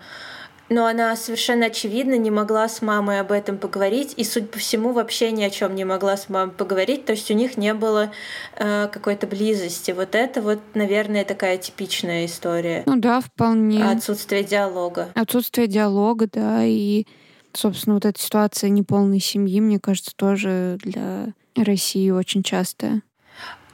но 0.69 0.85
она 0.85 1.15
совершенно 1.15 1.67
очевидно 1.67 2.17
не 2.17 2.31
могла 2.31 2.67
с 2.67 2.81
мамой 2.81 3.19
об 3.19 3.31
этом 3.31 3.57
поговорить, 3.57 4.13
и, 4.17 4.23
судя 4.23 4.47
по 4.47 4.59
всему, 4.59 4.91
вообще 4.91 5.31
ни 5.31 5.43
о 5.43 5.49
чем 5.49 5.75
не 5.75 5.85
могла 5.85 6.17
с 6.17 6.29
мамой 6.29 6.53
поговорить, 6.53 7.05
то 7.05 7.13
есть 7.13 7.31
у 7.31 7.33
них 7.33 7.57
не 7.57 7.73
было 7.73 8.11
э, 8.55 8.89
какой-то 8.91 9.27
близости. 9.27 9.91
Вот 9.91 10.13
это 10.13 10.41
вот, 10.41 10.59
наверное, 10.73 11.23
такая 11.23 11.57
типичная 11.57 12.25
история. 12.25 12.83
Ну 12.85 12.97
да, 12.97 13.21
вполне. 13.21 13.83
Отсутствие 13.83 14.43
диалога. 14.43 15.09
Отсутствие 15.15 15.67
диалога, 15.67 16.27
да, 16.31 16.65
и, 16.65 17.05
собственно, 17.53 17.95
вот 17.95 18.05
эта 18.05 18.19
ситуация 18.19 18.69
неполной 18.69 19.19
семьи, 19.19 19.61
мне 19.61 19.79
кажется, 19.79 20.11
тоже 20.15 20.77
для 20.81 21.33
России 21.55 22.09
очень 22.09 22.43
частая. 22.43 23.01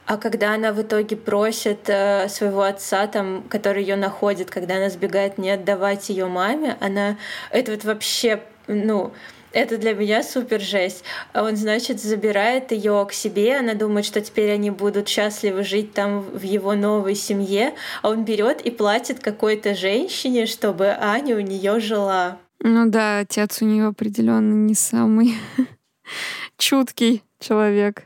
А 0.06 0.16
когда 0.18 0.54
она 0.54 0.72
в 0.72 0.82
итоге 0.82 1.16
просит 1.16 1.88
э, 1.88 2.28
своего 2.28 2.62
отца, 2.62 3.06
там, 3.06 3.42
который 3.48 3.82
ее 3.82 3.96
находит, 3.96 4.50
когда 4.50 4.76
она 4.76 4.90
сбегает, 4.90 5.38
не 5.38 5.50
отдавать 5.50 6.10
ее 6.10 6.26
маме, 6.26 6.76
она 6.80 7.16
это 7.50 7.72
вот 7.72 7.84
вообще, 7.84 8.42
ну, 8.66 9.12
это 9.52 9.78
для 9.78 9.94
меня 9.94 10.22
супер 10.22 10.60
жесть. 10.60 11.04
А 11.32 11.44
он, 11.44 11.56
значит, 11.56 12.00
забирает 12.00 12.72
ее 12.72 13.06
к 13.08 13.12
себе, 13.12 13.56
она 13.56 13.74
думает, 13.74 14.04
что 14.04 14.20
теперь 14.20 14.50
они 14.50 14.70
будут 14.70 15.08
счастливы 15.08 15.62
жить 15.62 15.94
там 15.94 16.20
в 16.20 16.42
его 16.42 16.74
новой 16.74 17.14
семье, 17.14 17.74
а 18.02 18.10
он 18.10 18.24
берет 18.24 18.60
и 18.60 18.70
платит 18.70 19.20
какой-то 19.20 19.74
женщине, 19.74 20.46
чтобы 20.46 20.88
Аня 20.88 21.36
у 21.36 21.40
нее 21.40 21.80
жила. 21.80 22.38
Ну 22.60 22.90
да, 22.90 23.20
отец 23.20 23.62
у 23.62 23.64
нее 23.64 23.86
определенно 23.86 24.52
не 24.52 24.74
самый 24.74 25.34
чуткий 26.58 27.22
человек 27.38 28.04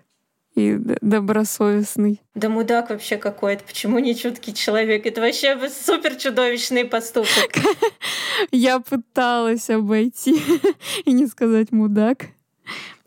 и 0.59 0.77
добросовестный. 1.01 2.21
Да 2.35 2.49
мудак 2.49 2.91
вообще 2.91 3.17
какой-то. 3.17 3.65
Почему 3.65 3.99
не 3.99 4.15
чуткий 4.17 4.53
человек? 4.53 5.07
Это 5.07 5.21
вообще 5.21 5.57
супер 5.71 6.17
чудовищный 6.17 6.85
поступок. 6.85 7.55
Я 8.51 8.81
пыталась 8.81 9.71
обойти 9.71 10.41
и 11.05 11.13
не 11.13 11.27
сказать 11.27 11.73
мудак. 11.73 12.27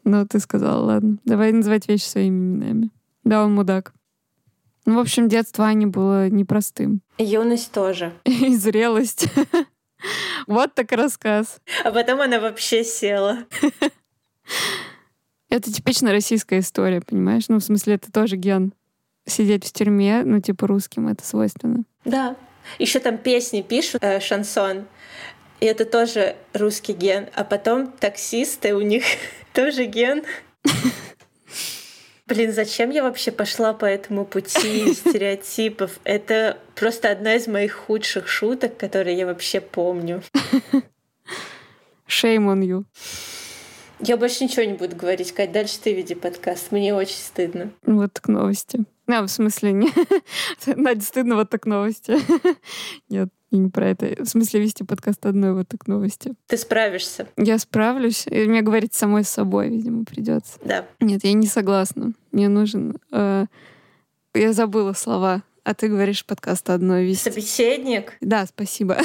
Но 0.04 0.26
ты 0.26 0.39
сказала, 0.39 0.84
ладно, 0.84 1.18
давай 1.26 1.52
называть 1.52 1.88
вещи 1.88 2.06
своими 2.06 2.36
именами. 2.36 2.89
Да, 3.24 3.43
он 3.43 3.54
мудак. 3.54 3.93
Ну, 4.86 4.95
в 4.95 4.99
общем, 4.99 5.30
детство 5.30 5.68
Ани 5.68 5.86
было 5.86 6.30
непростым. 6.30 7.02
Юность 7.20 7.72
тоже. 7.72 8.14
И 8.26 8.56
зрелость. 8.56 9.28
Вот 10.47 10.74
так 10.74 10.91
рассказ. 10.91 11.60
А 11.84 11.91
потом 11.91 12.22
она 12.22 12.39
вообще 12.39 12.84
села. 12.84 13.45
Это 15.52 15.70
типично 15.70 16.14
российская 16.14 16.60
история, 16.60 17.02
понимаешь? 17.02 17.49
Ну, 17.49 17.58
в 17.58 17.64
смысле, 17.64 17.95
это 17.95 18.10
тоже 18.10 18.38
ген. 18.38 18.74
Сидеть 19.26 19.66
в 19.66 19.74
тюрьме, 19.74 20.24
ну, 20.24 20.39
типа 20.39 20.66
русским 20.66 21.10
это 21.10 21.26
свойственно. 21.26 21.84
Да. 22.06 22.38
Еще 22.80 22.99
там 22.99 23.18
песни 23.18 23.62
пишут, 23.62 24.02
э, 24.02 24.22
шансон. 24.22 24.86
И 25.60 25.66
это 25.66 25.84
тоже 25.84 26.38
русский 26.54 26.93
ген. 26.93 27.28
А 27.36 27.43
потом 27.43 27.91
таксисты, 27.91 28.74
у 28.74 28.80
них 28.80 29.04
тоже 29.54 29.86
ген. 29.86 30.24
Блин, 32.28 32.54
зачем 32.54 32.89
я 32.89 33.04
вообще 33.04 33.32
пошла 33.32 33.74
по 33.74 33.84
этому 33.84 34.24
пути 34.24 34.93
стереотипов? 34.93 35.99
Это 36.06 36.60
просто 36.76 37.12
одна 37.12 37.36
из 37.36 37.47
моих 37.47 37.74
худших 37.74 38.30
шуток, 38.30 38.78
которые 38.78 39.18
я 39.18 39.26
вообще 39.26 39.60
помню. 39.60 40.24
Shame 42.08 42.47
on 42.47 42.62
you. 42.62 42.86
Я 44.04 44.18
больше 44.18 44.43
ничего 44.43 44.64
не 44.64 44.74
буду 44.74 44.95
говорить, 44.95 45.32
Кать. 45.32 45.52
Дальше 45.52 45.80
ты 45.80 45.93
веди 45.93 46.16
подкаст. 46.16 46.72
Мне 46.72 46.93
очень 46.95 47.18
стыдно. 47.18 47.72
Вот 47.86 48.14
так 48.14 48.28
новости. 48.28 48.84
А, 49.08 49.22
в 49.22 49.28
смысле, 49.28 49.74
не... 49.74 49.91
Надя, 50.76 51.02
стыдно, 51.02 51.36
вот 51.36 51.49
так 51.49 51.66
новости. 51.68 52.18
Нет, 53.10 53.30
не 53.52 53.70
про 53.70 53.89
это. 53.89 54.24
В 54.24 54.28
смысле, 54.28 54.62
вести 54.62 54.84
подкаст 54.84 55.26
одной 55.26 55.54
вот 55.54 55.68
так 55.68 55.86
новости. 55.86 56.34
Ты 56.47 56.58
справишься. 56.58 57.28
Я 57.38 57.60
справлюсь. 57.60 58.26
И 58.28 58.45
мне 58.45 58.62
говорить 58.62 58.95
самой 58.95 59.24
с 59.24 59.30
собой, 59.30 59.70
видимо, 59.70 60.04
придется. 60.04 60.58
Да. 60.64 60.88
Нет, 60.99 61.24
я 61.24 61.34
не 61.34 61.47
согласна. 61.47 62.14
Мне 62.32 62.49
нужен... 62.49 62.97
Э, 63.12 63.45
я 64.34 64.54
забыла 64.54 64.93
слова. 64.93 65.43
А 65.64 65.76
ты 65.76 65.89
говоришь 65.89 66.26
подкаст 66.26 66.70
одной 66.72 67.06
вести. 67.06 67.30
Собеседник? 67.30 68.14
Да, 68.20 68.47
спасибо. 68.47 68.97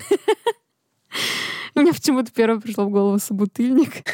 Мне 1.75 1.93
почему-то 1.93 2.33
первое 2.33 2.61
пришло 2.61 2.87
в 2.87 2.91
голову 2.91 3.19
собутыльник. 3.19 4.05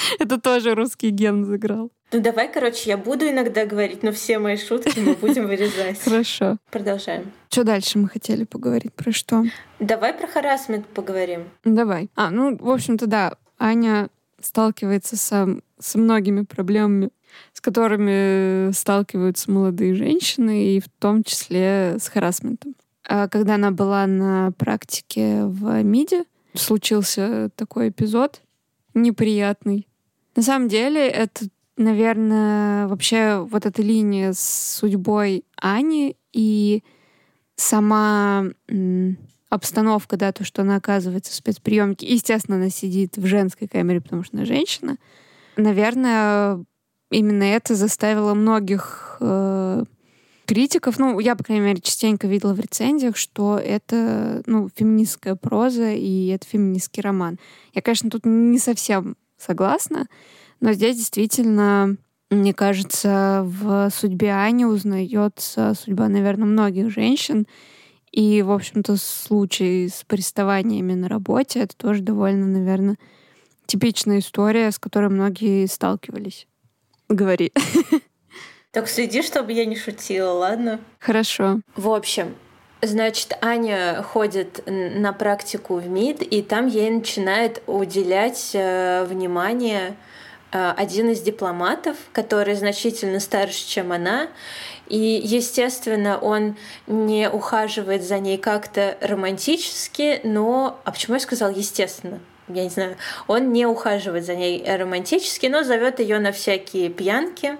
Это 0.18 0.40
тоже 0.40 0.74
русский 0.74 1.10
ген 1.10 1.44
заграл. 1.44 1.90
Ну 2.12 2.20
давай, 2.20 2.52
короче, 2.52 2.90
я 2.90 2.96
буду 2.96 3.28
иногда 3.28 3.64
говорить, 3.66 4.02
но 4.02 4.10
все 4.10 4.38
мои 4.38 4.56
шутки 4.56 4.98
мы 4.98 5.14
будем 5.14 5.46
вырезать. 5.46 6.00
Хорошо. 6.02 6.58
Продолжаем. 6.70 7.30
Что 7.50 7.62
дальше 7.62 7.98
мы 7.98 8.08
хотели 8.08 8.44
поговорить? 8.44 8.92
Про 8.94 9.12
что? 9.12 9.44
Давай 9.78 10.12
про 10.12 10.26
харасмент 10.26 10.86
поговорим. 10.86 11.44
Давай. 11.64 12.10
А, 12.16 12.30
ну, 12.30 12.56
в 12.56 12.70
общем-то, 12.70 13.06
да. 13.06 13.34
Аня 13.58 14.08
сталкивается 14.40 15.16
со, 15.16 15.48
со 15.78 15.98
многими 15.98 16.42
проблемами, 16.42 17.10
с 17.52 17.60
которыми 17.60 18.72
сталкиваются 18.72 19.50
молодые 19.50 19.94
женщины, 19.94 20.76
и 20.76 20.80
в 20.80 20.88
том 20.98 21.22
числе 21.22 21.96
с 22.00 22.08
харасментом. 22.08 22.74
А 23.06 23.28
когда 23.28 23.54
она 23.54 23.70
была 23.70 24.06
на 24.06 24.52
практике 24.52 25.44
в 25.44 25.82
МИДе, 25.82 26.24
случился 26.54 27.50
такой 27.54 27.90
эпизод, 27.90 28.42
неприятный. 28.94 29.86
На 30.36 30.42
самом 30.42 30.68
деле, 30.68 31.08
это, 31.08 31.46
наверное, 31.76 32.86
вообще 32.86 33.46
вот 33.50 33.66
эта 33.66 33.82
линия 33.82 34.32
с 34.32 34.78
судьбой 34.78 35.44
Ани 35.56 36.16
и 36.32 36.82
сама 37.56 38.44
обстановка, 39.48 40.16
да, 40.16 40.32
то, 40.32 40.44
что 40.44 40.62
она 40.62 40.76
оказывается 40.76 41.32
в 41.32 41.34
спецприемке. 41.34 42.06
Естественно, 42.06 42.56
она 42.56 42.70
сидит 42.70 43.16
в 43.16 43.26
женской 43.26 43.68
камере, 43.68 44.00
потому 44.00 44.22
что 44.22 44.36
она 44.36 44.46
женщина. 44.46 44.96
Наверное, 45.56 46.64
именно 47.10 47.42
это 47.42 47.74
заставило 47.74 48.34
многих 48.34 49.16
э, 49.20 49.84
критиков, 50.46 50.98
ну, 50.98 51.18
я, 51.18 51.34
по 51.34 51.44
крайней 51.44 51.64
мере, 51.64 51.80
частенько 51.80 52.26
видела 52.26 52.54
в 52.54 52.60
рецензиях, 52.60 53.16
что 53.16 53.58
это, 53.58 54.42
ну, 54.46 54.68
феминистская 54.74 55.34
проза 55.34 55.90
и 55.90 56.28
это 56.28 56.46
феминистский 56.46 57.02
роман. 57.02 57.38
Я, 57.74 57.82
конечно, 57.82 58.08
тут 58.08 58.24
не 58.24 58.58
совсем 58.58 59.16
согласна, 59.40 60.06
но 60.60 60.72
здесь 60.72 60.96
действительно, 60.96 61.96
мне 62.30 62.52
кажется, 62.54 63.42
в 63.44 63.90
судьбе 63.90 64.32
Ани 64.32 64.64
узнается 64.64 65.74
судьба, 65.74 66.08
наверное, 66.08 66.46
многих 66.46 66.90
женщин, 66.90 67.46
и, 68.12 68.42
в 68.42 68.50
общем-то, 68.50 68.96
случай 68.96 69.88
с 69.88 70.04
приставаниями 70.04 70.94
на 70.94 71.08
работе— 71.08 71.58
это 71.60 71.76
тоже 71.76 72.02
довольно, 72.02 72.46
наверное, 72.46 72.96
типичная 73.66 74.18
история, 74.18 74.70
с 74.70 74.78
которой 74.78 75.10
многие 75.10 75.66
сталкивались. 75.66 76.46
Говори. 77.08 77.52
Так 78.72 78.88
следи, 78.88 79.20
чтобы 79.22 79.52
я 79.52 79.64
не 79.64 79.74
шутила, 79.74 80.30
ладно? 80.30 80.78
Хорошо. 81.00 81.60
В 81.74 81.88
общем, 81.88 82.36
Значит, 82.82 83.36
Аня 83.42 84.02
ходит 84.02 84.62
на 84.66 85.12
практику 85.12 85.74
в 85.76 85.86
МИД, 85.86 86.22
и 86.22 86.40
там 86.40 86.66
ей 86.66 86.90
начинает 86.90 87.62
уделять 87.66 88.52
э, 88.54 89.04
внимание 89.04 89.96
э, 90.50 90.72
один 90.78 91.10
из 91.10 91.20
дипломатов, 91.20 91.98
который 92.12 92.54
значительно 92.54 93.20
старше, 93.20 93.68
чем 93.68 93.92
она. 93.92 94.28
И, 94.88 95.20
естественно, 95.22 96.18
он 96.18 96.56
не 96.86 97.28
ухаживает 97.28 98.02
за 98.02 98.18
ней 98.18 98.38
как-то 98.38 98.96
романтически, 99.02 100.22
но... 100.24 100.80
А 100.84 100.92
почему 100.92 101.14
я 101.14 101.20
сказал 101.20 101.50
естественно? 101.50 102.18
Я 102.48 102.64
не 102.64 102.70
знаю. 102.70 102.96
Он 103.26 103.52
не 103.52 103.66
ухаживает 103.66 104.24
за 104.24 104.34
ней 104.34 104.64
романтически, 104.66 105.46
но 105.46 105.64
зовет 105.64 106.00
ее 106.00 106.18
на 106.18 106.32
всякие 106.32 106.88
пьянки. 106.88 107.58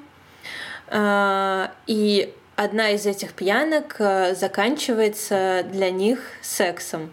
А, 0.88 1.72
и 1.86 2.34
одна 2.64 2.90
из 2.90 3.06
этих 3.06 3.32
пьянок 3.32 3.96
э, 3.98 4.34
заканчивается 4.34 5.64
для 5.70 5.90
них 5.90 6.20
сексом. 6.42 7.12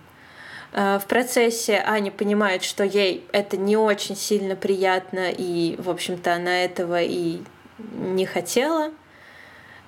А, 0.74 1.00
в 1.00 1.06
процессе 1.06 1.84
Аня 1.86 2.12
понимает, 2.12 2.64
что 2.64 2.84
ей 2.84 3.26
это 3.32 3.58
не 3.58 3.78
очень 3.78 4.16
сильно 4.16 4.56
приятно, 4.56 5.30
и, 5.32 5.76
в 5.78 5.90
общем-то, 5.90 6.34
она 6.34 6.64
этого 6.64 7.02
и 7.02 7.42
не 7.78 8.26
хотела 8.26 8.92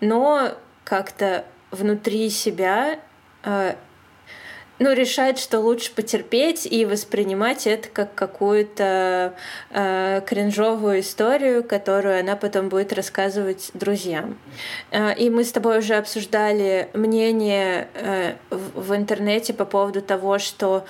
но 0.01 0.55
как-то 0.83 1.45
внутри 1.71 2.29
себя 2.29 2.99
э, 3.43 3.75
ну, 4.79 4.93
решает, 4.93 5.37
что 5.37 5.59
лучше 5.59 5.93
потерпеть 5.93 6.65
и 6.65 6.85
воспринимать 6.85 7.67
это 7.67 7.89
как 7.89 8.15
какую-то 8.15 9.33
э, 9.69 10.21
кринжовую 10.25 11.01
историю, 11.01 11.63
которую 11.63 12.19
она 12.19 12.35
потом 12.35 12.69
будет 12.69 12.93
рассказывать 12.93 13.71
друзьям. 13.73 14.37
Э, 14.91 15.13
и 15.15 15.29
мы 15.29 15.43
с 15.43 15.51
тобой 15.51 15.79
уже 15.79 15.95
обсуждали 15.95 16.89
мнение 16.93 17.89
э, 17.93 18.33
в, 18.49 18.87
в 18.87 18.95
интернете 18.95 19.53
по 19.53 19.65
поводу 19.65 20.01
того, 20.01 20.39
что 20.39 20.85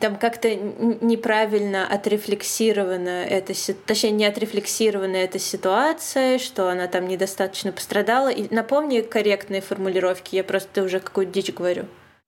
там 0.00 0.16
как-то 0.16 0.54
неправильно 0.54 1.86
отрефлексирована 1.86 3.24
эта 3.24 3.52
точнее 3.86 4.12
не 4.12 4.24
отрефлексирована 4.24 5.16
эта 5.16 5.38
ситуация, 5.38 6.38
что 6.38 6.70
она 6.70 6.86
там 6.86 7.06
недостаточно 7.06 7.70
пострадала. 7.70 8.30
И 8.30 8.52
напомни 8.52 9.02
корректные 9.02 9.60
формулировки, 9.60 10.36
я 10.36 10.44
просто 10.44 10.82
уже 10.82 11.00
какую-то 11.00 11.32
дичь 11.32 11.52
говорю. 11.52 11.84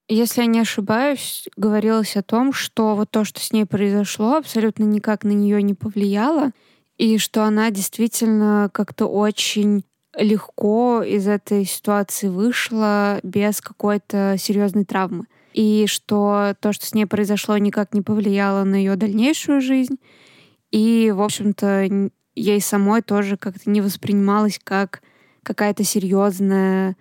Если 0.08 0.42
я 0.42 0.46
не 0.46 0.60
ошибаюсь, 0.60 1.48
говорилось 1.56 2.16
о 2.16 2.22
том, 2.22 2.52
что 2.52 2.94
вот 2.94 3.10
то, 3.10 3.24
что 3.24 3.40
с 3.40 3.52
ней 3.52 3.64
произошло, 3.64 4.36
абсолютно 4.36 4.84
никак 4.84 5.24
на 5.24 5.30
нее 5.30 5.62
не 5.62 5.74
повлияло, 5.74 6.50
и 6.98 7.18
что 7.18 7.44
она 7.44 7.70
действительно 7.70 8.68
как-то 8.72 9.06
очень 9.06 9.84
легко 10.16 11.02
из 11.02 11.26
этой 11.26 11.64
ситуации 11.64 12.28
вышла 12.28 13.20
без 13.22 13.60
какой-то 13.60 14.36
серьезной 14.38 14.84
травмы 14.84 15.26
и 15.52 15.86
что 15.86 16.54
то, 16.60 16.72
что 16.72 16.86
с 16.86 16.94
ней 16.94 17.06
произошло, 17.06 17.56
никак 17.58 17.94
не 17.94 18.00
повлияло 18.02 18.64
на 18.64 18.76
ее 18.76 18.96
дальнейшую 18.96 19.60
жизнь. 19.60 19.96
И, 20.70 21.12
в 21.14 21.20
общем-то, 21.20 22.10
ей 22.34 22.60
самой 22.60 23.02
тоже 23.02 23.36
как-то 23.36 23.68
не 23.70 23.80
воспринималось 23.80 24.58
как 24.62 25.02
какая-то 25.42 25.84
серьезная 25.84 26.96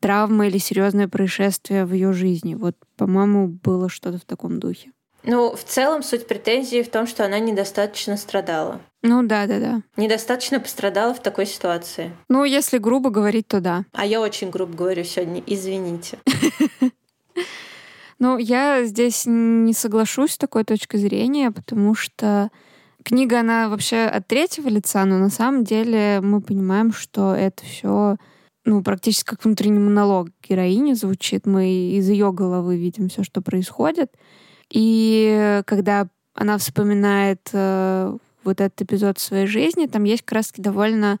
травма 0.00 0.48
или 0.48 0.58
серьезное 0.58 1.08
происшествие 1.08 1.84
в 1.84 1.92
ее 1.92 2.12
жизни. 2.12 2.54
Вот, 2.54 2.74
по-моему, 2.96 3.48
было 3.48 3.88
что-то 3.88 4.18
в 4.18 4.24
таком 4.24 4.58
духе. 4.58 4.92
Ну, 5.22 5.54
в 5.54 5.62
целом 5.64 6.02
суть 6.02 6.26
претензии 6.26 6.82
в 6.82 6.90
том, 6.90 7.06
что 7.06 7.24
она 7.24 7.38
недостаточно 7.38 8.16
страдала. 8.16 8.80
Ну 9.02 9.22
да, 9.22 9.46
да, 9.46 9.58
да. 9.58 9.82
Недостаточно 9.96 10.60
пострадала 10.60 11.14
в 11.14 11.22
такой 11.22 11.46
ситуации. 11.46 12.12
Ну, 12.28 12.44
если 12.44 12.78
грубо 12.78 13.10
говорить, 13.10 13.46
то 13.46 13.60
да. 13.60 13.84
А 13.92 14.06
я 14.06 14.20
очень 14.20 14.50
грубо 14.50 14.74
говорю 14.74 15.04
сегодня, 15.04 15.42
извините. 15.46 16.18
Ну, 18.22 18.36
я 18.36 18.84
здесь 18.84 19.24
не 19.26 19.72
соглашусь 19.72 20.32
с 20.32 20.38
такой 20.38 20.64
точкой 20.64 20.98
зрения, 20.98 21.50
потому 21.50 21.94
что 21.94 22.50
книга, 23.02 23.40
она 23.40 23.70
вообще 23.70 24.02
от 24.02 24.26
третьего 24.26 24.68
лица, 24.68 25.06
но 25.06 25.16
на 25.16 25.30
самом 25.30 25.64
деле 25.64 26.20
мы 26.20 26.42
понимаем, 26.42 26.92
что 26.92 27.34
это 27.34 27.64
все 27.64 28.18
ну, 28.64 28.82
практически 28.82 29.30
как 29.30 29.44
внутренний 29.44 29.78
монолог 29.78 30.28
героини 30.46 30.94
звучит. 30.94 31.46
Мы 31.46 31.70
из 31.96 32.08
ее 32.08 32.32
головы 32.32 32.76
видим 32.76 33.08
все, 33.08 33.22
что 33.22 33.40
происходит. 33.40 34.12
И 34.70 35.62
когда 35.66 36.08
она 36.34 36.58
вспоминает 36.58 37.48
э, 37.52 38.16
вот 38.44 38.60
этот 38.60 38.82
эпизод 38.82 39.18
своей 39.18 39.46
жизни, 39.46 39.86
там 39.86 40.04
есть 40.04 40.22
как 40.22 40.36
раз 40.36 40.52
довольно 40.56 41.18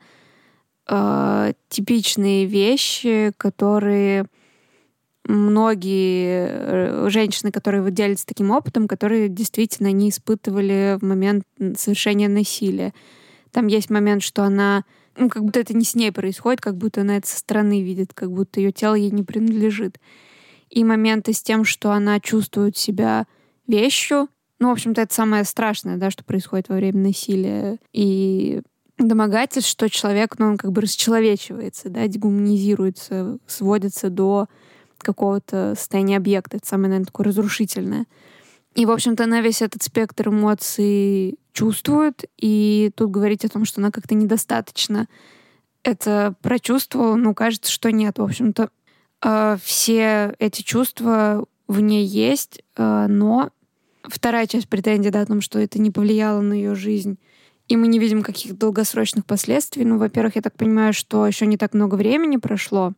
э, 0.88 1.52
типичные 1.68 2.46
вещи, 2.46 3.32
которые 3.36 4.26
многие 5.24 6.46
э, 6.48 7.08
женщины, 7.08 7.50
которые 7.50 7.88
делятся 7.90 8.26
таким 8.26 8.50
опытом, 8.50 8.88
которые 8.88 9.28
действительно 9.28 9.92
не 9.92 10.10
испытывали 10.10 10.98
в 11.00 11.04
момент 11.04 11.44
совершения 11.76 12.28
насилия. 12.28 12.92
Там 13.52 13.66
есть 13.66 13.90
момент, 13.90 14.22
что 14.22 14.42
она, 14.42 14.84
ну, 15.16 15.28
как 15.28 15.44
будто 15.44 15.60
это 15.60 15.76
не 15.76 15.84
с 15.84 15.94
ней 15.94 16.12
происходит, 16.12 16.60
как 16.60 16.76
будто 16.76 17.02
она 17.02 17.16
это 17.16 17.28
со 17.28 17.38
стороны 17.38 17.82
видит, 17.82 18.14
как 18.14 18.30
будто 18.30 18.60
ее 18.60 18.72
тело 18.72 18.94
ей 18.94 19.10
не 19.10 19.22
принадлежит. 19.22 19.98
И 20.68 20.84
моменты 20.84 21.32
с 21.32 21.42
тем, 21.42 21.64
что 21.64 21.92
она 21.92 22.20
чувствует 22.20 22.76
себя 22.76 23.26
вещью, 23.66 24.28
ну, 24.60 24.68
в 24.68 24.72
общем-то, 24.72 25.00
это 25.00 25.14
самое 25.14 25.44
страшное, 25.44 25.96
да, 25.96 26.10
что 26.10 26.22
происходит 26.22 26.68
во 26.68 26.76
время 26.76 26.98
насилия. 26.98 27.78
И 27.92 28.60
домогательств, 28.98 29.70
что 29.70 29.88
человек, 29.88 30.38
ну, 30.38 30.48
он 30.48 30.58
как 30.58 30.70
бы 30.72 30.82
расчеловечивается, 30.82 31.88
да, 31.88 32.06
дегуманизируется, 32.06 33.38
сводится 33.46 34.10
до 34.10 34.48
какого-то 34.98 35.74
состояния 35.76 36.18
объекта. 36.18 36.58
Это 36.58 36.68
самое, 36.68 36.90
наверное, 36.90 37.06
такое 37.06 37.26
разрушительное. 37.26 38.06
И, 38.74 38.84
в 38.84 38.90
общем-то, 38.90 39.24
она 39.24 39.40
весь 39.40 39.62
этот 39.62 39.82
спектр 39.82 40.28
эмоций 40.28 41.38
чувствует, 41.52 42.24
и 42.36 42.90
тут 42.94 43.10
говорить 43.10 43.44
о 43.44 43.48
том, 43.48 43.64
что 43.64 43.80
она 43.80 43.90
как-то 43.90 44.14
недостаточно 44.14 45.08
это 45.82 46.34
прочувствовала, 46.42 47.16
ну, 47.16 47.34
кажется, 47.34 47.72
что 47.72 47.90
нет. 47.90 48.18
В 48.18 48.22
общем-то, 48.22 48.70
э, 49.22 49.56
все 49.62 50.34
эти 50.38 50.62
чувства 50.62 51.44
в 51.68 51.80
ней 51.80 52.04
есть, 52.04 52.62
э, 52.76 53.06
но 53.08 53.50
вторая 54.02 54.46
часть 54.46 54.68
претензий, 54.68 55.10
да, 55.10 55.22
о 55.22 55.26
том, 55.26 55.40
что 55.40 55.58
это 55.58 55.80
не 55.80 55.90
повлияло 55.90 56.40
на 56.40 56.52
ее 56.52 56.74
жизнь, 56.74 57.18
и 57.68 57.76
мы 57.76 57.86
не 57.86 57.98
видим 57.98 58.22
каких-то 58.22 58.56
долгосрочных 58.56 59.24
последствий. 59.24 59.84
Ну, 59.84 59.98
во-первых, 59.98 60.36
я 60.36 60.42
так 60.42 60.56
понимаю, 60.56 60.92
что 60.92 61.26
еще 61.26 61.46
не 61.46 61.56
так 61.56 61.72
много 61.72 61.94
времени 61.94 62.36
прошло, 62.36 62.92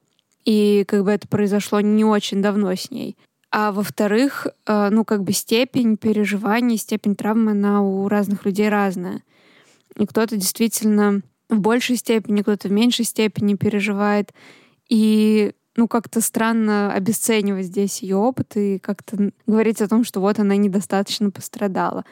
и 0.44 0.84
как 0.88 1.05
бы 1.05 1.12
это 1.12 1.28
произошло 1.28 1.80
не 1.80 2.05
очень 2.05 2.42
давно 2.42 2.74
с 2.74 2.90
ней. 2.90 3.16
А 3.53 3.70
во-вторых, 3.70 4.46
э, 4.66 4.88
ну 4.90 5.05
как 5.05 5.22
бы 5.22 5.32
степень 5.32 5.98
переживаний, 5.98 6.78
степень 6.78 7.14
травмы, 7.14 7.50
она 7.50 7.82
у 7.82 8.09
разных 8.09 8.46
людей 8.46 8.70
разная. 8.70 9.22
И 9.96 10.07
кто-то 10.07 10.36
действительно 10.36 11.20
в 11.50 11.61
большей 11.61 11.96
степени, 11.96 12.40
кто-то 12.40 12.68
в 12.68 12.72
меньшей 12.72 13.05
степени 13.05 13.55
переживает. 13.55 14.32
И 14.88 15.53
ну, 15.76 15.86
как-то 15.86 16.22
странно 16.22 16.92
обесценивать 16.92 17.66
здесь 17.66 18.03
ее 18.03 18.16
опыт 18.16 18.57
и 18.57 18.78
как-то 18.78 19.30
говорить 19.46 19.82
о 19.82 19.88
том, 19.88 20.05
что 20.05 20.20
вот 20.20 20.38
она 20.38 20.57
недостаточно 20.57 21.30
пострадала. 21.30 22.07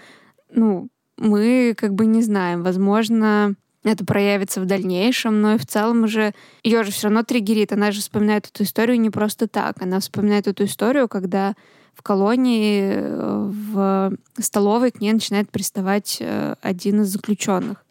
Ну, 0.51 0.89
мы 1.17 1.75
как 1.77 1.95
бы 1.95 2.05
не 2.05 2.23
знаем. 2.23 2.63
Возможно, 2.63 3.55
это 3.83 4.05
проявится 4.05 4.61
в 4.61 4.67
дальнейшем, 4.67 5.41
но 5.41 5.55
и 5.55 5.59
в 5.59 5.67
целом 5.67 6.05
уже 6.05 6.35
ее 6.63 6.83
же 6.83 6.91
все 6.91 7.07
равно 7.07 7.23
триггерит. 7.23 7.73
Она 7.73 7.93
же 7.93 8.01
вспоминает 8.01 8.47
эту 8.47 8.65
историю 8.65 9.01
не 9.01 9.11
просто 9.11 9.49
так. 9.49 9.81
Она 9.81 10.01
вспоминает 10.01 10.47
эту 10.47 10.65
историю, 10.65 11.09
когда 11.09 11.55
в 11.95 12.03
колонии 12.03 12.95
в 12.95 14.13
столовой 14.39 14.91
к 14.91 15.01
ней 15.01 15.13
начинает 15.13 15.51
приставать 15.51 16.19
э, 16.21 16.55
один 16.63 17.03
из 17.03 17.09
заключенных. 17.09 17.85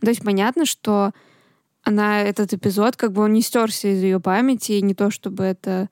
То 0.00 0.08
есть 0.08 0.22
понятно, 0.22 0.66
что 0.66 1.12
она 1.82 2.22
этот 2.22 2.52
эпизод, 2.52 2.96
как 2.96 3.12
бы 3.12 3.22
он 3.22 3.32
не 3.32 3.42
стерся 3.42 3.88
из 3.88 4.02
ее 4.02 4.20
памяти, 4.20 4.72
и 4.72 4.82
не 4.82 4.94
то, 4.94 5.10
чтобы 5.10 5.44
это 5.44 5.88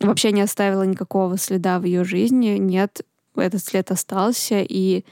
вообще 0.00 0.32
не 0.32 0.40
оставило 0.40 0.82
никакого 0.82 1.38
следа 1.38 1.78
в 1.78 1.84
ее 1.84 2.04
жизни. 2.04 2.58
Нет, 2.58 3.04
этот 3.36 3.64
след 3.64 3.90
остался, 3.90 4.60
и 4.60 5.04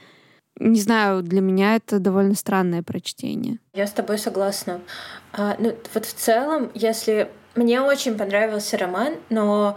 не 0.59 0.79
знаю, 0.79 1.23
для 1.23 1.41
меня 1.41 1.75
это 1.75 1.99
довольно 1.99 2.35
странное 2.35 2.83
прочтение. 2.83 3.59
Я 3.73 3.87
с 3.87 3.91
тобой 3.91 4.17
согласна. 4.17 4.81
А, 5.33 5.55
ну, 5.59 5.75
вот 5.93 6.05
в 6.05 6.13
целом, 6.13 6.69
если... 6.73 7.29
Мне 7.55 7.81
очень 7.81 8.15
понравился 8.15 8.77
роман, 8.77 9.15
но 9.29 9.75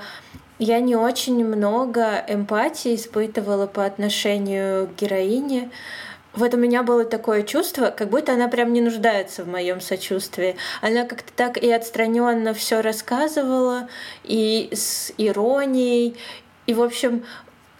я 0.58 0.78
не 0.78 0.94
очень 0.94 1.44
много 1.44 2.22
эмпатии 2.28 2.94
испытывала 2.94 3.66
по 3.66 3.84
отношению 3.84 4.88
к 4.88 5.00
героине. 5.00 5.70
Вот 6.34 6.54
у 6.54 6.58
меня 6.58 6.82
было 6.82 7.04
такое 7.04 7.42
чувство, 7.42 7.90
как 7.90 8.10
будто 8.10 8.34
она 8.34 8.48
прям 8.48 8.72
не 8.72 8.80
нуждается 8.82 9.42
в 9.42 9.48
моем 9.48 9.80
сочувствии. 9.80 10.54
Она 10.80 11.04
как-то 11.04 11.32
так 11.32 11.56
и 11.56 11.72
отстраненно 11.72 12.54
все 12.54 12.82
рассказывала, 12.82 13.88
и 14.22 14.68
с 14.72 15.12
иронией. 15.18 16.16
И, 16.66 16.74
в 16.74 16.82
общем, 16.82 17.24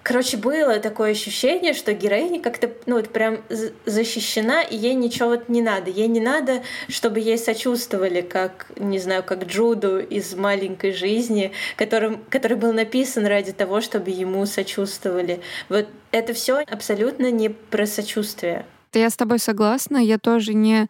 Короче, 0.02 0.36
было 0.36 0.80
такое 0.80 1.12
ощущение, 1.12 1.74
что 1.74 1.92
героиня 1.92 2.40
как-то, 2.40 2.70
ну 2.86 2.96
вот 2.96 3.10
прям 3.10 3.38
защищена, 3.86 4.62
и 4.62 4.76
ей 4.76 4.94
ничего 4.94 5.28
вот 5.28 5.48
не 5.48 5.62
надо. 5.62 5.90
Ей 5.90 6.08
не 6.08 6.20
надо, 6.20 6.62
чтобы 6.88 7.20
ей 7.20 7.38
сочувствовали, 7.38 8.20
как, 8.20 8.66
не 8.76 8.98
знаю, 8.98 9.22
как 9.22 9.44
Джуду 9.44 10.00
из 10.00 10.34
«Маленькой 10.34 10.92
жизни», 10.92 11.52
которым, 11.76 12.24
который 12.30 12.56
был 12.56 12.72
написан 12.72 13.26
ради 13.26 13.52
того, 13.52 13.80
чтобы 13.80 14.10
ему 14.10 14.44
сочувствовали. 14.46 15.40
Вот 15.68 15.86
это 16.10 16.32
все 16.34 16.58
абсолютно 16.68 17.30
не 17.30 17.50
про 17.50 17.86
сочувствие. 17.86 18.66
Я 18.92 19.08
с 19.08 19.16
тобой 19.16 19.38
согласна. 19.38 19.98
Я 19.98 20.18
тоже 20.18 20.52
не... 20.54 20.88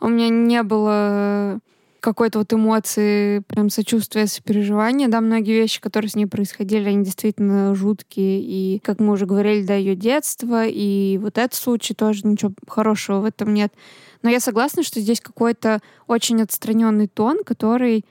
У 0.00 0.08
меня 0.08 0.28
не 0.28 0.62
было 0.62 1.60
какой-то 2.04 2.40
вот 2.40 2.52
эмоции, 2.52 3.38
прям 3.38 3.70
сочувствия, 3.70 4.26
сопереживания. 4.26 5.08
Да, 5.08 5.22
многие 5.22 5.52
вещи, 5.52 5.80
которые 5.80 6.10
с 6.10 6.14
ней 6.14 6.26
происходили, 6.26 6.90
они 6.90 7.02
действительно 7.02 7.74
жуткие. 7.74 8.42
И, 8.42 8.78
как 8.80 9.00
мы 9.00 9.14
уже 9.14 9.24
говорили, 9.24 9.64
да, 9.64 9.74
ее 9.74 9.96
детство, 9.96 10.66
и 10.66 11.16
вот 11.16 11.38
этот 11.38 11.54
случай 11.54 11.94
тоже 11.94 12.26
ничего 12.26 12.52
хорошего 12.68 13.20
в 13.20 13.24
этом 13.24 13.54
нет. 13.54 13.72
Но 14.20 14.28
я 14.28 14.38
согласна, 14.40 14.82
что 14.82 15.00
здесь 15.00 15.22
какой-то 15.22 15.80
очень 16.06 16.42
отстраненный 16.42 17.08
тон, 17.08 17.42
который, 17.42 18.04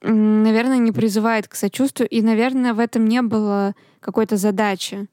наверное, 0.00 0.78
не 0.78 0.92
призывает 0.92 1.48
к 1.48 1.56
сочувствию. 1.56 2.08
И, 2.08 2.22
наверное, 2.22 2.72
в 2.72 2.78
этом 2.78 3.04
не 3.04 3.20
было 3.20 3.74
какой-то 3.98 4.36
задачи. 4.36 5.08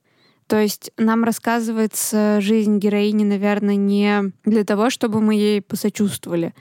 То 0.45 0.61
есть 0.61 0.91
нам 0.97 1.23
рассказывается 1.23 2.39
жизнь 2.39 2.77
героини, 2.77 3.23
наверное, 3.23 3.77
не 3.77 4.31
для 4.45 4.63
того, 4.63 4.91
чтобы 4.91 5.21
мы 5.21 5.33
ей 5.33 5.61
посочувствовали, 5.61 6.53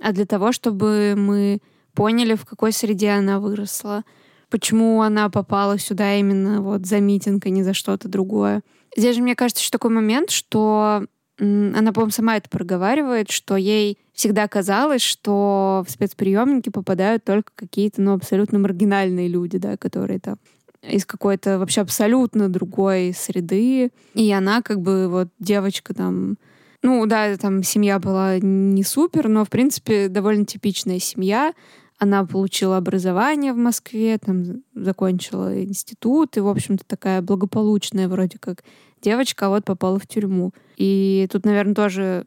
а 0.00 0.12
для 0.12 0.26
того, 0.26 0.52
чтобы 0.52 1.14
мы 1.16 1.60
поняли, 1.94 2.34
в 2.34 2.44
какой 2.44 2.72
среде 2.72 3.10
она 3.10 3.40
выросла, 3.40 4.04
почему 4.50 5.02
она 5.02 5.28
попала 5.28 5.78
сюда 5.78 6.14
именно 6.14 6.62
вот 6.62 6.86
за 6.86 7.00
митинг, 7.00 7.46
а 7.46 7.50
не 7.50 7.62
за 7.62 7.74
что-то 7.74 8.08
другое. 8.08 8.62
Здесь 8.96 9.16
же, 9.16 9.22
мне 9.22 9.34
кажется, 9.34 9.62
еще 9.62 9.70
такой 9.70 9.90
момент, 9.90 10.30
что 10.30 11.04
она, 11.38 11.92
по-моему, 11.92 12.10
сама 12.10 12.36
это 12.36 12.48
проговаривает, 12.48 13.30
что 13.30 13.56
ей 13.56 13.98
всегда 14.12 14.48
казалось, 14.48 15.02
что 15.02 15.84
в 15.86 15.90
спецприемники 15.90 16.70
попадают 16.70 17.24
только 17.24 17.52
какие-то, 17.54 18.02
ну, 18.02 18.14
абсолютно 18.14 18.58
маргинальные 18.58 19.28
люди, 19.28 19.58
да, 19.58 19.76
которые 19.76 20.18
там 20.18 20.38
из 20.82 21.04
какой-то 21.04 21.58
вообще 21.58 21.80
абсолютно 21.80 22.48
другой 22.48 23.12
среды. 23.16 23.90
И 24.14 24.32
она 24.32 24.62
как 24.62 24.80
бы 24.80 25.08
вот 25.08 25.28
девочка 25.38 25.94
там 25.94 26.38
ну 26.82 27.06
да, 27.06 27.36
там 27.36 27.62
семья 27.62 27.98
была 27.98 28.38
не 28.38 28.84
супер, 28.84 29.28
но 29.28 29.44
в 29.44 29.50
принципе 29.50 30.08
довольно 30.08 30.44
типичная 30.44 30.98
семья. 30.98 31.52
Она 31.98 32.24
получила 32.24 32.76
образование 32.76 33.52
в 33.52 33.56
Москве, 33.56 34.18
там 34.18 34.62
закончила 34.74 35.60
институт, 35.64 36.36
и, 36.36 36.40
в 36.40 36.46
общем-то, 36.46 36.84
такая 36.86 37.22
благополучная 37.22 38.06
вроде 38.06 38.38
как 38.38 38.62
девочка, 39.02 39.46
а 39.46 39.48
вот 39.48 39.64
попала 39.64 39.98
в 39.98 40.06
тюрьму. 40.06 40.52
И 40.76 41.26
тут, 41.32 41.44
наверное, 41.44 41.74
тоже, 41.74 42.24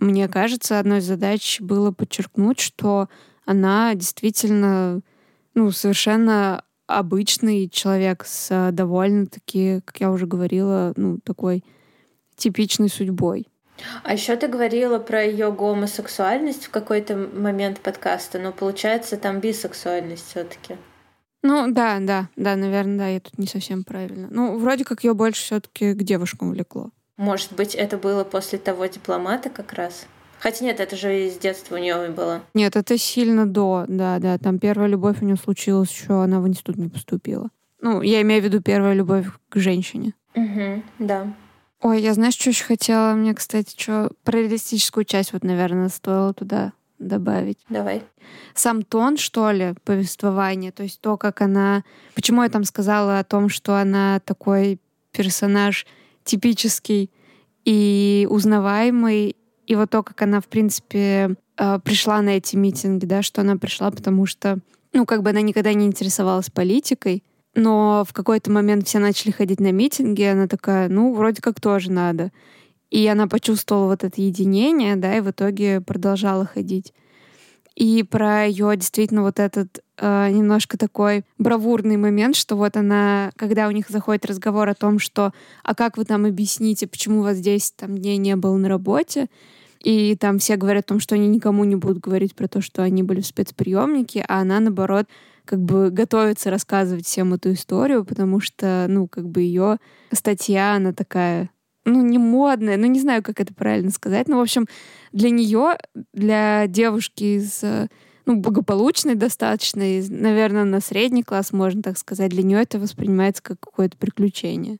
мне 0.00 0.26
кажется, 0.26 0.80
одной 0.80 0.98
из 0.98 1.04
задач 1.04 1.60
было 1.60 1.92
подчеркнуть, 1.92 2.58
что 2.58 3.08
она 3.44 3.94
действительно, 3.94 5.02
ну, 5.54 5.70
совершенно 5.70 6.64
обычный 6.88 7.68
человек 7.68 8.24
с 8.26 8.70
довольно-таки, 8.72 9.82
как 9.84 10.00
я 10.00 10.10
уже 10.10 10.26
говорила, 10.26 10.92
ну, 10.96 11.18
такой 11.18 11.64
типичной 12.36 12.88
судьбой. 12.88 13.46
А 14.02 14.12
еще 14.12 14.36
ты 14.36 14.48
говорила 14.48 14.98
про 14.98 15.22
ее 15.22 15.52
гомосексуальность 15.52 16.66
в 16.66 16.70
какой-то 16.70 17.16
момент 17.16 17.80
подкаста, 17.80 18.38
но 18.38 18.52
получается 18.52 19.16
там 19.16 19.40
бисексуальность 19.40 20.28
все-таки. 20.28 20.76
Ну 21.42 21.70
да, 21.70 21.98
да, 22.00 22.28
да, 22.36 22.56
наверное, 22.56 22.98
да, 22.98 23.08
я 23.08 23.20
тут 23.20 23.38
не 23.38 23.46
совсем 23.46 23.84
правильно. 23.84 24.28
Ну, 24.30 24.58
вроде 24.58 24.84
как 24.84 25.04
ее 25.04 25.14
больше 25.14 25.42
все-таки 25.42 25.92
к 25.94 26.02
девушкам 26.02 26.50
влекло. 26.50 26.90
Может 27.16 27.52
быть, 27.52 27.74
это 27.74 27.96
было 27.98 28.24
после 28.24 28.58
того 28.58 28.86
дипломата 28.86 29.48
как 29.48 29.72
раз? 29.72 30.06
Хотя 30.38 30.64
нет, 30.64 30.80
это 30.80 30.96
же 30.96 31.26
из 31.26 31.38
детства 31.38 31.76
у 31.76 31.78
нее 31.78 32.10
было. 32.10 32.42
Нет, 32.52 32.76
это 32.76 32.98
сильно 32.98 33.46
до, 33.46 33.84
да, 33.88 34.18
да. 34.18 34.38
Там 34.38 34.58
первая 34.58 34.88
любовь 34.88 35.22
у 35.22 35.24
нее 35.24 35.36
случилась 35.36 35.90
еще, 35.90 36.22
она 36.22 36.40
в 36.40 36.48
институт 36.48 36.76
не 36.76 36.88
поступила. 36.88 37.48
Ну, 37.80 38.02
я 38.02 38.20
имею 38.22 38.42
в 38.42 38.44
виду 38.44 38.60
первая 38.60 38.94
любовь 38.94 39.26
к 39.48 39.58
женщине. 39.58 40.14
Угу, 40.34 40.82
да. 40.98 41.32
Ой, 41.82 42.00
я 42.00 42.14
знаешь, 42.14 42.34
что 42.34 42.50
еще 42.50 42.64
хотела? 42.64 43.12
Мне, 43.14 43.34
кстати, 43.34 43.74
что 43.78 44.10
про 44.24 44.38
реалистическую 44.38 45.04
часть 45.04 45.32
вот, 45.32 45.44
наверное, 45.44 45.88
стоило 45.88 46.32
туда 46.32 46.72
добавить. 46.98 47.58
Давай. 47.68 48.02
Сам 48.54 48.82
тон, 48.82 49.18
что 49.18 49.50
ли, 49.50 49.74
повествования, 49.84 50.72
то 50.72 50.82
есть 50.82 51.00
то, 51.00 51.16
как 51.16 51.42
она... 51.42 51.84
Почему 52.14 52.42
я 52.42 52.48
там 52.48 52.64
сказала 52.64 53.18
о 53.18 53.24
том, 53.24 53.48
что 53.48 53.76
она 53.76 54.20
такой 54.20 54.80
персонаж 55.12 55.86
типический 56.24 57.10
и 57.64 58.26
узнаваемый, 58.30 59.36
и 59.66 59.74
вот 59.74 59.90
то, 59.90 60.02
как 60.02 60.22
она, 60.22 60.40
в 60.40 60.46
принципе, 60.46 61.36
э, 61.56 61.78
пришла 61.80 62.22
на 62.22 62.30
эти 62.30 62.56
митинги, 62.56 63.04
да, 63.04 63.22
что 63.22 63.42
она 63.42 63.56
пришла, 63.56 63.90
потому 63.90 64.26
что, 64.26 64.58
ну, 64.92 65.04
как 65.04 65.22
бы 65.22 65.30
она 65.30 65.42
никогда 65.42 65.72
не 65.74 65.86
интересовалась 65.86 66.50
политикой, 66.50 67.22
но 67.56 68.04
в 68.06 68.12
какой-то 68.12 68.50
момент 68.50 68.86
все 68.86 68.98
начали 68.98 69.32
ходить 69.32 69.60
на 69.60 69.72
митинги, 69.72 70.20
и 70.22 70.26
она 70.26 70.46
такая, 70.46 70.88
ну, 70.88 71.14
вроде 71.14 71.40
как 71.40 71.60
тоже 71.60 71.90
надо. 71.90 72.30
И 72.90 73.04
она 73.06 73.26
почувствовала 73.26 73.86
вот 73.86 74.04
это 74.04 74.20
единение, 74.20 74.94
да, 74.94 75.16
и 75.16 75.20
в 75.20 75.30
итоге 75.30 75.80
продолжала 75.80 76.44
ходить. 76.44 76.92
И 77.74 78.02
про 78.04 78.46
ее 78.46 78.74
действительно 78.76 79.22
вот 79.22 79.38
этот 79.38 79.80
э, 79.98 80.30
немножко 80.30 80.78
такой 80.78 81.24
бравурный 81.38 81.96
момент, 81.96 82.36
что 82.36 82.56
вот 82.56 82.76
она, 82.76 83.32
когда 83.36 83.68
у 83.68 83.70
них 83.70 83.88
заходит 83.88 84.24
разговор 84.26 84.68
о 84.68 84.74
том, 84.74 84.98
что 84.98 85.32
«а 85.62 85.74
как 85.74 85.96
вы 85.96 86.04
там 86.04 86.24
объясните, 86.24 86.86
почему 86.86 87.20
у 87.20 87.22
вас 87.22 87.38
10 87.38 87.76
там, 87.76 87.98
дней 87.98 88.18
не 88.18 88.36
было 88.36 88.56
на 88.56 88.68
работе?» 88.68 89.28
И 89.80 90.16
там 90.16 90.38
все 90.38 90.56
говорят 90.56 90.84
о 90.86 90.88
том, 90.88 91.00
что 91.00 91.14
они 91.14 91.28
никому 91.28 91.64
не 91.64 91.76
будут 91.76 91.98
говорить 91.98 92.34
про 92.34 92.48
то, 92.48 92.60
что 92.60 92.82
они 92.82 93.02
были 93.02 93.20
в 93.20 93.26
спецприемнике, 93.26 94.24
а 94.26 94.40
она, 94.40 94.58
наоборот, 94.58 95.06
как 95.46 95.60
бы 95.60 95.90
готовится 95.90 96.50
рассказывать 96.50 97.06
всем 97.06 97.32
эту 97.34 97.52
историю, 97.52 98.04
потому 98.04 98.40
что, 98.40 98.86
ну, 98.88 99.08
как 99.08 99.28
бы 99.28 99.40
ее 99.40 99.78
статья, 100.12 100.74
она 100.74 100.92
такая, 100.92 101.50
ну, 101.84 102.02
не 102.02 102.18
модная, 102.18 102.76
ну, 102.76 102.86
не 102.86 103.00
знаю, 103.00 103.22
как 103.22 103.40
это 103.40 103.54
правильно 103.54 103.90
сказать, 103.90 104.28
но, 104.28 104.36
в 104.38 104.42
общем, 104.42 104.66
для 105.12 105.30
нее, 105.30 105.78
для 106.12 106.66
девушки 106.66 107.38
из 107.38 107.62
ну, 108.26 108.36
благополучной 108.36 109.14
достаточно, 109.14 109.82
и, 109.82 110.06
наверное, 110.08 110.64
на 110.64 110.80
средний 110.80 111.22
класс, 111.22 111.52
можно 111.52 111.82
так 111.82 111.96
сказать, 111.96 112.30
для 112.30 112.42
нее 112.42 112.60
это 112.60 112.78
воспринимается 112.78 113.42
как 113.42 113.60
какое-то 113.60 113.96
приключение. 113.96 114.78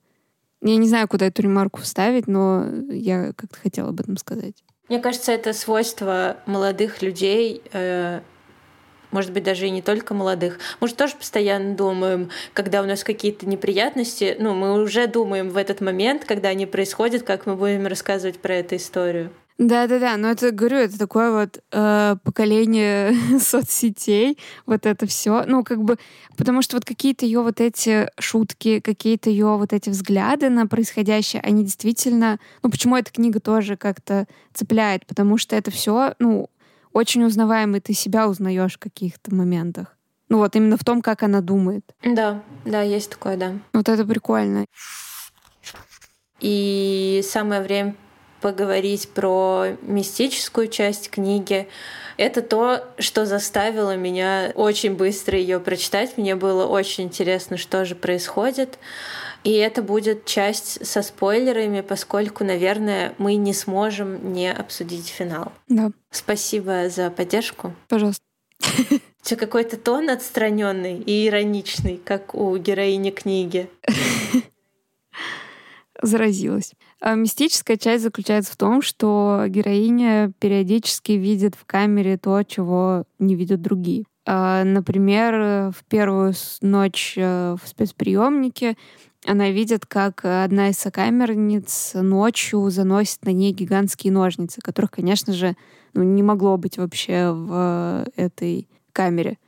Я 0.62 0.76
не 0.76 0.88
знаю, 0.88 1.06
куда 1.06 1.26
эту 1.26 1.42
ремарку 1.42 1.80
вставить, 1.80 2.26
но 2.26 2.66
я 2.90 3.32
как-то 3.34 3.58
хотела 3.58 3.90
об 3.90 4.00
этом 4.00 4.16
сказать. 4.16 4.64
Мне 4.88 4.98
кажется, 4.98 5.32
это 5.32 5.52
свойство 5.52 6.38
молодых 6.46 7.02
людей 7.02 7.62
э, 7.72 8.20
может 9.16 9.32
быть, 9.32 9.44
даже 9.44 9.66
и 9.66 9.70
не 9.70 9.80
только 9.80 10.12
молодых. 10.12 10.58
Мы 10.78 10.88
же 10.88 10.94
тоже 10.94 11.16
постоянно 11.16 11.74
думаем, 11.74 12.28
когда 12.52 12.82
у 12.82 12.84
нас 12.84 13.02
какие-то 13.02 13.48
неприятности, 13.48 14.36
ну, 14.38 14.52
мы 14.52 14.82
уже 14.82 15.06
думаем 15.06 15.48
в 15.48 15.56
этот 15.56 15.80
момент, 15.80 16.26
когда 16.26 16.50
они 16.50 16.66
происходят, 16.66 17.22
как 17.22 17.46
мы 17.46 17.56
будем 17.56 17.86
рассказывать 17.86 18.38
про 18.38 18.56
эту 18.56 18.76
историю. 18.76 19.30
Да, 19.56 19.86
да, 19.86 19.98
да. 19.98 20.18
Но 20.18 20.28
это 20.28 20.50
говорю, 20.50 20.76
это 20.76 20.98
такое 20.98 21.32
вот 21.32 21.62
э, 21.72 22.16
поколение 22.24 23.14
соцсетей, 23.40 24.36
вот 24.66 24.84
это 24.84 25.06
все. 25.06 25.44
Ну, 25.46 25.64
как 25.64 25.82
бы, 25.82 25.96
потому 26.36 26.60
что 26.60 26.76
вот 26.76 26.84
какие-то 26.84 27.24
ее 27.24 27.40
вот 27.40 27.62
эти 27.62 28.10
шутки, 28.18 28.80
какие-то 28.80 29.30
ее 29.30 29.56
вот 29.56 29.72
эти 29.72 29.88
взгляды 29.88 30.50
на 30.50 30.66
происходящее, 30.66 31.40
они 31.40 31.64
действительно. 31.64 32.38
Ну, 32.62 32.70
почему 32.70 32.98
эта 32.98 33.10
книга 33.10 33.40
тоже 33.40 33.78
как-то 33.78 34.26
цепляет? 34.52 35.06
Потому 35.06 35.38
что 35.38 35.56
это 35.56 35.70
все, 35.70 36.12
ну, 36.18 36.50
очень 36.96 37.24
узнаваемый, 37.24 37.80
ты 37.80 37.92
себя 37.92 38.26
узнаешь 38.26 38.76
в 38.76 38.78
каких-то 38.78 39.34
моментах. 39.34 39.98
Ну 40.30 40.38
вот 40.38 40.56
именно 40.56 40.78
в 40.78 40.84
том, 40.84 41.02
как 41.02 41.22
она 41.22 41.42
думает. 41.42 41.84
Да, 42.02 42.42
да, 42.64 42.80
есть 42.80 43.10
такое, 43.10 43.36
да. 43.36 43.52
Вот 43.74 43.88
это 43.90 44.04
прикольно. 44.06 44.64
И 46.40 47.22
самое 47.22 47.60
время 47.60 47.94
поговорить 48.40 49.10
про 49.10 49.76
мистическую 49.82 50.68
часть 50.68 51.10
книги. 51.10 51.68
Это 52.16 52.40
то, 52.40 52.82
что 52.98 53.26
заставило 53.26 53.94
меня 53.94 54.52
очень 54.54 54.94
быстро 54.94 55.38
ее 55.38 55.60
прочитать. 55.60 56.16
Мне 56.16 56.34
было 56.34 56.66
очень 56.66 57.04
интересно, 57.04 57.58
что 57.58 57.84
же 57.84 57.94
происходит. 57.94 58.78
И 59.46 59.52
это 59.52 59.80
будет 59.80 60.24
часть 60.24 60.84
со 60.84 61.02
спойлерами, 61.02 61.80
поскольку, 61.80 62.42
наверное, 62.42 63.14
мы 63.18 63.36
не 63.36 63.54
сможем 63.54 64.32
не 64.32 64.52
обсудить 64.52 65.06
финал. 65.06 65.52
Да. 65.68 65.92
Спасибо 66.10 66.88
за 66.88 67.10
поддержку. 67.10 67.72
Пожалуйста. 67.86 68.24
Все 69.22 69.36
какой-то 69.36 69.76
тон 69.76 70.10
отстраненный 70.10 70.98
и 70.98 71.28
ироничный, 71.28 72.00
как 72.04 72.34
у 72.34 72.56
героини 72.56 73.10
книги. 73.10 73.70
Заразилась. 76.02 76.72
А 77.00 77.14
мистическая 77.14 77.76
часть 77.76 78.02
заключается 78.02 78.52
в 78.52 78.56
том, 78.56 78.82
что 78.82 79.44
героиня 79.46 80.32
периодически 80.40 81.12
видит 81.12 81.54
в 81.54 81.64
камере 81.66 82.18
то, 82.18 82.42
чего 82.42 83.04
не 83.20 83.36
видят 83.36 83.62
другие. 83.62 84.06
А, 84.26 84.64
например, 84.64 85.70
в 85.70 85.84
первую 85.88 86.34
ночь 86.62 87.14
э, 87.16 87.54
в 87.62 87.68
спецприемнике 87.68 88.76
она 89.26 89.50
видит, 89.50 89.86
как 89.86 90.24
одна 90.24 90.70
из 90.70 90.78
сокамерниц 90.78 91.92
ночью 91.94 92.70
заносит 92.70 93.24
на 93.24 93.30
ней 93.30 93.52
гигантские 93.52 94.12
ножницы, 94.12 94.60
которых, 94.60 94.90
конечно 94.92 95.32
же, 95.32 95.56
ну, 95.94 96.02
не 96.02 96.22
могло 96.22 96.56
быть 96.56 96.78
вообще 96.78 97.30
в 97.32 98.06
этой 98.16 98.68
камере. 98.92 99.38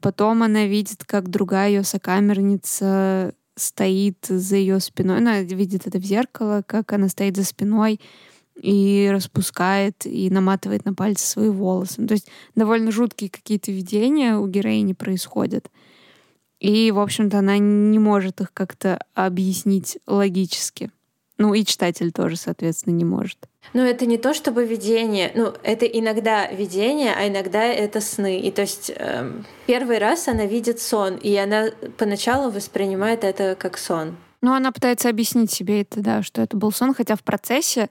Потом 0.00 0.42
она 0.42 0.64
видит, 0.66 1.04
как 1.04 1.28
другая 1.28 1.68
ее 1.68 1.84
сокамерница 1.84 3.34
стоит 3.56 4.26
за 4.28 4.56
ее 4.56 4.80
спиной. 4.80 5.18
Она 5.18 5.40
видит 5.42 5.86
это 5.86 5.98
в 5.98 6.04
зеркало, 6.04 6.62
как 6.66 6.92
она 6.92 7.08
стоит 7.08 7.36
за 7.36 7.44
спиной 7.44 8.00
и 8.60 9.10
распускает 9.12 10.06
и 10.06 10.30
наматывает 10.30 10.84
на 10.84 10.94
пальцы 10.94 11.26
свои 11.26 11.48
волосы. 11.48 12.06
То 12.06 12.14
есть 12.14 12.28
довольно 12.54 12.90
жуткие 12.90 13.30
какие-то 13.30 13.72
видения 13.72 14.36
у 14.36 14.46
героини 14.46 14.92
происходят. 14.92 15.70
И, 16.60 16.90
в 16.92 17.00
общем-то, 17.00 17.38
она 17.38 17.58
не 17.58 17.98
может 17.98 18.40
их 18.40 18.52
как-то 18.52 19.02
объяснить 19.14 19.98
логически. 20.06 20.90
Ну 21.38 21.54
и 21.54 21.64
читатель 21.64 22.12
тоже, 22.12 22.36
соответственно, 22.36 22.92
не 22.94 23.04
может. 23.06 23.38
Ну, 23.72 23.80
это 23.80 24.04
не 24.04 24.18
то 24.18 24.34
чтобы 24.34 24.66
видение, 24.66 25.32
ну, 25.34 25.54
это 25.62 25.86
иногда 25.86 26.50
видение, 26.52 27.14
а 27.16 27.26
иногда 27.28 27.64
это 27.64 28.02
сны. 28.02 28.40
И 28.40 28.50
то 28.50 28.60
есть 28.60 28.92
э, 28.94 29.32
первый 29.66 29.96
раз 29.96 30.28
она 30.28 30.44
видит 30.44 30.80
сон, 30.80 31.16
и 31.16 31.34
она 31.36 31.70
поначалу 31.96 32.50
воспринимает 32.50 33.24
это 33.24 33.56
как 33.58 33.78
сон. 33.78 34.16
Ну, 34.42 34.52
она 34.52 34.70
пытается 34.70 35.08
объяснить 35.08 35.50
себе 35.50 35.80
это, 35.80 36.00
да, 36.00 36.22
что 36.22 36.42
это 36.42 36.58
был 36.58 36.72
сон, 36.72 36.92
хотя 36.92 37.16
в 37.16 37.22
процессе 37.22 37.88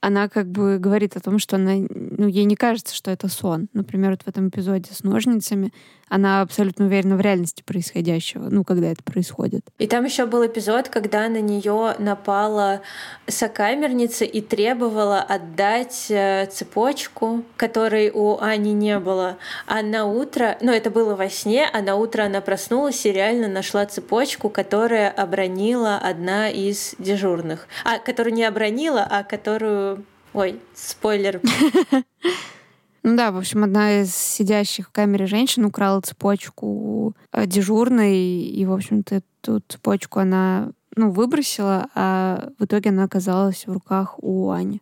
она 0.00 0.28
как 0.28 0.48
бы 0.50 0.78
говорит 0.78 1.16
о 1.16 1.20
том, 1.20 1.38
что 1.38 1.56
она, 1.56 1.72
ну, 1.76 2.28
ей 2.28 2.44
не 2.44 2.56
кажется, 2.56 2.94
что 2.94 3.10
это 3.10 3.26
сон. 3.28 3.68
Например, 3.72 4.10
вот 4.10 4.22
в 4.22 4.28
этом 4.28 4.50
эпизоде 4.50 4.92
с 4.92 5.02
ножницами 5.02 5.72
она 6.08 6.40
абсолютно 6.40 6.86
уверена 6.86 7.16
в 7.16 7.20
реальности 7.20 7.62
происходящего, 7.62 8.48
ну, 8.50 8.64
когда 8.64 8.88
это 8.88 9.02
происходит. 9.02 9.62
И 9.78 9.86
там 9.86 10.04
еще 10.04 10.26
был 10.26 10.46
эпизод, 10.46 10.88
когда 10.88 11.28
на 11.28 11.40
нее 11.40 11.94
напала 11.98 12.82
сокамерница 13.26 14.24
и 14.24 14.40
требовала 14.40 15.20
отдать 15.20 16.06
э, 16.10 16.46
цепочку, 16.46 17.44
которой 17.56 18.10
у 18.10 18.38
Ани 18.40 18.72
не 18.72 18.98
было. 18.98 19.38
А 19.66 19.82
на 19.82 20.06
утро, 20.06 20.56
ну, 20.60 20.72
это 20.72 20.90
было 20.90 21.14
во 21.14 21.28
сне, 21.28 21.68
а 21.72 21.80
на 21.82 21.96
утро 21.96 22.24
она 22.24 22.40
проснулась 22.40 23.04
и 23.06 23.12
реально 23.12 23.48
нашла 23.48 23.86
цепочку, 23.86 24.48
которая 24.48 25.10
обронила 25.10 25.96
одна 25.96 26.50
из 26.50 26.94
дежурных. 26.98 27.66
А, 27.84 27.98
которую 27.98 28.34
не 28.34 28.44
обронила, 28.44 29.06
а 29.08 29.22
которую 29.22 30.04
Ой, 30.34 30.60
спойлер. 30.74 31.40
Ну 33.06 33.16
да, 33.16 33.32
в 33.32 33.36
общем, 33.36 33.62
одна 33.64 34.00
из 34.00 34.16
сидящих 34.16 34.88
в 34.88 34.90
камере 34.90 35.26
женщин 35.26 35.66
украла 35.66 36.00
цепочку 36.00 37.14
э, 37.32 37.46
дежурной, 37.46 38.16
и, 38.16 38.64
в 38.64 38.72
общем-то, 38.72 39.16
эту 39.16 39.62
цепочку 39.68 40.20
она 40.20 40.70
ну, 40.96 41.10
выбросила, 41.10 41.88
а 41.94 42.48
в 42.58 42.64
итоге 42.64 42.90
она 42.90 43.04
оказалась 43.04 43.66
в 43.66 43.72
руках 43.72 44.14
у 44.22 44.50
Ани. 44.50 44.80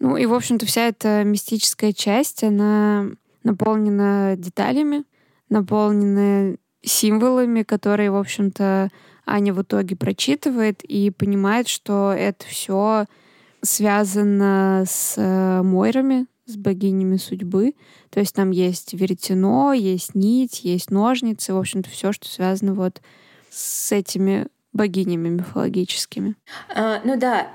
Ну 0.00 0.18
и, 0.18 0.26
в 0.26 0.34
общем-то, 0.34 0.66
вся 0.66 0.88
эта 0.88 1.24
мистическая 1.24 1.94
часть, 1.94 2.44
она 2.44 3.06
наполнена 3.42 4.34
деталями, 4.36 5.04
наполнена 5.48 6.58
символами, 6.84 7.62
которые, 7.62 8.10
в 8.10 8.16
общем-то, 8.16 8.90
Аня 9.24 9.54
в 9.54 9.62
итоге 9.62 9.96
прочитывает 9.96 10.82
и 10.84 11.10
понимает, 11.10 11.68
что 11.68 12.12
это 12.12 12.44
все 12.44 13.06
связано 13.62 14.84
с 14.86 15.14
э, 15.16 15.62
Мойрами, 15.62 16.26
с 16.52 16.56
богинями 16.56 17.16
судьбы. 17.16 17.74
То 18.10 18.20
есть 18.20 18.34
там 18.34 18.50
есть 18.50 18.94
веретено, 18.94 19.72
есть 19.72 20.14
нить, 20.14 20.64
есть 20.64 20.90
ножницы, 20.90 21.54
в 21.54 21.58
общем-то, 21.58 21.90
все, 21.90 22.12
что 22.12 22.28
связано 22.28 22.74
вот 22.74 23.00
с 23.50 23.92
этими 23.92 24.46
богинями 24.72 25.28
мифологическими. 25.28 26.34
А, 26.74 27.00
ну 27.04 27.18
да, 27.18 27.48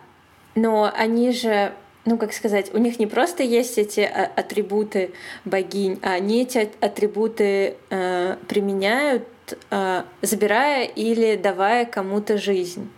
но 0.56 0.92
они 0.96 1.32
же, 1.32 1.74
ну 2.06 2.18
как 2.18 2.34
сказать, 2.34 2.74
у 2.74 2.78
них 2.78 3.00
не 3.00 3.08
просто 3.08 3.44
есть 3.44 3.78
эти 3.78 4.02
а, 4.02 4.32
атрибуты 4.36 5.12
богинь, 5.46 6.00
а 6.02 6.14
они 6.14 6.44
эти 6.44 6.70
атрибуты 6.80 7.76
э, 7.90 8.38
применяют, 8.48 9.28
э, 9.72 10.04
забирая 10.22 10.86
или 10.86 11.36
давая 11.36 11.86
кому-то 11.86 12.38
жизнь. 12.38 12.90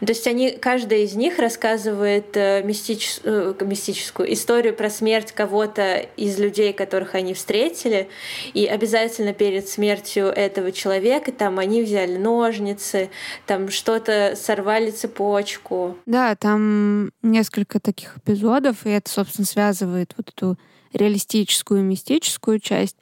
То 0.00 0.06
есть 0.08 0.26
они, 0.26 0.52
каждая 0.52 1.00
из 1.00 1.14
них 1.14 1.38
рассказывает 1.38 2.36
э, 2.36 2.62
мистич, 2.62 3.18
э, 3.24 3.54
мистическую 3.60 4.32
историю 4.32 4.74
про 4.74 4.90
смерть 4.90 5.32
кого-то 5.32 6.06
из 6.16 6.38
людей, 6.38 6.72
которых 6.72 7.14
они 7.14 7.34
встретили, 7.34 8.08
и 8.54 8.66
обязательно 8.66 9.32
перед 9.32 9.68
смертью 9.68 10.26
этого 10.26 10.72
человека 10.72 11.32
там 11.32 11.58
они 11.58 11.82
взяли 11.82 12.16
ножницы, 12.16 13.10
там 13.46 13.70
что-то 13.70 14.34
сорвали 14.36 14.90
цепочку. 14.90 15.96
Да, 16.06 16.36
там 16.36 17.10
несколько 17.22 17.80
таких 17.80 18.16
эпизодов, 18.18 18.86
и 18.86 18.90
это, 18.90 19.10
собственно, 19.10 19.46
связывает 19.46 20.14
вот 20.16 20.28
эту 20.28 20.58
реалистическую 20.92 21.82
мистическую 21.82 22.60
часть. 22.60 22.96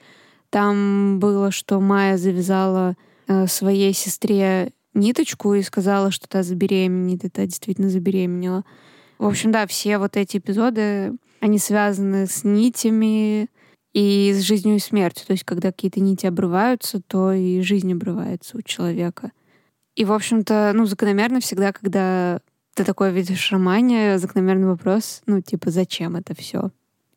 Там 0.51 1.19
было, 1.19 1.51
что 1.51 1.81
Майя 1.81 2.17
завязала 2.17 2.95
э, 3.27 3.47
своей 3.47 3.93
сестре 3.93 4.73
ниточку 4.95 5.55
и 5.55 5.63
сказала, 5.63 6.11
что 6.11 6.29
та 6.29 6.43
забеременеет, 6.43 7.25
и 7.25 7.29
та 7.29 7.45
действительно 7.45 7.89
забеременела. 7.89 8.65
В 9.19 9.27
общем, 9.27 9.53
да, 9.53 9.67
все 9.67 9.99
вот 9.99 10.17
эти 10.17 10.39
эпизоды, 10.39 11.13
они 11.41 11.59
связаны 11.59 12.27
с 12.27 12.45
нитями 12.45 13.49
и 13.93 14.33
с 14.33 14.41
жизнью 14.41 14.77
и 14.77 14.81
смертью. 14.81 15.27
То 15.27 15.33
есть, 15.33 15.45
когда 15.45 15.71
какие-то 15.71 16.01
нити 16.01 16.27
обрываются, 16.27 17.01
то 17.01 17.33
и 17.33 17.61
жизнь 17.61 17.93
обрывается 17.93 18.57
у 18.57 18.63
человека. 18.63 19.31
И, 19.95 20.05
в 20.05 20.13
общем-то, 20.13 20.73
ну, 20.75 20.87
закономерно 20.87 21.41
всегда, 21.41 21.73
когда 21.73 22.41
ты 22.75 22.85
такое 22.85 23.11
видишь 23.11 23.49
в 23.49 23.53
романе, 23.53 24.19
закономерный 24.19 24.67
вопрос, 24.67 25.23
ну, 25.27 25.41
типа, 25.41 25.71
зачем 25.71 26.17
это 26.17 26.35
все? 26.35 26.71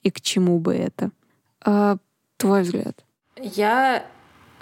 И 0.03 0.11
к 0.11 0.21
чему 0.21 0.59
бы 0.59 0.75
это? 0.75 1.11
А, 1.65 1.97
твой 2.37 2.61
взгляд? 2.61 3.03
Я 3.41 4.05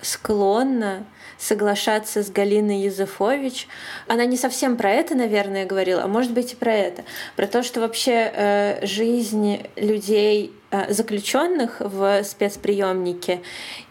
склонна 0.02 1.06
соглашаться 1.38 2.24
с 2.24 2.30
Галиной 2.30 2.82
Юзефович. 2.82 3.68
Она 4.08 4.26
не 4.26 4.38
совсем 4.38 4.78
про 4.78 4.92
это, 4.92 5.16
наверное, 5.16 5.66
говорила, 5.66 6.04
а 6.04 6.08
может 6.08 6.32
быть 6.32 6.54
и 6.54 6.56
про 6.56 6.74
это. 6.74 7.04
Про 7.36 7.48
то, 7.48 7.64
что 7.64 7.82
вообще 7.82 8.32
э, 8.34 8.86
жизнь 8.86 9.62
людей 9.76 10.54
э, 10.72 10.94
заключенных 10.94 11.82
в 11.82 12.24
спецприемнике 12.24 13.42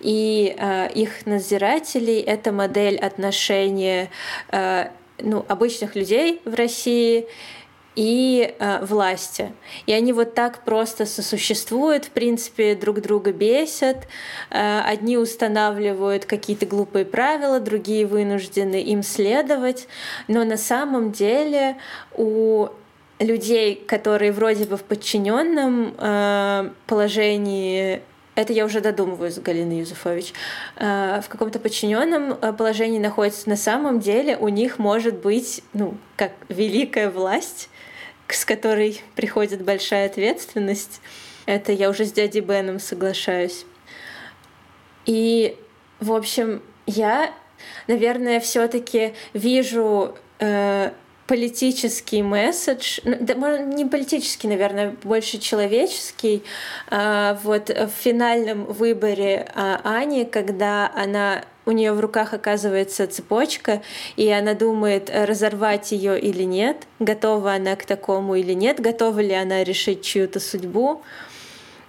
и 0.00 0.54
э, 0.58 0.88
их 0.94 1.26
надзирателей— 1.26 2.20
это 2.22 2.50
модель 2.50 2.96
отношения 2.96 4.10
э, 4.50 4.88
ну, 5.18 5.44
обычных 5.48 5.94
людей 5.94 6.40
в 6.44 6.54
России 6.54 7.26
и 7.96 8.54
э, 8.58 8.84
власти. 8.84 9.52
И 9.86 9.92
они 9.92 10.12
вот 10.12 10.34
так 10.34 10.64
просто 10.64 11.06
сосуществуют, 11.06 12.06
в 12.06 12.10
принципе, 12.10 12.74
друг 12.74 13.00
друга 13.00 13.32
бесят. 13.32 14.08
Э, 14.50 14.80
одни 14.80 15.16
устанавливают 15.16 16.24
какие-то 16.24 16.66
глупые 16.66 17.04
правила, 17.04 17.60
другие 17.60 18.06
вынуждены 18.06 18.82
им 18.82 19.02
следовать. 19.02 19.86
Но 20.28 20.44
на 20.44 20.56
самом 20.56 21.12
деле 21.12 21.76
у 22.12 22.68
людей, 23.20 23.76
которые 23.76 24.32
вроде 24.32 24.64
бы 24.64 24.76
в 24.76 24.82
подчиненном 24.82 25.94
э, 25.96 26.70
положении 26.86 28.02
это 28.34 28.52
я 28.52 28.64
уже 28.64 28.80
додумываюсь, 28.80 29.38
Галина 29.38 29.78
Юзефович, 29.78 30.32
э, 30.76 31.20
в 31.24 31.28
каком-то 31.28 31.60
подчиненном 31.60 32.32
э, 32.32 32.52
положении 32.52 32.98
находится 32.98 33.48
на 33.48 33.56
самом 33.56 34.00
деле, 34.00 34.36
у 34.36 34.48
них 34.48 34.78
может 34.78 35.16
быть, 35.18 35.62
ну, 35.72 35.94
как 36.16 36.32
великая 36.48 37.10
власть, 37.10 37.68
с 38.28 38.44
которой 38.44 39.02
приходит 39.14 39.62
большая 39.62 40.06
ответственность. 40.06 41.00
Это 41.46 41.72
я 41.72 41.90
уже 41.90 42.04
с 42.04 42.12
дядей 42.12 42.40
Беном 42.40 42.80
соглашаюсь. 42.80 43.66
И 45.06 45.56
В 46.00 46.12
общем, 46.12 46.62
я, 46.86 47.32
наверное, 47.86 48.40
все-таки 48.40 49.14
вижу 49.32 50.14
э, 50.38 50.90
политический 51.26 52.22
месседж, 52.22 53.00
ну, 53.04 53.16
да, 53.20 53.58
не 53.58 53.84
политический, 53.84 54.48
наверное, 54.48 54.94
больше 55.02 55.38
человеческий, 55.38 56.42
а, 56.88 57.38
вот 57.42 57.70
в 57.70 57.88
финальном 57.88 58.64
выборе 58.66 59.48
а, 59.54 59.80
Ани, 59.84 60.24
когда 60.24 60.90
она 60.94 61.44
у 61.66 61.72
нее 61.72 61.92
в 61.92 62.00
руках 62.00 62.34
оказывается 62.34 63.06
цепочка, 63.06 63.82
и 64.16 64.30
она 64.30 64.54
думает, 64.54 65.10
разорвать 65.12 65.92
ее 65.92 66.20
или 66.20 66.42
нет, 66.42 66.86
готова 66.98 67.54
она 67.54 67.76
к 67.76 67.84
такому 67.84 68.34
или 68.34 68.52
нет, 68.52 68.80
готова 68.80 69.20
ли 69.20 69.32
она 69.32 69.64
решить 69.64 70.02
чью-то 70.02 70.40
судьбу. 70.40 71.02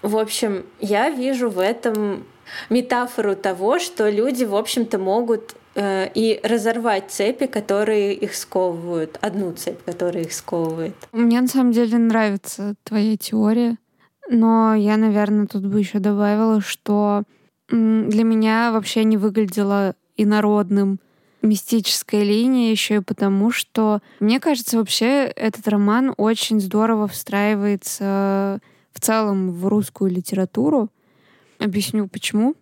В 0.02 0.18
общем, 0.18 0.66
я 0.80 1.10
вижу 1.10 1.50
в 1.50 1.60
этом 1.60 2.26
метафору 2.70 3.36
того, 3.36 3.80
что 3.80 4.10
люди, 4.10 4.44
в 4.44 4.56
общем-то, 4.56 4.98
могут 4.98 5.56
Э, 5.78 6.08
и 6.14 6.40
разорвать 6.42 7.12
цепи, 7.12 7.48
которые 7.48 8.14
их 8.14 8.34
сковывают, 8.34 9.18
одну 9.20 9.52
цепь, 9.52 9.84
которая 9.84 10.24
их 10.24 10.32
сковывает. 10.32 10.96
Мне 11.12 11.42
на 11.42 11.48
самом 11.48 11.74
деле 11.74 11.98
нравится 11.98 12.76
твоя 12.86 13.18
теория, 13.18 13.78
но 14.30 14.74
я, 14.74 14.96
наверное, 14.96 15.48
тут 15.48 15.66
бы 15.66 15.80
еще 15.80 16.00
добавила, 16.00 16.62
что 16.62 17.24
для 17.70 18.24
меня 18.24 18.72
вообще 18.72 19.04
не 19.04 19.18
выглядела 19.18 19.96
инородным 20.18 21.00
мистическая 21.42 22.24
линия 22.24 22.72
еще 22.72 22.98
и 22.98 23.02
потому, 23.02 23.52
что 23.52 24.02
мне 24.20 24.40
кажется, 24.40 24.78
вообще 24.78 25.26
этот 25.26 25.68
роман 25.68 26.14
очень 26.18 26.60
здорово 26.60 27.08
встраивается 27.08 28.60
в 28.92 29.00
целом 29.00 29.52
в 29.52 29.68
русскую 29.68 30.12
литературу. 30.12 30.90
Объясню 31.60 32.08
почему. 32.08 32.56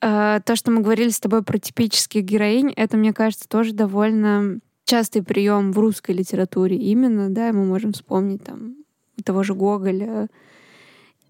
А, 0.00 0.40
то, 0.44 0.56
что 0.56 0.70
мы 0.70 0.82
говорили 0.82 1.08
с 1.08 1.20
тобой 1.20 1.42
про 1.42 1.58
типических 1.58 2.22
героинь, 2.22 2.72
это, 2.76 2.96
мне 2.96 3.12
кажется, 3.12 3.48
тоже 3.48 3.72
довольно 3.72 4.60
частый 4.84 5.22
прием 5.22 5.72
в 5.72 5.78
русской 5.78 6.12
литературе 6.12 6.76
именно, 6.76 7.28
да, 7.28 7.52
мы 7.52 7.64
можем 7.64 7.92
вспомнить 7.92 8.44
там 8.44 8.76
того 9.24 9.42
же 9.42 9.54
Гоголя. 9.54 10.28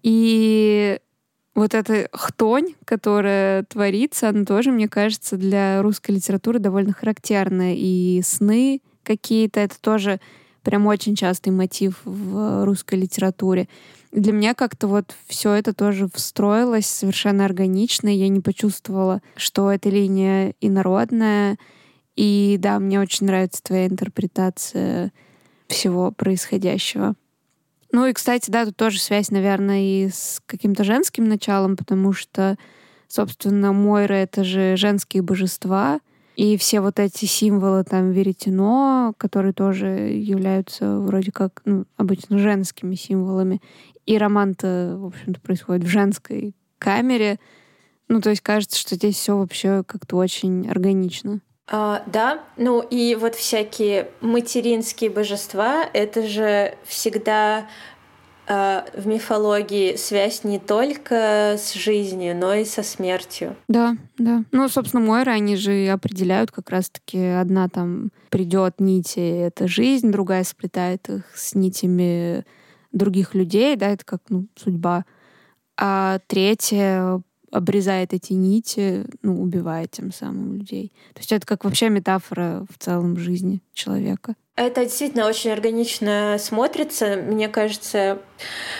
И 0.03 0.99
вот 1.57 1.73
эта 1.73 2.07
хтонь, 2.13 2.75
которая 2.85 3.63
творится, 3.63 4.29
она 4.29 4.45
тоже, 4.45 4.71
мне 4.71 4.87
кажется, 4.87 5.37
для 5.37 5.81
русской 5.81 6.11
литературы 6.11 6.59
довольно 6.59 6.93
характерна. 6.93 7.75
И 7.75 8.21
сны 8.23 8.81
какие-то, 9.03 9.59
это 9.59 9.75
тоже 9.81 10.19
прям 10.61 10.85
очень 10.85 11.15
частый 11.15 11.51
мотив 11.51 11.99
в 12.05 12.63
русской 12.63 12.95
литературе 12.95 13.67
для 14.11 14.31
меня 14.31 14.53
как-то 14.53 14.87
вот 14.87 15.15
все 15.27 15.53
это 15.53 15.73
тоже 15.73 16.07
встроилось 16.13 16.87
совершенно 16.87 17.45
органично. 17.45 18.07
Я 18.07 18.29
не 18.29 18.39
почувствовала, 18.39 19.21
что 19.35 19.71
эта 19.71 19.89
линия 19.89 20.53
инородная. 20.61 21.57
И 22.15 22.57
да, 22.59 22.79
мне 22.79 22.99
очень 22.99 23.27
нравится 23.27 23.61
твоя 23.61 23.85
интерпретация 23.85 25.11
всего 25.67 26.11
происходящего. 26.11 27.15
Ну 27.91 28.05
и, 28.05 28.13
кстати, 28.13 28.51
да, 28.51 28.65
тут 28.65 28.75
тоже 28.75 28.99
связь, 28.99 29.31
наверное, 29.31 29.81
и 29.81 30.09
с 30.09 30.41
каким-то 30.45 30.83
женским 30.83 31.27
началом, 31.27 31.77
потому 31.77 32.13
что, 32.13 32.57
собственно, 33.07 33.71
Мойра— 33.71 34.13
это 34.15 34.43
же 34.43 34.75
женские 34.75 35.23
божества, 35.23 35.99
и 36.35 36.55
все 36.57 36.81
вот 36.81 36.99
эти 36.99 37.25
символы, 37.25 37.83
там, 37.83 38.11
веретено, 38.11 39.13
которые 39.17 39.53
тоже 39.53 39.87
являются 39.87 40.99
вроде 40.99 41.31
как, 41.31 41.61
ну, 41.65 41.85
обычно 41.97 42.37
женскими 42.37 42.93
символами. 42.93 43.59
И 44.05 44.17
роман-то, 44.19 44.97
в 44.99 45.05
общем-то, 45.07 45.41
происходит 45.41 45.83
в 45.83 45.87
женской 45.87 46.55
камере. 46.77 47.39
Ну, 48.07 48.21
то 48.21 48.29
есть 48.29 48.41
кажется, 48.41 48.77
что 48.79 48.95
здесь 48.95 49.15
все 49.15 49.35
вообще 49.35 49.83
как-то 49.83 50.17
очень 50.17 50.69
органично. 50.69 51.41
А, 51.69 52.03
да, 52.05 52.43
ну 52.55 52.81
и 52.81 53.15
вот 53.15 53.35
всякие 53.35 54.09
материнские 54.21 55.09
божества, 55.09 55.83
это 55.93 56.25
же 56.25 56.75
всегда 56.85 57.67
а, 58.47 58.85
в 58.93 59.05
мифологии 59.05 59.97
связь 59.97 60.45
не 60.45 60.59
только 60.59 61.55
с 61.57 61.73
жизнью, 61.73 62.37
но 62.37 62.53
и 62.53 62.63
со 62.63 62.83
смертью. 62.83 63.57
Да, 63.67 63.97
да. 64.17 64.43
Ну, 64.53 64.69
собственно, 64.69 65.05
Мойра, 65.05 65.31
они 65.31 65.57
же 65.57 65.87
определяют 65.89 66.51
как 66.51 66.69
раз-таки 66.69 67.19
одна 67.19 67.67
там 67.67 68.11
придет 68.29 68.79
нити, 68.79 69.19
это 69.19 69.67
жизнь, 69.67 70.09
другая 70.09 70.45
сплетает 70.45 71.09
их 71.09 71.23
с 71.35 71.53
нитями 71.55 72.45
других 72.93 73.35
людей, 73.35 73.75
да, 73.75 73.89
это 73.89 74.05
как 74.05 74.21
ну, 74.29 74.47
судьба. 74.55 75.03
А 75.75 76.19
третье 76.27 77.21
обрезает 77.51 78.13
эти 78.13 78.33
нити, 78.33 79.05
ну, 79.21 79.41
убивает 79.41 79.91
тем 79.91 80.11
самым 80.11 80.53
людей. 80.53 80.91
То 81.13 81.19
есть 81.19 81.31
это 81.31 81.45
как 81.45 81.63
вообще 81.63 81.89
метафора 81.89 82.65
в 82.69 82.77
целом 82.77 83.17
жизни 83.17 83.61
человека. 83.73 84.35
Это 84.55 84.85
действительно 84.85 85.27
очень 85.27 85.51
органично 85.51 86.37
смотрится. 86.39 87.15
Мне 87.15 87.47
кажется, 87.47 88.19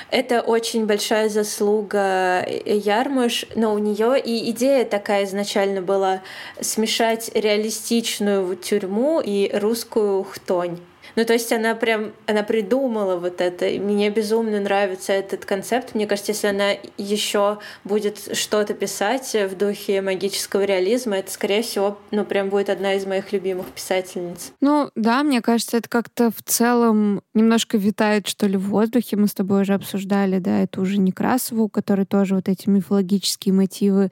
это 0.09 0.41
очень 0.41 0.87
большая 0.87 1.29
заслуга 1.29 2.43
Ярмуш, 2.65 3.45
но 3.55 3.75
у 3.75 3.77
нее 3.77 4.19
и 4.19 4.49
идея 4.49 4.85
такая 4.85 5.25
изначально 5.25 5.83
была 5.83 6.23
смешать 6.59 7.29
реалистичную 7.35 8.55
тюрьму 8.55 9.21
и 9.23 9.51
русскую 9.53 10.23
хтонь. 10.23 10.79
Ну, 11.17 11.25
то 11.25 11.33
есть 11.33 11.51
она 11.51 11.73
прям, 11.73 12.13
она 12.27 12.43
придумала 12.43 13.15
вот 13.15 13.41
это. 13.41 13.67
И 13.67 13.79
мне 13.79 14.11
безумно 14.11 14.59
нравится 14.59 15.13
этот 15.13 15.45
концепт. 15.45 15.95
Мне 15.95 16.05
кажется, 16.05 16.31
если 16.31 16.45
она 16.45 16.73
еще 16.99 17.57
будет 17.83 18.37
что-то 18.37 18.75
писать 18.75 19.35
в 19.49 19.57
духе 19.57 20.03
магического 20.03 20.63
реализма, 20.63 21.17
это, 21.17 21.31
скорее 21.31 21.63
всего, 21.63 21.97
ну, 22.11 22.23
прям 22.23 22.49
будет 22.49 22.69
одна 22.69 22.93
из 22.93 23.07
моих 23.07 23.33
любимых 23.33 23.65
писательниц. 23.65 24.51
Ну, 24.61 24.91
да, 24.93 25.23
мне 25.23 25.41
кажется, 25.41 25.77
это 25.77 25.89
как-то 25.89 26.29
в 26.29 26.43
целом 26.43 27.23
немножко 27.33 27.79
витает, 27.79 28.27
что 28.27 28.45
ли, 28.45 28.55
в 28.55 28.69
воздухе. 28.69 29.17
Мы 29.17 29.27
с 29.27 29.33
тобой 29.33 29.63
уже 29.63 29.73
обсуждали, 29.73 30.37
да, 30.37 30.61
это 30.61 30.79
уже 30.81 30.99
Некрасову, 30.99 31.63
у 31.63 31.69
которой 31.69 32.05
тоже 32.05 32.35
вот 32.35 32.47
эти 32.47 32.69
мифологические 32.69 33.55
мотивы 33.55 34.11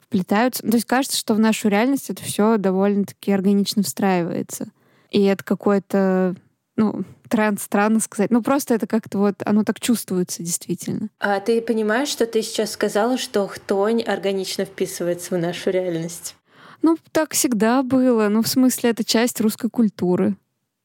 вплетаются. 0.00 0.62
То 0.62 0.76
есть 0.76 0.86
кажется, 0.86 1.18
что 1.18 1.34
в 1.34 1.40
нашу 1.40 1.66
реальность 1.66 2.10
это 2.10 2.22
все 2.22 2.58
довольно-таки 2.58 3.32
органично 3.32 3.82
встраивается. 3.82 4.68
И 5.10 5.22
это 5.24 5.42
какое-то 5.42 6.36
ну, 6.76 7.04
тренд, 7.28 7.60
странно 7.60 8.00
сказать. 8.00 8.30
Ну, 8.30 8.42
просто 8.42 8.74
это 8.74 8.86
как-то 8.86 9.18
вот, 9.18 9.36
оно 9.44 9.64
так 9.64 9.80
чувствуется 9.80 10.42
действительно. 10.42 11.08
А 11.20 11.40
ты 11.40 11.60
понимаешь, 11.60 12.08
что 12.08 12.26
ты 12.26 12.42
сейчас 12.42 12.72
сказала, 12.72 13.16
что 13.16 13.46
хтонь 13.46 14.02
органично 14.02 14.64
вписывается 14.64 15.34
в 15.34 15.38
нашу 15.38 15.70
реальность? 15.70 16.36
Ну, 16.82 16.96
так 17.12 17.32
всегда 17.32 17.82
было. 17.82 18.28
Ну, 18.28 18.42
в 18.42 18.48
смысле, 18.48 18.90
это 18.90 19.04
часть 19.04 19.40
русской 19.40 19.70
культуры. 19.70 20.36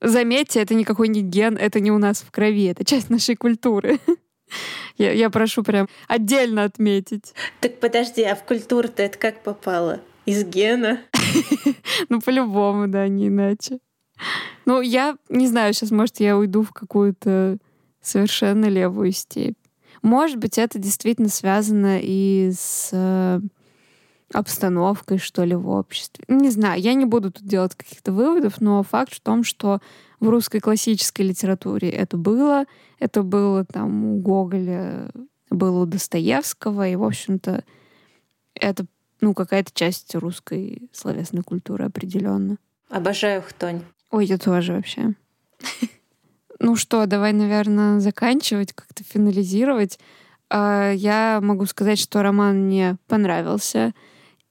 Заметьте, 0.01 0.61
это 0.61 0.75
никакой 0.75 1.09
не 1.09 1.21
ген, 1.21 1.57
это 1.57 1.79
не 1.79 1.91
у 1.91 1.97
нас 1.97 2.21
в 2.21 2.31
крови, 2.31 2.65
это 2.67 2.85
часть 2.85 3.09
нашей 3.09 3.35
культуры. 3.35 3.99
Я, 4.97 5.11
я 5.11 5.29
прошу 5.29 5.61
прям 5.63 5.87
отдельно 6.07 6.63
отметить. 6.63 7.33
Так 7.61 7.79
подожди, 7.79 8.23
а 8.23 8.35
в 8.35 8.43
культуру-то 8.43 9.03
это 9.03 9.17
как 9.17 9.43
попало? 9.43 10.01
Из 10.25 10.43
гена? 10.43 11.01
Ну, 12.09 12.19
по-любому, 12.19 12.87
да, 12.87 13.07
не 13.07 13.27
иначе. 13.27 13.79
Ну, 14.65 14.81
я 14.81 15.17
не 15.29 15.47
знаю, 15.47 15.73
сейчас, 15.73 15.91
может, 15.91 16.19
я 16.19 16.37
уйду 16.37 16.63
в 16.63 16.71
какую-то 16.71 17.57
совершенно 18.01 18.65
левую 18.65 19.11
степь. 19.11 19.57
Может 20.01 20.37
быть, 20.37 20.57
это 20.57 20.79
действительно 20.79 21.29
связано 21.29 21.99
и 22.01 22.51
с 22.53 22.89
э, 22.93 23.39
обстановкой, 24.33 25.17
что 25.17 25.43
ли, 25.43 25.55
в 25.55 25.67
обществе. 25.67 26.23
Не 26.27 26.49
знаю, 26.49 26.81
я 26.81 26.93
не 26.93 27.05
буду 27.05 27.31
тут 27.31 27.45
делать 27.45 27.75
каких-то 27.75 28.11
выводов, 28.11 28.61
но 28.61 28.83
факт 28.83 29.13
в 29.13 29.21
том, 29.21 29.43
что 29.43 29.81
в 30.19 30.29
русской 30.29 30.59
классической 30.59 31.23
литературе 31.23 31.89
это 31.89 32.17
было, 32.17 32.65
это 32.99 33.23
было 33.23 33.65
там 33.65 34.05
у 34.05 34.19
Гоголя, 34.19 35.11
было 35.49 35.83
у 35.83 35.85
Достоевского, 35.85 36.87
и, 36.87 36.95
в 36.95 37.03
общем-то, 37.03 37.63
это 38.53 38.85
ну, 39.21 39.33
какая-то 39.33 39.71
часть 39.73 40.15
русской 40.15 40.89
словесной 40.93 41.43
культуры 41.43 41.85
определенно. 41.85 42.57
Обожаю 42.89 43.41
хтонь. 43.41 43.81
Ой, 44.11 44.25
я 44.25 44.37
тоже 44.37 44.73
вообще. 44.73 45.13
Ну 46.59 46.75
что, 46.75 47.05
давай, 47.05 47.31
наверное, 47.31 48.01
заканчивать, 48.01 48.73
как-то 48.73 49.03
финализировать. 49.03 49.97
А, 50.49 50.91
я 50.91 51.39
могу 51.41 51.65
сказать, 51.65 51.99
что 51.99 52.21
роман 52.21 52.65
мне 52.65 52.97
понравился, 53.07 53.93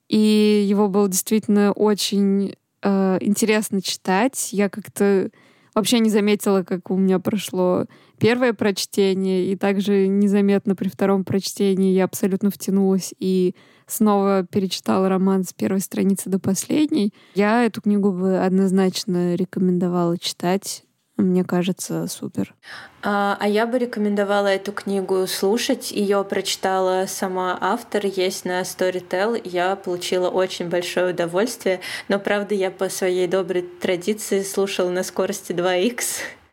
и 0.09 0.65
его 0.67 0.89
было 0.89 1.09
действительно 1.09 1.73
очень 1.73 2.55
э, 2.83 3.19
интересно 3.21 3.83
читать. 3.83 4.53
Я 4.53 4.71
как-то 4.71 5.31
вообще 5.79 6.01
не 6.01 6.11
заметила, 6.11 6.63
как 6.63 6.91
у 6.91 6.97
меня 6.97 7.19
прошло 7.19 7.87
первое 8.19 8.53
прочтение, 8.53 9.51
и 9.51 9.57
также 9.57 10.09
незаметно 10.09 10.75
при 10.75 10.89
втором 10.89 11.25
прочтении 11.25 11.95
я 11.95 12.05
абсолютно 12.05 12.51
втянулась 12.51 13.15
и 13.19 13.55
снова 13.87 14.45
перечитала 14.45 15.09
роман 15.09 15.45
с 15.45 15.53
первой 15.53 15.81
страницы 15.81 16.29
до 16.29 16.39
последней. 16.39 17.15
Я 17.35 17.65
эту 17.65 17.81
книгу 17.81 18.13
бы 18.13 18.39
однозначно 18.39 19.35
рекомендовала 19.35 20.19
читать. 20.19 20.85
Мне 21.23 21.45
кажется, 21.45 22.07
супер. 22.07 22.55
А, 23.03 23.37
а 23.41 23.49
я 23.49 23.67
бы 23.67 23.79
рекомендовала 23.79 24.47
эту 24.47 24.73
книгу 24.73 25.27
слушать. 25.27 25.91
Ее 25.91 26.25
прочитала 26.25 27.07
сама 27.07 27.59
автор, 27.61 28.07
есть 28.07 28.45
на 28.45 28.61
Storytel. 28.63 29.41
Я 29.45 29.75
получила 29.77 30.29
очень 30.29 30.69
большое 30.69 31.13
удовольствие. 31.13 31.81
Но, 32.09 32.19
правда, 32.19 32.55
я 32.55 32.71
по 32.71 32.89
своей 32.89 33.27
доброй 33.27 33.63
традиции 33.63 34.43
слушала 34.43 34.91
на 34.91 35.03
скорости 35.03 35.53
2х. 35.53 36.03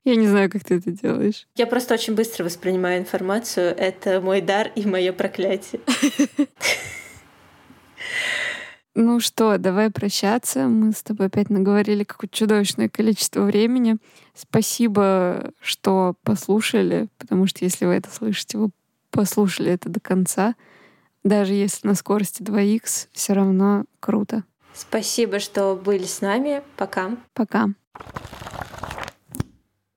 Я 0.04 0.16
не 0.16 0.28
знаю, 0.28 0.52
как 0.52 0.64
ты 0.64 0.76
это 0.76 0.92
делаешь. 0.92 1.48
Я 1.56 1.68
просто 1.68 1.94
очень 1.94 2.16
быстро 2.16 2.44
воспринимаю 2.44 3.00
информацию. 3.00 3.76
Это 3.78 4.20
мой 4.20 4.42
дар 4.42 4.72
и 4.76 4.86
мое 4.86 5.14
проклятие. 5.14 5.82
Ну 8.98 9.20
что, 9.20 9.58
давай 9.58 9.92
прощаться. 9.92 10.68
Мы 10.68 10.94
с 10.94 11.04
тобой 11.04 11.28
опять 11.28 11.50
наговорили 11.50 12.06
какое-то 12.06 12.34
чудовищное 12.34 12.88
количество 12.88 13.42
времени. 13.42 13.98
Спасибо, 14.34 15.52
что 15.60 16.16
послушали, 16.24 17.10
потому 17.18 17.46
что 17.46 17.66
если 17.66 17.86
вы 17.86 17.96
это 17.96 18.10
слышите, 18.10 18.58
вы 18.58 18.70
послушали 19.12 19.74
это 19.74 19.90
до 19.90 20.00
конца. 20.00 20.56
Даже 21.26 21.54
если 21.54 21.88
на 21.88 21.96
скорости 21.96 22.42
2х, 22.42 23.08
все 23.12 23.34
равно 23.34 23.84
круто. 24.00 24.46
Спасибо, 24.74 25.40
что 25.40 25.76
были 25.76 26.06
с 26.06 26.22
нами. 26.22 26.62
Пока. 26.78 27.18
Пока. 27.34 27.68